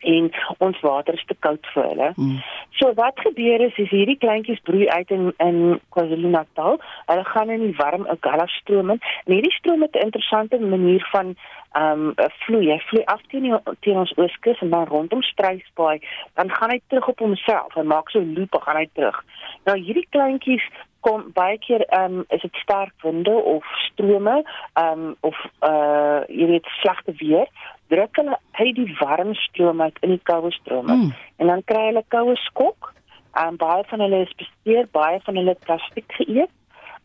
en 0.06 0.30
ons 0.68 0.80
water 0.86 1.18
is 1.18 1.26
te 1.30 1.36
koud 1.46 1.68
vir 1.74 1.90
hulle. 1.90 2.12
Mm. 2.16 2.38
So 2.80 2.94
wat 3.00 3.20
gebeur 3.26 3.66
is 3.68 3.78
is 3.82 3.90
hierdie 3.90 4.18
kleintjies 4.22 4.64
broei 4.68 4.88
uit 4.90 5.12
in 5.12 5.34
in 5.44 5.60
KwaZulu-Natal. 5.96 6.80
Hulle 7.12 7.26
gaan 7.34 7.54
in 7.58 7.68
die 7.68 7.76
warm 7.78 8.08
Agala 8.16 8.48
stroom 8.60 8.96
in. 8.96 9.04
En 9.26 9.34
hierdie 9.34 9.58
stroom 9.60 9.82
het 9.82 9.96
'n 9.96 10.08
interessante 10.10 10.60
manier 10.60 11.08
van 11.12 11.36
ehm 11.76 12.08
um, 12.08 12.14
vloei. 12.46 12.72
Hy 12.72 12.80
vloei 12.88 13.04
af 13.06 13.22
teen 13.28 13.44
die, 13.44 13.54
teen 13.80 13.98
ons 13.98 14.14
ooskus 14.18 14.60
en 14.64 14.70
dan 14.70 14.88
rondom 14.88 15.22
Struisbaai, 15.22 16.00
dan 16.34 16.56
gaan 16.56 16.72
hy 16.72 16.80
terug 16.88 17.08
op 17.08 17.20
homself. 17.20 17.74
Hy 17.74 17.84
maak 17.84 18.10
so 18.10 18.20
'n 18.20 18.34
loop 18.38 18.54
en 18.56 18.62
gaan 18.62 18.82
hy 18.82 18.90
terug. 18.94 19.24
Nou 19.66 19.78
hierdie 19.80 20.08
kleintjies 20.10 20.64
kom 21.06 21.30
baie 21.38 21.58
keer 21.62 21.84
ehm 21.86 22.20
um, 22.20 22.26
is 22.30 22.42
dit 22.42 22.56
sterk 22.64 22.94
winde 23.02 23.36
of 23.54 23.66
strome 23.88 24.44
ehm 24.74 25.00
um, 25.00 25.16
of 25.20 25.38
uh 25.62 26.22
jy 26.28 26.48
weet 26.54 26.68
slegte 26.82 27.14
weer 27.22 27.48
druk 27.94 28.18
hulle 28.22 28.38
uit 28.52 28.76
die 28.76 28.98
warm 29.00 29.34
stroom 29.34 29.82
uit 29.82 29.98
in 30.02 30.16
die 30.16 30.24
koue 30.24 30.52
stroom 30.52 30.86
mm. 30.86 31.14
en 31.38 31.48
dan 31.54 31.64
kry 31.70 31.88
hulle 31.90 32.04
koue 32.08 32.36
skok 32.48 32.94
en 33.36 33.58
baie 33.62 33.84
van 33.90 34.00
hulle 34.00 34.22
is 34.26 34.38
beseer 34.40 34.88
baie 34.92 35.20
van 35.26 35.36
hulle 35.36 35.58
plastiek 35.66 36.18
geëet 36.20 36.52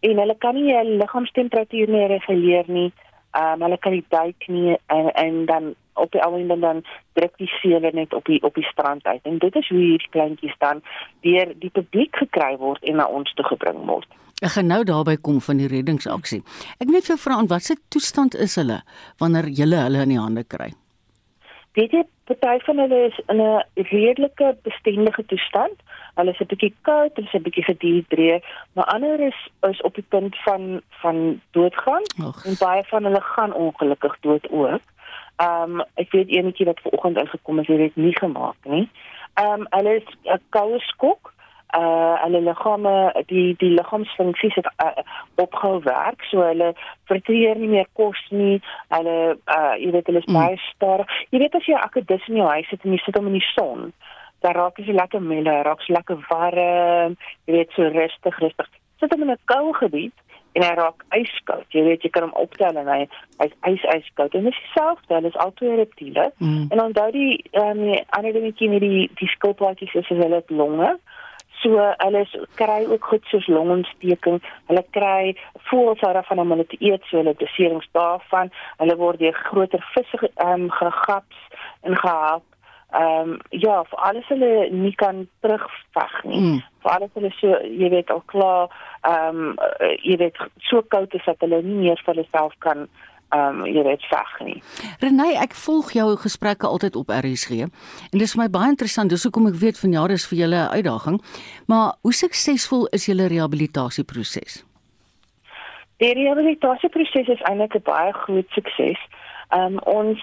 en 0.00 0.18
hulle 0.22 0.36
kan 0.38 0.54
nie 0.54 0.72
hulle 0.74 0.98
liggaamstemperatuur 1.02 1.92
nie 1.92 2.06
reguleer 2.14 2.64
nie. 2.66 2.90
Ehm 3.36 3.52
um, 3.52 3.62
hulle 3.66 3.78
kan 3.78 3.92
nie 3.92 4.04
duik 4.08 4.48
nie 4.48 4.76
en 4.86 5.10
en 5.24 5.44
dan 5.46 5.74
op 5.94 6.12
die 6.12 6.22
ouende 6.22 6.58
dan 6.58 6.82
druk 7.12 7.36
die 7.36 7.50
sewe 7.60 7.90
net 7.92 8.14
op 8.14 8.24
die 8.24 8.42
op 8.42 8.54
die 8.54 8.64
strand 8.64 9.04
uit. 9.06 9.20
En 9.22 9.38
dit 9.38 9.56
is 9.56 9.68
hoe 9.68 9.78
hierdie 9.78 10.08
kleintjies 10.10 10.56
dan 10.58 10.82
deur 11.20 11.52
die 11.58 11.70
publiek 11.70 12.16
gekry 12.16 12.56
word 12.56 12.82
en 12.84 12.96
na 12.96 13.06
ons 13.06 13.32
toe 13.34 13.44
gebring 13.44 13.84
word. 13.86 14.08
Ek 14.40 14.54
gaan 14.56 14.66
nou 14.66 14.84
daarby 14.84 15.16
kom 15.20 15.40
van 15.40 15.58
die 15.60 15.68
reddingsaksie. 15.68 16.42
Ek 16.80 16.88
net 16.88 17.04
vir 17.04 17.18
vra 17.20 17.36
aan 17.36 17.50
watter 17.50 17.76
toestand 17.88 18.34
is 18.34 18.56
hulle 18.56 18.80
wanneer 19.20 19.48
jy 19.48 19.68
hulle 19.68 20.02
in 20.02 20.08
die 20.08 20.20
hande 20.20 20.44
kry? 20.44 20.72
Weet 21.76 21.92
jy, 21.92 22.02
party 22.26 22.58
van 22.64 22.78
hulle 22.78 22.98
is 23.06 23.18
in 23.28 23.40
'n 23.40 23.62
redelike 23.74 24.56
bestendige 24.62 25.24
toestand. 25.26 25.76
Hulle 26.14 26.30
is 26.30 26.40
'n 26.40 26.50
bietjie 26.52 26.74
koud, 26.82 27.12
hulle 27.14 27.26
is 27.26 27.34
'n 27.34 27.42
bietjie 27.42 27.64
gedihidreer, 27.64 28.40
maar 28.72 28.84
ander 28.84 29.20
is 29.20 29.48
is 29.68 29.80
op 29.80 29.94
die 29.94 30.08
punt 30.08 30.36
van 30.44 30.80
van 30.88 31.40
doodgaan 31.50 32.02
Och. 32.24 32.44
en 32.44 32.54
baie 32.58 32.84
van 32.84 33.04
hulle 33.04 33.20
gaan 33.20 33.52
ongelukkig 33.52 34.16
dood 34.20 34.50
ook. 34.50 34.82
Ehm 35.36 35.80
um, 35.80 35.84
ek 35.94 36.10
weet 36.10 36.28
eenetjie 36.28 36.66
wat 36.66 36.80
vanoggend 36.80 37.16
ingekom 37.16 37.58
het, 37.58 37.66
het 37.66 37.78
dit 37.78 37.96
nie 37.96 38.16
gemaak 38.18 38.56
nie. 38.62 38.88
Ehm 39.34 39.60
um, 39.60 39.66
hulle 39.70 39.94
is 39.96 40.06
'n 40.24 40.40
koue 40.48 40.78
skok. 40.78 41.32
Uh 41.78 42.16
hulle 42.24 42.40
liggame 42.40 43.12
die 43.26 43.54
die 43.58 43.70
liggaamsfunksies 43.78 44.54
het 44.54 44.66
uh, 44.82 45.02
opgehou 45.36 45.82
werk, 45.84 46.24
so 46.30 46.42
hulle 46.42 46.72
verteer 47.06 47.56
nie 47.56 47.68
meer 47.68 47.86
kos 47.92 48.18
nie. 48.30 48.60
Hulle 48.88 49.36
uh 49.46 49.74
jy 49.78 49.90
weet 49.92 50.06
hulle 50.06 50.18
is 50.18 50.26
Mm. 50.30 50.34
baie 50.34 50.56
stadig. 50.74 51.06
Jy 51.30 51.38
weet 51.38 51.54
as 51.54 51.66
jy 51.66 51.74
'n 51.74 51.84
akedus 51.86 52.28
in 52.28 52.36
jou 52.36 52.48
huis 52.48 52.68
sit 52.68 52.84
en 52.84 52.92
jy 52.92 52.98
sit 53.04 53.16
hom 53.16 53.26
in 53.26 53.38
die 53.38 53.48
son, 53.54 53.92
dan 54.40 54.52
raak 54.54 54.78
jy 54.78 54.92
lekker 54.92 55.20
hy 55.20 55.62
raak 55.62 55.80
so 55.82 55.92
lekker 55.92 56.18
warm, 56.30 57.16
jy 57.46 57.52
weet 57.54 57.70
so 57.76 57.82
rustig, 57.82 58.38
rustig. 58.38 58.66
Sit 59.00 59.12
hom 59.12 59.22
in 59.22 59.30
'n 59.30 59.38
koue 59.46 59.72
gebied 59.74 60.12
en 60.52 60.62
hy 60.62 60.74
raak 60.74 61.04
yskoud. 61.14 61.66
Jy 61.74 61.82
weet 61.86 62.02
jy 62.02 62.10
kan 62.10 62.26
hom 62.26 62.34
optel 62.34 62.76
en 62.76 62.88
hy 62.90 63.08
hy's 63.38 63.54
ys 63.68 63.84
yskoud. 63.94 64.34
En 64.34 64.44
dit 64.44 64.52
is 64.52 64.62
dieselfde, 64.64 65.14
hulle 65.14 65.28
is 65.28 65.36
albei 65.36 65.76
reptiele. 65.76 66.32
Mm. 66.38 66.66
En 66.70 66.82
onthou 66.82 67.10
die 67.14 67.44
ehm 67.52 67.84
um, 67.88 67.98
ander 68.18 68.32
dingetjie 68.32 68.70
met 68.70 68.80
die 68.80 69.10
die 69.20 69.28
skilpaadjies 69.28 69.94
is 69.94 70.08
hulle 70.08 70.34
het 70.34 70.50
longe. 70.50 70.98
So 71.62 71.94
hulle 71.98 72.24
kry 72.54 72.84
ook 72.88 73.04
goed 73.04 73.24
soos 73.28 73.46
longontsteking. 73.46 74.40
Hulle 74.70 74.84
kry 74.96 75.34
voels 75.68 76.00
daarvan 76.00 76.38
om 76.38 76.54
hulle 76.54 76.66
te 76.66 76.78
eet, 76.80 77.04
so 77.08 77.20
hulle 77.20 77.34
beserings 77.36 77.88
daarvan. 77.96 78.52
Hulle 78.82 78.96
word 78.96 79.20
deur 79.20 79.36
groter 79.48 79.84
visse 79.94 80.30
ehm 80.30 80.68
um, 80.68 80.70
gegaps 80.70 81.42
en 81.82 81.96
gehelp. 81.96 82.46
Ehm 82.90 83.34
um, 83.34 83.38
ja, 83.48 83.82
vir 83.90 83.98
alles 84.08 84.26
hulle 84.32 84.68
nie 84.70 84.94
kan 84.94 85.26
terugveg 85.40 86.16
nie. 86.24 86.40
Mm. 86.40 86.62
Vir 86.82 86.90
alles 86.96 87.12
hulle 87.14 87.30
so, 87.38 87.60
jy 87.82 87.90
weet 87.92 88.10
al 88.10 88.24
klaar 88.32 88.72
ehm 89.06 89.44
um, 89.52 89.54
jy 90.02 90.16
weet 90.24 90.40
so 90.70 90.82
koud 90.82 91.14
is 91.14 91.24
dat 91.24 91.40
hulle 91.44 91.62
nie 91.62 91.78
meer 91.84 92.02
vir 92.04 92.14
hulle 92.14 92.26
self 92.30 92.56
kan 92.66 92.88
um, 93.34 93.66
jy 93.66 93.82
weet 93.86 94.06
veg 94.10 94.32
nie. 94.44 94.62
Renay, 95.00 95.34
ek 95.42 95.54
volg 95.54 95.92
jou 95.92 96.16
gesprekke 96.16 96.66
altyd 96.66 96.96
op 96.96 97.12
RSG 97.14 97.66
en 97.66 98.18
dis 98.18 98.34
vir 98.34 98.42
my 98.42 98.48
baie 98.50 98.72
interessant. 98.72 99.10
Dis 99.10 99.24
hoekom 99.26 99.46
ek 99.50 99.60
weet 99.62 99.78
vanjaar 99.78 100.10
is 100.10 100.26
vir 100.30 100.38
julle 100.38 100.60
'n 100.64 100.74
uitdaging. 100.78 101.20
Maar 101.66 101.94
hoe 102.02 102.12
suksesvol 102.12 102.86
is 102.92 103.06
julle 103.06 103.26
rehabilitasieproses? 103.26 104.64
Die 106.00 106.12
rehabilitasieproses 106.14 107.28
is 107.28 107.42
eintlik 107.42 107.74
'n 107.74 107.82
baie 107.84 108.12
groot 108.12 108.48
sukses. 108.50 108.98
Um 109.50 109.78
ons 109.78 110.20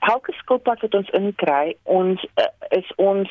elke 0.00 0.32
skilpad 0.32 0.80
wat 0.80 0.94
ons 0.94 1.10
inkry, 1.10 1.76
ons 1.84 2.24
uh, 2.40 2.46
is 2.70 2.92
ons 2.96 3.30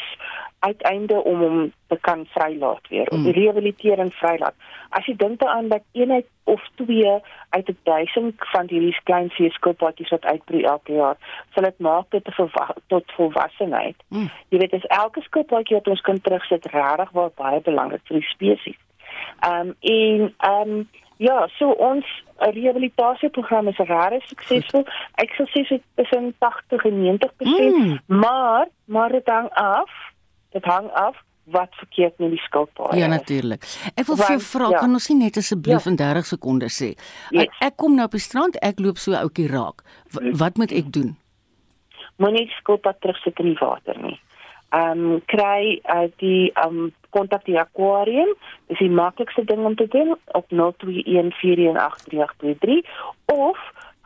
uiteinde 0.62 1.18
om 1.24 1.40
hom 1.42 1.72
te 1.88 1.98
kan 2.02 2.26
vrylaat 2.34 2.88
weer, 2.90 3.08
om 3.10 3.22
Mm. 3.22 3.32
rehabiliteer 3.32 4.00
en 4.00 4.12
vrylaat. 4.12 4.54
As 4.90 5.06
jy 5.06 5.16
dink 5.16 5.40
daaraan 5.40 5.68
dat 5.70 5.82
eenheid 5.92 6.26
of 6.44 6.62
twee 6.76 7.20
uit 7.50 7.68
'n 7.70 7.78
duisend 7.84 8.36
van 8.38 8.68
hierdie 8.70 8.98
klein 9.04 9.30
seeskilpadjies 9.30 10.10
wat 10.10 10.26
uitbreek 10.26 10.66
elke 10.66 10.94
jaar, 10.94 11.18
sal 11.54 11.64
dit 11.64 11.80
maak 11.80 12.06
tot 12.10 12.28
'n 12.28 12.50
tot 12.88 13.12
volwassenheid. 13.12 13.96
Mm. 14.10 14.30
Jy 14.50 14.58
weet, 14.58 14.74
as 14.74 14.86
elke 15.04 15.22
skilpadjie 15.22 15.76
wat 15.76 15.88
ons 15.88 16.02
kan 16.02 16.22
terugsit 16.22 16.66
regtig 16.66 17.10
waar 17.12 17.32
baie 17.36 17.62
belangrik 17.62 18.02
vir 18.04 18.20
die 18.20 18.28
spesies. 18.30 18.78
Ehm 19.40 19.72
en 19.80 20.34
ehm 20.40 20.84
ja, 21.18 21.48
so 21.48 21.70
ons 21.70 22.06
rehabilitasieprogram 22.38 23.68
is 23.68 23.78
regtig 23.78 24.28
suksesvol. 24.28 24.86
Ek 25.22 25.34
sal 25.38 25.46
sê 25.54 25.64
so 25.68 25.78
tussen 25.96 26.34
80 26.40 26.86
en 26.86 27.02
90%, 27.02 27.76
Mm. 27.78 28.00
maar 28.08 28.68
maar 28.86 29.10
dit 29.12 29.28
hang 29.28 29.50
af. 29.50 29.90
Dit 30.52 30.66
hang 30.66 30.90
af 30.92 31.16
wat 31.52 31.70
verkeerd 31.76 32.18
met 32.20 32.30
die 32.30 32.40
skilpaaie. 32.40 33.00
Ja, 33.00 33.08
natuurlik. 33.08 33.64
Ek 33.96 34.06
wil 34.06 34.16
vir 34.16 34.26
jou 34.28 34.38
Want- 34.38 34.44
vra, 34.50 34.70
ja. 34.70 34.78
kan 34.78 34.92
ons 34.94 35.08
nie 35.10 35.18
net 35.18 35.38
asseblief 35.38 35.84
Ja. 35.84 35.90
in 35.90 35.96
30 35.96 36.26
sekondes 36.26 36.82
sê? 36.84 36.96
Yes. 37.30 37.42
Ek, 37.44 37.50
ek 37.60 37.76
kom 37.78 37.96
nou 37.96 38.06
op 38.06 38.12
die 38.12 38.20
strand, 38.20 38.56
ek 38.62 38.80
loop 38.80 38.98
so 38.98 39.12
ouetjie 39.14 39.48
raak. 39.48 39.82
W 40.14 40.20
wat 40.38 40.58
moet 40.58 40.72
ek 40.72 40.92
doen? 40.92 41.18
Moenie 42.18 42.50
skilpad 42.60 43.02
terugsit 43.02 43.40
in 43.40 43.46
die 43.46 43.58
water 43.60 43.98
nie. 44.02 44.20
Ehm 44.72 45.12
um, 45.12 45.22
kry 45.26 45.82
uh, 45.90 46.08
die 46.18 46.52
ehm 46.54 46.68
um, 46.80 46.92
kontak 47.10 47.46
die 47.46 47.60
aquarium. 47.60 48.36
Dis 48.68 48.78
die 48.80 48.90
maklikste 48.90 49.44
ding 49.46 49.66
om 49.66 49.76
te 49.76 49.88
doen 49.88 50.16
op 50.32 50.46
0214183823 50.52 52.90
of 53.26 53.58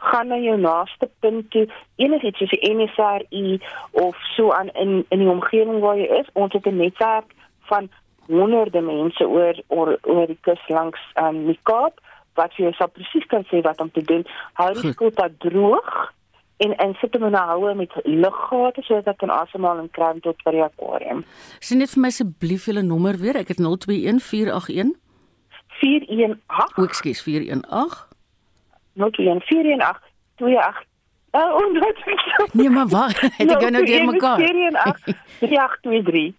gaan 0.06 0.28
na 0.28 0.38
jou 0.38 0.58
naaste 0.60 1.10
punt 1.20 1.52
toe 1.52 1.66
enigiets 2.02 2.42
soos 2.42 2.54
die 2.54 2.74
NSRI 2.74 3.60
of 3.92 4.18
so 4.36 4.52
aan 4.54 4.72
in 4.74 5.06
in 5.10 5.24
die 5.24 5.30
omgewing 5.30 5.80
waar 5.84 5.98
jy 5.98 6.10
is. 6.22 6.30
Ons 6.34 6.54
het 6.54 6.68
'n 6.68 6.78
netwerk 6.78 7.34
van 7.70 7.90
honderde 8.28 8.82
mense 8.82 9.28
oor 9.28 9.56
oor, 9.68 9.98
oor 10.02 10.28
die 10.28 10.42
kus 10.42 10.62
langs 10.68 11.00
ehm 11.14 11.36
um, 11.36 11.46
die 11.46 11.60
Kaap 11.64 12.02
wat 12.36 12.54
jou 12.60 12.72
sal 12.74 12.90
presies 12.92 13.26
kan 13.26 13.46
sê 13.52 13.62
wat 13.62 13.82
om 13.82 13.92
te 13.92 14.02
doen. 14.02 14.26
Hou 14.54 14.74
die 14.74 14.82
Goed. 14.82 14.94
skilpad 14.94 15.40
droog 15.40 16.12
en 16.58 16.76
en 16.78 16.94
sit 16.94 17.14
hom 17.14 17.24
in 17.24 17.36
'n 17.36 17.48
houe 17.48 17.76
met 17.76 17.92
luggate 18.04 18.82
sodat 18.82 19.06
hy 19.06 19.14
kan 19.14 19.30
asemhaal 19.30 19.78
en 19.78 19.92
kry 19.92 20.20
tot 20.20 20.44
by 20.44 20.52
die 20.52 20.64
aquarium. 20.64 21.26
Sien 21.60 21.78
net 21.78 21.90
vir 21.90 22.02
my 22.02 22.08
asseblief 22.08 22.66
julle 22.66 22.82
nommer 22.82 23.18
weer. 23.18 23.36
Ek 23.36 23.48
het 23.48 23.60
021481 23.60 24.22
418 24.22 24.96
O, 26.78 26.84
ekskuus, 26.84 27.22
418. 27.22 28.05
021 28.96 29.42
418 29.46 30.94
Oh, 31.36 31.66
omdat 31.66 31.96
ek 32.06 32.50
Nee, 32.54 32.70
maar 32.70 32.88
wag, 32.88 33.22
het 33.38 33.52
ek 33.52 33.60
jou 33.60 33.72
nou 33.72 33.86
deurmekaar? 33.86 34.40
418 34.40 35.16
3823. 35.40 36.34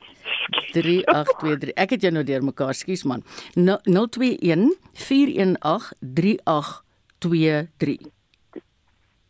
3823. 0.72 1.70
Ek 1.76 1.90
het 1.90 2.00
jou 2.07 2.12
nou 2.16 2.24
deurmekaar, 2.24 2.74
skus 2.74 3.02
man. 3.04 3.22
No- 3.54 3.78
021 3.84 4.72
418 4.92 5.96
3823. 6.00 7.98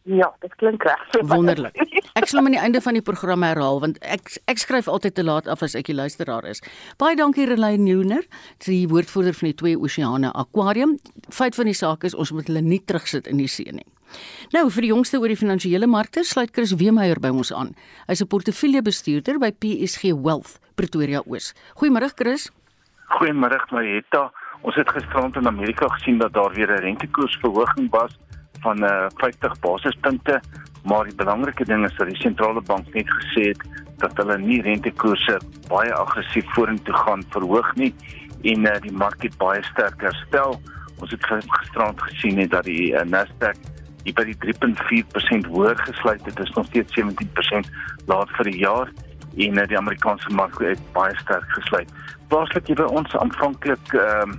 Ja, 0.06 0.30
dit 0.40 0.54
klink 0.54 0.82
reg. 0.86 1.02
Wonderlik. 1.26 1.74
Ek 2.16 2.30
sal 2.30 2.40
hom 2.40 2.46
aan 2.48 2.54
die 2.54 2.60
einde 2.64 2.80
van 2.80 2.96
die 2.96 3.04
program 3.04 3.42
herhaal 3.44 3.76
want 3.82 3.98
ek 4.00 4.30
ek 4.48 4.60
skryf 4.62 4.86
altyd 4.88 5.18
te 5.18 5.24
laat 5.26 5.48
af 5.52 5.60
as 5.66 5.74
ek 5.76 5.90
die 5.90 5.96
luisteraar 5.98 6.46
is. 6.48 6.62
Baie 6.96 7.12
dankie 7.18 7.44
Relay 7.44 7.76
Neuner, 7.76 8.22
die 8.64 8.86
woordvoerder 8.88 9.36
van 9.36 9.50
die 9.50 9.56
Twee 9.60 9.76
Oseane 9.76 10.30
Aquarium. 10.32 10.94
Feit 11.28 11.58
van 11.58 11.68
die 11.68 11.76
saak 11.76 12.08
is 12.08 12.16
ons 12.16 12.32
moet 12.32 12.48
hulle 12.48 12.64
nie 12.64 12.80
terugsit 12.88 13.28
in 13.28 13.36
die 13.42 13.50
see 13.52 13.68
nie. 13.68 13.84
Nou 14.56 14.64
vir 14.72 14.86
die 14.86 14.92
jongste 14.94 15.20
oor 15.20 15.28
die 15.28 15.36
finansiële 15.36 15.90
markte 15.92 16.24
sluit 16.24 16.54
Chris 16.56 16.72
Weemeier 16.80 17.20
by 17.20 17.34
ons 17.36 17.52
aan. 17.52 17.76
Hy's 18.08 18.24
'n 18.24 18.32
portefeuljebestuurder 18.32 19.36
by 19.38 19.52
PSG 19.52 20.16
Wealth 20.16 20.56
Pretoria 20.74 21.20
Oos. 21.26 21.52
Goeiemôre 21.76 22.08
Chris. 22.16 22.48
Goeiemôre 23.20 23.60
Marietta. 23.70 24.32
Ons 24.62 24.74
het 24.74 24.88
gisterand 24.88 25.36
in 25.36 25.46
Amerika 25.46 25.86
gesien 25.88 26.18
dat 26.18 26.32
daar 26.32 26.54
weer 26.54 26.72
'n 26.72 26.80
rentekoersverhoging 26.80 27.90
was 27.90 28.16
van 28.66 28.82
uh, 28.84 29.06
50 29.22 29.58
basispunte, 29.64 30.40
maar 30.86 31.06
die 31.08 31.14
belangrike 31.18 31.64
ding 31.66 31.84
is 31.86 31.94
dat 31.98 32.10
die 32.10 32.20
sentrale 32.20 32.62
bank 32.66 32.90
net 32.94 33.08
gesê 33.20 33.48
het 33.52 33.62
dat 34.02 34.18
hulle 34.20 34.36
nie 34.42 34.60
rentekoerse 34.66 35.38
baie 35.70 35.94
aggressief 35.94 36.46
vorentoe 36.54 36.94
gaan 37.06 37.22
verhoog 37.34 37.70
nie 37.80 37.92
en 38.46 38.66
uh, 38.68 38.74
die 38.84 38.92
mark 38.92 39.22
het 39.24 39.34
baie 39.40 39.62
sterk 39.72 40.02
herstel. 40.04 40.58
Ons 41.00 41.10
het 41.10 41.24
gi- 41.26 41.42
gisterand 41.58 42.02
gesien 42.10 42.38
het 42.38 42.50
dat 42.54 42.64
die 42.68 42.92
uh, 42.92 43.02
Nasdaq 43.08 43.58
hier 44.06 44.14
by 44.14 44.24
die 44.28 44.36
3.4% 44.44 45.48
hoër 45.50 45.80
gesluit 45.82 46.22
het. 46.28 46.36
Dit 46.36 46.44
is 46.46 46.52
nog 46.54 46.66
steeds 46.70 47.00
17% 47.00 47.72
laat 48.06 48.30
vir 48.38 48.50
die 48.52 48.60
jaar 48.60 48.92
en 49.36 49.58
uh, 49.58 49.64
die 49.72 49.78
Amerikaanse 49.80 50.30
mark 50.38 50.60
het 50.62 50.82
baie 50.94 51.16
sterk 51.24 51.48
gesluit. 51.58 51.90
Plaaslik 52.30 52.70
hier 52.70 52.78
by 52.84 52.86
ons 53.00 53.16
aanvanklik 53.22 53.96
ehm 53.96 54.36
um, 54.36 54.38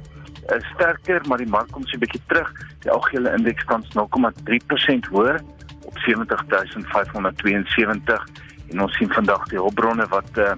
is 0.56 0.66
sterker, 0.74 1.22
maar 1.28 1.38
die 1.38 1.50
mark 1.50 1.72
kom 1.72 1.88
so 1.88 1.96
'n 1.96 2.00
bietjie 2.00 2.22
terug. 2.28 2.52
Die 2.80 2.92
algehele 2.92 3.32
indeks 3.32 3.64
staan 3.64 3.84
0,3% 3.94 5.06
hoër 5.12 5.42
op 5.86 5.98
70572 5.98 8.28
en 8.70 8.82
ons 8.82 8.96
sien 8.96 9.14
vandag 9.14 9.48
die 9.48 9.58
hulpbronne 9.58 10.08
wat 10.08 10.30
uh, 10.36 10.52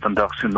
vandag 0.00 0.34
so 0.34 0.48
0,15 0.48 0.54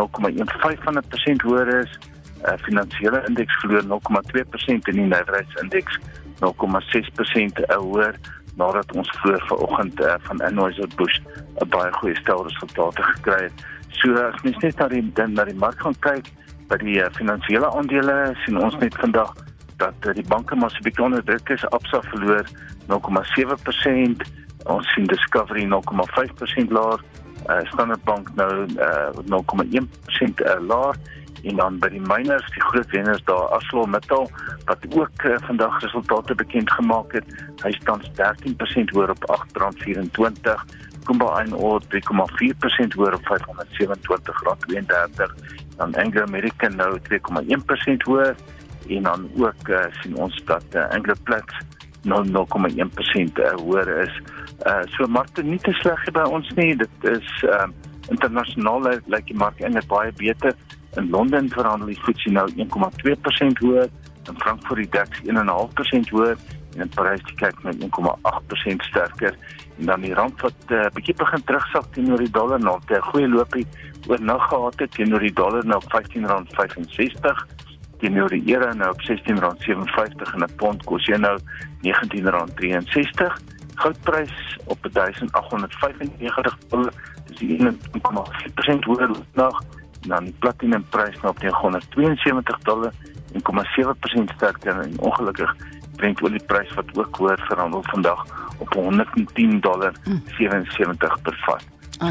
van 0.84 0.96
'n 0.96 1.08
persent 1.08 1.42
hoër 1.42 1.80
is. 1.80 1.98
Uh, 2.44 2.52
finansiële 2.56 3.24
indeks 3.26 3.60
verloor 3.60 3.84
0,2% 3.84 4.88
en 4.88 4.94
die 4.94 5.00
nywerheidsindeks 5.00 5.98
0,6% 6.40 7.64
hoër 7.76 8.14
nadat 8.56 8.92
ons 8.92 9.10
voor 9.20 9.42
vanoggend 9.46 10.00
uh, 10.00 10.14
van 10.18 10.40
Anheuser-Busch 10.40 11.20
'n 11.60 11.68
baie 11.68 11.92
goeie 11.92 12.16
stel 12.16 12.42
resultate 12.42 13.02
gekry 13.02 13.42
het. 13.42 13.52
So 13.88 14.14
as 14.14 14.42
mens 14.42 14.56
net 14.56 14.76
na 14.76 14.88
die 14.88 15.12
na 15.26 15.44
die 15.44 15.54
mark 15.54 15.80
gaan 15.80 15.98
kyk 15.98 16.26
by 16.70 16.78
die 16.82 16.98
uh, 17.02 17.08
finansiële 17.18 17.70
aandele 17.76 18.16
sien 18.44 18.58
ons 18.62 18.76
net 18.82 18.94
vandag 19.02 19.34
dat 19.82 20.06
uh, 20.06 20.14
die 20.14 20.26
banke 20.28 20.56
maar 20.56 20.70
so 20.70 20.78
'n 20.78 20.86
bietjie 20.88 21.04
onder 21.04 21.24
druk 21.24 21.48
is. 21.48 21.68
Absa 21.76 22.00
verloor 22.12 22.46
0,7%. 22.86 24.22
Ons 24.64 24.92
sien 24.92 25.04
Discovery 25.04 25.64
0,5% 25.64 26.70
laer. 26.70 27.00
Uh, 27.48 27.64
Standard 27.72 28.04
Bank 28.04 28.28
nou 28.34 28.66
uh, 28.76 29.10
0,1% 29.26 30.44
uh, 30.44 30.60
laer 30.60 30.94
en 31.42 31.56
dan 31.56 31.78
by 31.80 31.88
die 31.88 32.02
miners 32.04 32.44
die 32.54 32.62
groot 32.68 32.90
wenners 32.92 33.24
daar 33.24 33.48
ArcelorMittal 33.56 34.28
wat 34.64 34.78
ook 34.92 35.24
uh, 35.24 35.34
vandag 35.46 35.80
resultate 35.80 36.34
bekend 36.34 36.72
gemaak 36.72 37.12
het 37.16 37.24
hy 37.64 37.72
staan 37.78 38.04
13% 38.20 38.92
hoër 38.92 39.10
op 39.16 39.24
R8.24 39.32 40.52
Kumba 41.08 41.42
Iron 41.42 41.56
Ore 41.56 41.80
3,4% 41.88 42.92
hoër 42.98 43.16
op 43.16 43.24
R527.32 43.32 45.69
dan 45.80 45.96
Anglo 45.96 46.22
American 46.28 46.76
nou 46.76 46.92
2,1% 47.08 48.08
hoër 48.08 48.34
en 48.88 49.02
dan 49.08 49.28
ook 49.40 49.68
uh, 49.68 49.84
sien 50.00 50.16
ons 50.16 50.42
dat 50.44 50.64
uh, 50.76 50.88
Anglo 50.96 51.14
Plat 51.24 51.52
0,1% 52.04 53.40
uh, 53.40 53.54
hoër 53.64 53.88
is. 54.04 54.20
Uh 54.66 54.82
so 54.96 55.06
markte 55.08 55.42
nie 55.42 55.60
te 55.64 55.72
sleg 55.80 56.04
by 56.16 56.24
ons 56.28 56.48
nie. 56.56 56.74
Dit 56.76 57.08
is 57.08 57.28
uh 57.48 57.68
internasionaal 58.10 58.82
lyk 58.82 59.08
like 59.12 59.28
die 59.30 59.38
mark 59.38 59.60
eintlik 59.60 59.88
baie 59.88 60.12
beter. 60.18 60.56
In 60.98 61.10
Londen 61.10 61.48
verhandel 61.52 61.92
die 61.92 62.00
FTSE 62.00 62.32
nou 62.34 62.46
1,2% 62.56 63.62
hoër, 63.64 63.88
in 64.28 64.40
Frankfurt 64.42 64.82
die 64.82 64.88
DAX 64.96 65.22
1,5% 65.28 66.10
hoër 66.10 66.34
en 66.74 66.84
in 66.84 66.92
Parys 66.94 67.22
die 67.28 67.36
kyk 67.40 67.62
met 67.66 67.78
1,8% 67.84 68.88
sterker. 68.90 69.36
Dan 69.80 70.00
die 70.00 70.14
rand 70.14 70.40
wat 70.40 70.52
'n 70.68 70.74
uh, 70.74 70.86
bietjie 70.94 71.14
begin 71.14 71.44
terugsak 71.44 71.92
teenoor 71.92 72.18
die 72.18 72.30
dollar 72.30 72.60
na 72.60 72.76
'n 72.76 73.00
goeie 73.00 73.28
loopie 73.28 73.66
oornag 74.08 74.48
gehad 74.48 74.78
het 74.78 74.90
teenoor 74.92 75.20
die 75.20 75.32
dollar 75.32 75.66
nou 75.66 75.80
R15.65 75.80 77.46
teenoor 77.98 78.28
die 78.28 78.54
euro 78.54 78.72
nou 78.72 78.90
op 78.90 79.00
R16.57 79.00 80.34
en 80.34 80.42
'n 80.44 80.54
pond 80.56 80.84
kos 80.84 81.06
jy 81.06 81.16
nou 81.16 81.38
R19.63. 81.82 83.32
Goudprys 83.74 84.58
op 84.64 84.78
1895 84.92 86.58
dollar, 86.68 86.92
dis 87.26 87.40
1,4% 87.40 88.84
hoër 88.84 89.10
nog 89.34 89.62
dan 90.08 90.24
die 90.24 90.34
platinum 90.38 90.84
prys 90.88 91.20
nou 91.20 91.32
op 91.34 91.42
972 91.42 92.58
dollar 92.58 92.92
en 93.32 93.42
0,7% 93.42 94.34
sterker 94.34 94.80
en 94.80 95.00
ongelukkig 95.00 95.56
Brent 96.00 96.22
olieprys 96.24 96.72
wat 96.78 96.94
ook 96.96 97.20
hoër 97.22 97.44
verhandel 97.48 97.84
vandag 97.92 98.24
op 98.58 98.74
110 98.74 99.60
dollar 99.60 99.92
77 100.38 101.22
per 101.22 101.38
vat. 101.46 101.64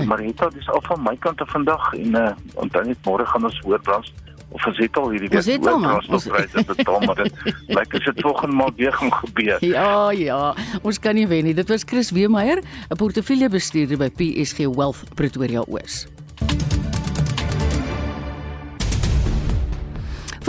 Maar 0.07 0.17
dit 0.17 0.41
is 0.57 0.69
al 0.69 0.81
van 0.85 1.03
my 1.03 1.15
kant 1.19 1.41
af 1.41 1.49
vandag 1.49 1.93
en 1.93 2.15
uh, 2.15 2.31
onthou 2.53 2.85
net 2.85 3.07
môre 3.07 3.25
gaan 3.25 3.47
ons 3.49 3.61
hoor 3.65 3.81
brand 3.81 4.11
of 4.49 4.65
ons 4.65 4.77
het 4.81 4.97
al 4.97 5.09
hierdie 5.13 5.29
week 5.29 5.65
hoor 5.65 5.81
brandstofpryse 5.81 6.63
betaal 6.69 7.01
maar 7.05 7.19
dit 7.21 7.41
lyk 7.77 7.97
as 7.97 8.05
dit 8.09 8.21
volgende 8.25 8.55
maand 8.61 8.77
weer 8.81 8.93
gaan 8.93 9.13
gebeur. 9.13 9.65
Ja 9.65 10.11
ja, 10.11 10.39
ons 10.81 10.99
kan 10.99 11.17
nie 11.17 11.27
wen 11.29 11.49
nie. 11.49 11.53
Dit 11.57 11.69
was 11.69 11.85
Chris 11.85 12.11
Weemeyer, 12.11 12.61
'n 12.89 12.97
portefeuljebestuurder 12.97 13.97
by 13.97 14.09
PSG 14.09 14.69
Wealth 14.77 15.03
Pretoria 15.15 15.65
Oos. 15.67 16.05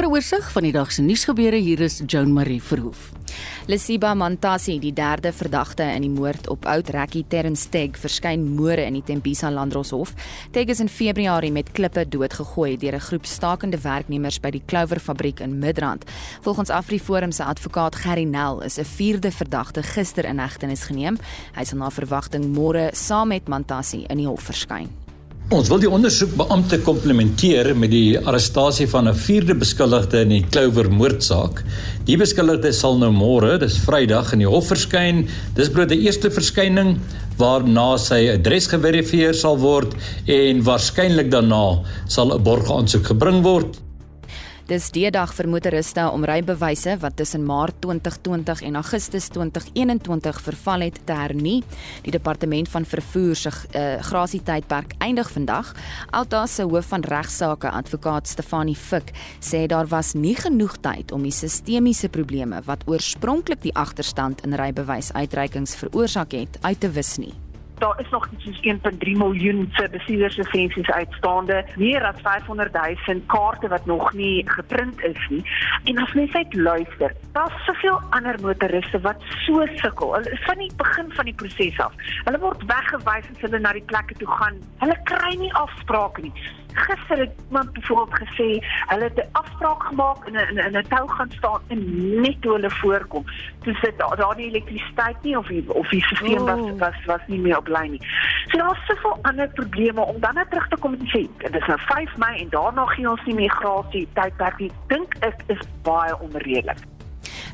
Vir 0.00 0.08
'n 0.08 0.14
oorsig 0.16 0.52
van 0.52 0.62
die 0.62 0.72
dag 0.72 0.92
se 0.92 1.02
nuusgebeure 1.02 1.58
hier 1.60 1.80
is 1.80 2.00
Joan 2.06 2.32
Marie 2.32 2.62
Verhoef. 2.62 3.12
Lesiba 3.66 4.14
Mantasi, 4.14 4.78
die 4.78 4.94
derde 4.94 5.30
verdagte 5.32 5.82
in 5.82 6.00
die 6.00 6.08
moord 6.10 6.48
op 6.48 6.64
oud 6.64 6.88
Rekkie 6.88 7.24
Terrence 7.28 7.68
Teg, 7.68 7.98
verskyn 7.98 8.46
môre 8.56 8.86
in 8.86 8.94
die 8.94 9.02
Tembisa 9.02 9.50
Landdroshof. 9.50 10.14
Teg 10.52 10.68
is 10.68 10.80
in 10.80 10.88
Februarie 10.88 11.52
met 11.52 11.72
klippe 11.72 12.08
doodgegooi 12.08 12.78
deur 12.78 12.94
'n 12.94 13.00
groep 13.00 13.26
stakende 13.26 13.76
werknemers 13.76 14.40
by 14.40 14.50
die 14.50 14.62
Clover 14.66 15.00
fabriek 15.00 15.40
in 15.40 15.58
Midrand. 15.58 16.04
Volgens 16.40 16.70
AfriForum 16.70 17.32
se 17.32 17.44
advokaat 17.44 17.94
Gerry 17.94 18.24
Nel 18.24 18.62
is 18.62 18.78
'n 18.78 18.84
vierde 18.84 19.30
verdagte 19.30 19.82
gister 19.82 20.24
in 20.24 20.38
hegtenis 20.38 20.84
geneem. 20.84 21.18
Hy 21.54 21.64
sal 21.64 21.78
na 21.78 21.90
verwagting 21.90 22.54
môre 22.54 22.90
saam 22.94 23.28
met 23.28 23.48
Mantasi 23.48 24.06
in 24.08 24.16
die 24.16 24.26
hof 24.26 24.42
verskyn. 24.42 24.88
Ons 25.50 25.66
wil 25.66 25.80
die 25.82 25.88
ondersoekbeampte 25.90 26.76
komplimenteer 26.86 27.72
met 27.74 27.90
die 27.90 28.14
arrestasie 28.14 28.86
van 28.86 29.08
'n 29.10 29.18
vierde 29.18 29.54
beskuldigde 29.58 30.20
in 30.22 30.28
die 30.28 30.44
Clover 30.46 30.86
moordsaak. 30.86 31.64
Die 32.06 32.16
beskuldigde 32.16 32.72
sal 32.72 32.98
nou 32.98 33.10
môre, 33.10 33.58
dis 33.58 33.80
Vrydag, 33.82 34.32
in 34.32 34.38
die 34.38 34.46
hof 34.46 34.70
verskyn. 34.70 35.26
Dis 35.56 35.68
bloot 35.68 35.90
'n 35.90 35.98
eerste 35.98 36.30
verskyning 36.30 37.00
waarna 37.36 37.98
sy 37.98 38.30
adres 38.30 38.68
geverifieer 38.68 39.34
sal 39.34 39.58
word 39.58 39.92
en 40.26 40.62
waarskynlik 40.62 41.30
daarna 41.30 41.82
sal 42.06 42.32
'n 42.32 42.42
borgaansoek 42.42 43.06
gebring 43.06 43.42
word. 43.42 43.89
Dis 44.70 44.92
die 44.94 45.08
dag 45.10 45.32
vir 45.34 45.48
motoriste 45.50 46.04
om 46.14 46.22
rybewyse 46.22 46.92
wat 47.02 47.16
tussen 47.18 47.42
Maart 47.42 47.80
2020 47.82 48.60
en 48.68 48.78
Augustus 48.78 49.26
2021 49.34 50.38
verval 50.46 50.84
het 50.86 51.00
te 51.08 51.16
hernie. 51.18 51.56
Die 52.04 52.14
departement 52.14 52.70
van 52.70 52.86
vervoer 52.86 53.34
se 53.34 53.50
uh, 53.50 53.82
grasietydperk 54.06 54.94
eindig 55.02 55.34
vandag. 55.34 55.74
Alta 56.14 56.44
se 56.46 56.68
hoof 56.70 56.86
van 56.94 57.02
regsaake, 57.02 57.66
advokaat 57.82 58.30
Stefanie 58.30 58.78
Fik, 58.78 59.10
sê 59.42 59.66
daar 59.66 59.90
was 59.90 60.14
nie 60.14 60.38
genoeg 60.38 60.78
tyd 60.86 61.10
om 61.10 61.26
die 61.26 61.34
sistemiese 61.34 62.06
probleme 62.06 62.62
wat 62.70 62.86
oorspronklik 62.86 63.66
die 63.66 63.74
agterstand 63.74 64.46
in 64.46 64.54
rybewysuitreikings 64.54 65.74
veroorsaak 65.82 66.38
het, 66.38 66.62
uit 66.62 66.78
te 66.78 66.94
wis 66.94 67.16
nie 67.18 67.34
daar 67.80 68.00
is 68.00 68.10
nog 68.10 68.28
iets 68.38 68.60
1.3 68.62 68.98
miljoen 68.98 69.68
se 69.72 69.88
bestuurderslisensies 69.90 70.90
uitstaande, 70.90 71.64
meer 71.76 72.04
as 72.04 72.20
500 72.22 72.72
000 72.72 73.22
kaarte 73.26 73.68
wat 73.68 73.86
nog 73.86 74.12
nie 74.12 74.50
geprint 74.50 75.02
is 75.04 75.28
nie. 75.28 75.44
En 75.84 75.98
as 75.98 76.12
mens 76.12 76.34
uit 76.34 76.54
luister, 76.54 77.14
daar's 77.32 77.64
soveel 77.64 78.00
ander 78.10 78.40
motoriste 78.40 79.00
wat 79.00 79.22
so 79.44 79.66
sukkel. 79.74 80.14
Hulle 80.14 80.30
is 80.30 80.44
van 80.44 80.58
die 80.58 80.72
begin 80.76 81.12
van 81.12 81.24
die 81.24 81.34
proses 81.34 81.78
af. 81.80 81.92
Hulle 82.24 82.38
word 82.38 82.64
weggewys 82.66 83.30
as 83.34 83.44
hulle 83.44 83.58
na 83.58 83.72
die 83.72 83.86
plekke 83.92 84.14
toe 84.14 84.28
gaan. 84.28 84.62
Hulle 84.84 84.98
kry 85.04 85.34
nie 85.36 85.54
afsprake 85.54 86.28
nie 86.28 86.34
gister 86.74 87.18
het 87.18 87.32
iemand 87.48 87.72
byvoorbeeld 87.72 88.18
gesê 88.22 88.48
hulle 88.86 89.04
het 89.04 89.18
'n 89.18 89.28
afspraak 89.32 89.82
gemaak 89.82 90.26
in 90.26 90.34
'n 90.34 90.58
in 90.58 90.76
'n 90.76 90.88
tou 90.88 91.08
gaan 91.08 91.30
staan 91.30 91.60
en 91.68 91.80
net 92.20 92.42
toe 92.42 92.52
hulle 92.52 92.70
voorkom. 92.70 93.24
Toe 93.62 93.74
sit 93.74 93.98
daar 93.98 94.36
die 94.36 94.48
elektrisiteit 94.48 95.22
nie 95.22 95.38
of 95.38 95.46
die, 95.46 95.74
of 95.74 95.88
die 95.88 96.04
stelsel 96.04 96.76
was 96.76 96.94
was 97.04 97.04
was 97.04 97.26
nie 97.26 97.38
meer 97.38 97.58
op 97.58 97.68
lyn 97.68 97.90
nie. 97.90 98.02
So 98.46 98.58
daar's 98.58 98.86
soveel 98.86 99.18
ander 99.22 99.48
probleme 99.48 100.00
om 100.00 100.20
dan 100.20 100.34
net 100.34 100.50
terug 100.50 100.68
te 100.68 100.76
kom 100.76 100.92
en 100.92 101.06
sê 101.06 101.28
dit 101.36 101.54
is 101.54 101.66
nou 101.66 101.78
5 101.78 102.16
Mei 102.16 102.40
en 102.40 102.48
daarna 102.48 102.86
gee 102.86 103.10
ons 103.10 103.24
nie 103.24 103.34
meer 103.34 103.50
grasie 103.50 104.08
tydperk 104.12 104.58
nie. 104.58 104.70
Dink 104.86 105.14
ek 105.20 105.42
is 105.46 105.66
baie 105.82 106.20
onredelik. 106.20 106.99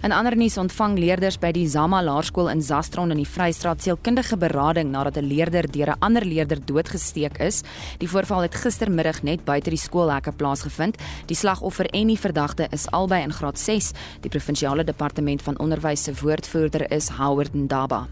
In 0.02 0.12
ander 0.12 0.36
nuus 0.36 0.58
ontvang 0.58 0.98
leerders 0.98 1.38
by 1.38 1.52
die 1.52 1.68
Zama 1.68 2.02
Laerskool 2.02 2.50
in 2.50 2.62
Zastron 2.62 3.10
in 3.10 3.16
die 3.16 3.28
Vrystaat 3.28 3.82
sielkundige 3.82 4.36
berading 4.36 4.90
nadat 4.90 5.16
'n 5.16 5.28
leerder 5.28 5.70
deur 5.70 5.90
'n 5.90 6.00
ander 6.00 6.24
leerder 6.24 6.58
doodgesteek 6.64 7.38
is. 7.38 7.62
Die 7.98 8.08
voorval 8.08 8.42
het 8.42 8.54
gistermiddag 8.54 9.22
net 9.22 9.44
buite 9.44 9.70
die 9.70 9.78
skoolhekke 9.78 10.32
plaasgevind. 10.32 10.96
Die 11.26 11.36
slagoffer 11.36 11.86
en 11.86 12.06
die 12.06 12.18
verdagte 12.18 12.68
is 12.70 12.90
albei 12.90 13.22
in 13.22 13.32
graad 13.32 13.58
6. 13.58 13.92
Die 14.20 14.30
provinsiale 14.30 14.84
departement 14.84 15.42
van 15.42 15.58
onderwys 15.58 16.02
se 16.02 16.12
woordvoerder 16.22 16.90
is 16.90 17.08
Howard 17.08 17.54
Ndaba. 17.54 18.06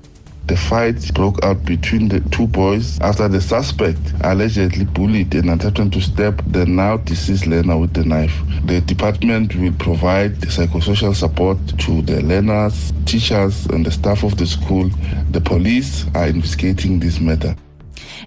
The 0.47 0.57
fight 0.57 1.11
broke 1.15 1.43
out 1.43 1.65
between 1.65 2.09
the 2.09 2.21
two 2.21 2.47
boys 2.47 2.99
after 3.01 3.29
the 3.29 3.41
suspect 3.41 4.13
allegedly 4.21 4.85
bullied 4.85 5.35
and 5.35 5.49
attempted 5.51 5.93
to 5.95 6.01
stab 6.03 6.45
the 6.53 6.67
now 6.67 6.99
deceased 6.99 7.47
learner 7.47 7.79
with 7.79 7.95
the 7.95 8.05
knife. 8.05 8.39
The 8.65 8.83
department 8.83 9.57
will 9.57 9.73
provide 9.73 10.39
psychosocial 10.41 11.15
support 11.15 11.59
to 11.79 12.03
the 12.03 12.21
learners, 12.23 12.93
teachers, 13.07 13.65
and 13.67 13.87
the 13.87 13.91
staff 13.91 14.23
of 14.23 14.37
the 14.37 14.47
school. 14.47 14.91
The 15.31 15.41
police 15.41 16.05
are 16.15 16.27
investigating 16.27 17.01
this 17.01 17.21
matter. 17.21 17.57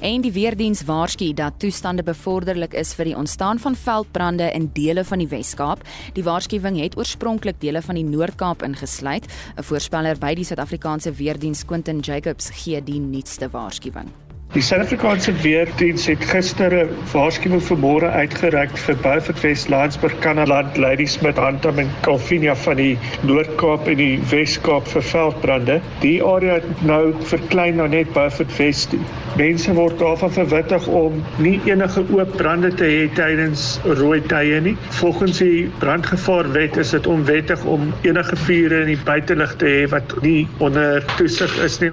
En 0.01 0.21
die 0.21 0.31
weerdiens 0.31 0.83
waarsku 0.85 1.31
dat 1.33 1.59
toestande 1.61 2.03
bevorderlik 2.03 2.73
is 2.73 2.93
vir 2.97 3.11
die 3.11 3.15
ontstaan 3.17 3.59
van 3.59 3.75
veldbrande 3.75 4.51
in 4.51 4.69
dele 4.73 5.03
van 5.03 5.23
die 5.23 5.27
Wes-Kaap. 5.27 5.83
Die 6.13 6.23
waarskuwing 6.23 6.79
het 6.81 6.97
oorspronklik 6.97 7.61
dele 7.61 7.81
van 7.81 7.95
die 7.95 8.05
Noord-Kaap 8.05 8.63
ingesluit. 8.63 9.25
'n 9.57 9.63
Voorspeller 9.63 10.17
by 10.17 10.35
die 10.35 10.45
Suid-Afrikaanse 10.45 11.11
weerdiens 11.11 11.65
Quentin 11.65 11.99
Jacobs 11.99 12.49
gee 12.49 12.83
die 12.83 12.99
nuutste 12.99 13.49
waarskuwing. 13.49 14.26
Die 14.55 14.61
Suid-Afrikaanse 14.61 15.33
Weerdiens 15.43 16.05
het 16.07 16.23
gister 16.23 16.71
'n 16.71 16.91
waarskuwing 17.11 17.63
vir 17.69 17.77
môre 17.77 18.11
uitgereik 18.19 18.77
vir 18.83 18.95
Beaufort 19.03 19.41
West, 19.43 19.67
Laingsburg, 19.69 20.15
Kanaland, 20.23 20.77
Ladysmith, 20.77 21.37
Antrim 21.37 21.81
en 21.83 21.91
Kalvinia 22.05 22.55
van 22.55 22.79
die 22.79 22.97
Noord-Kaap 23.27 23.89
en 23.91 23.99
die 23.99 24.19
Wes-Kaap 24.31 24.87
vir 24.87 25.05
veldbrande. 25.09 25.81
Die 25.99 26.23
area 26.23 26.61
nou 26.81 27.13
verklein 27.33 27.75
na 27.75 27.89
net 27.91 28.13
Beaufort 28.13 28.57
West. 28.57 28.95
Mense 29.35 29.73
word 29.73 29.99
daarvan 29.99 30.31
verwittig 30.39 30.87
om 30.87 31.21
nie 31.43 31.59
enige 31.65 32.07
oop 32.15 32.37
brande 32.39 32.71
te 32.73 32.87
hê 32.87 33.05
tydens 33.19 33.79
rooi 33.83 34.21
tye 34.31 34.61
nie. 34.61 34.77
Volgens 35.03 35.43
die 35.43 35.69
brandgevaarwet 35.83 36.77
is 36.77 36.95
dit 36.95 37.07
onwettig 37.07 37.65
om 37.65 37.93
enige 38.01 38.35
vure 38.47 38.81
in 38.81 38.95
die 38.95 39.03
buitelug 39.03 39.57
te 39.59 39.65
hê 39.65 39.87
wat 39.91 40.21
nie 40.21 40.47
onder 40.59 41.03
toesig 41.17 41.63
is 41.63 41.81
nie. 41.83 41.91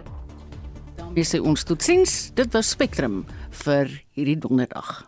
Dis 1.15 1.31
ons 1.39 1.63
totsiens. 1.63 2.13
Dit 2.35 2.51
was 2.57 2.73
Spectrum 2.75 3.23
vir 3.65 3.91
hierdie 4.19 4.39
donderdag. 4.43 5.05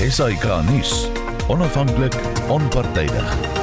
SAK 0.00 0.46
nuus 0.68 1.08
Onafhanklik, 1.50 2.14
onpartydig. 2.52 3.59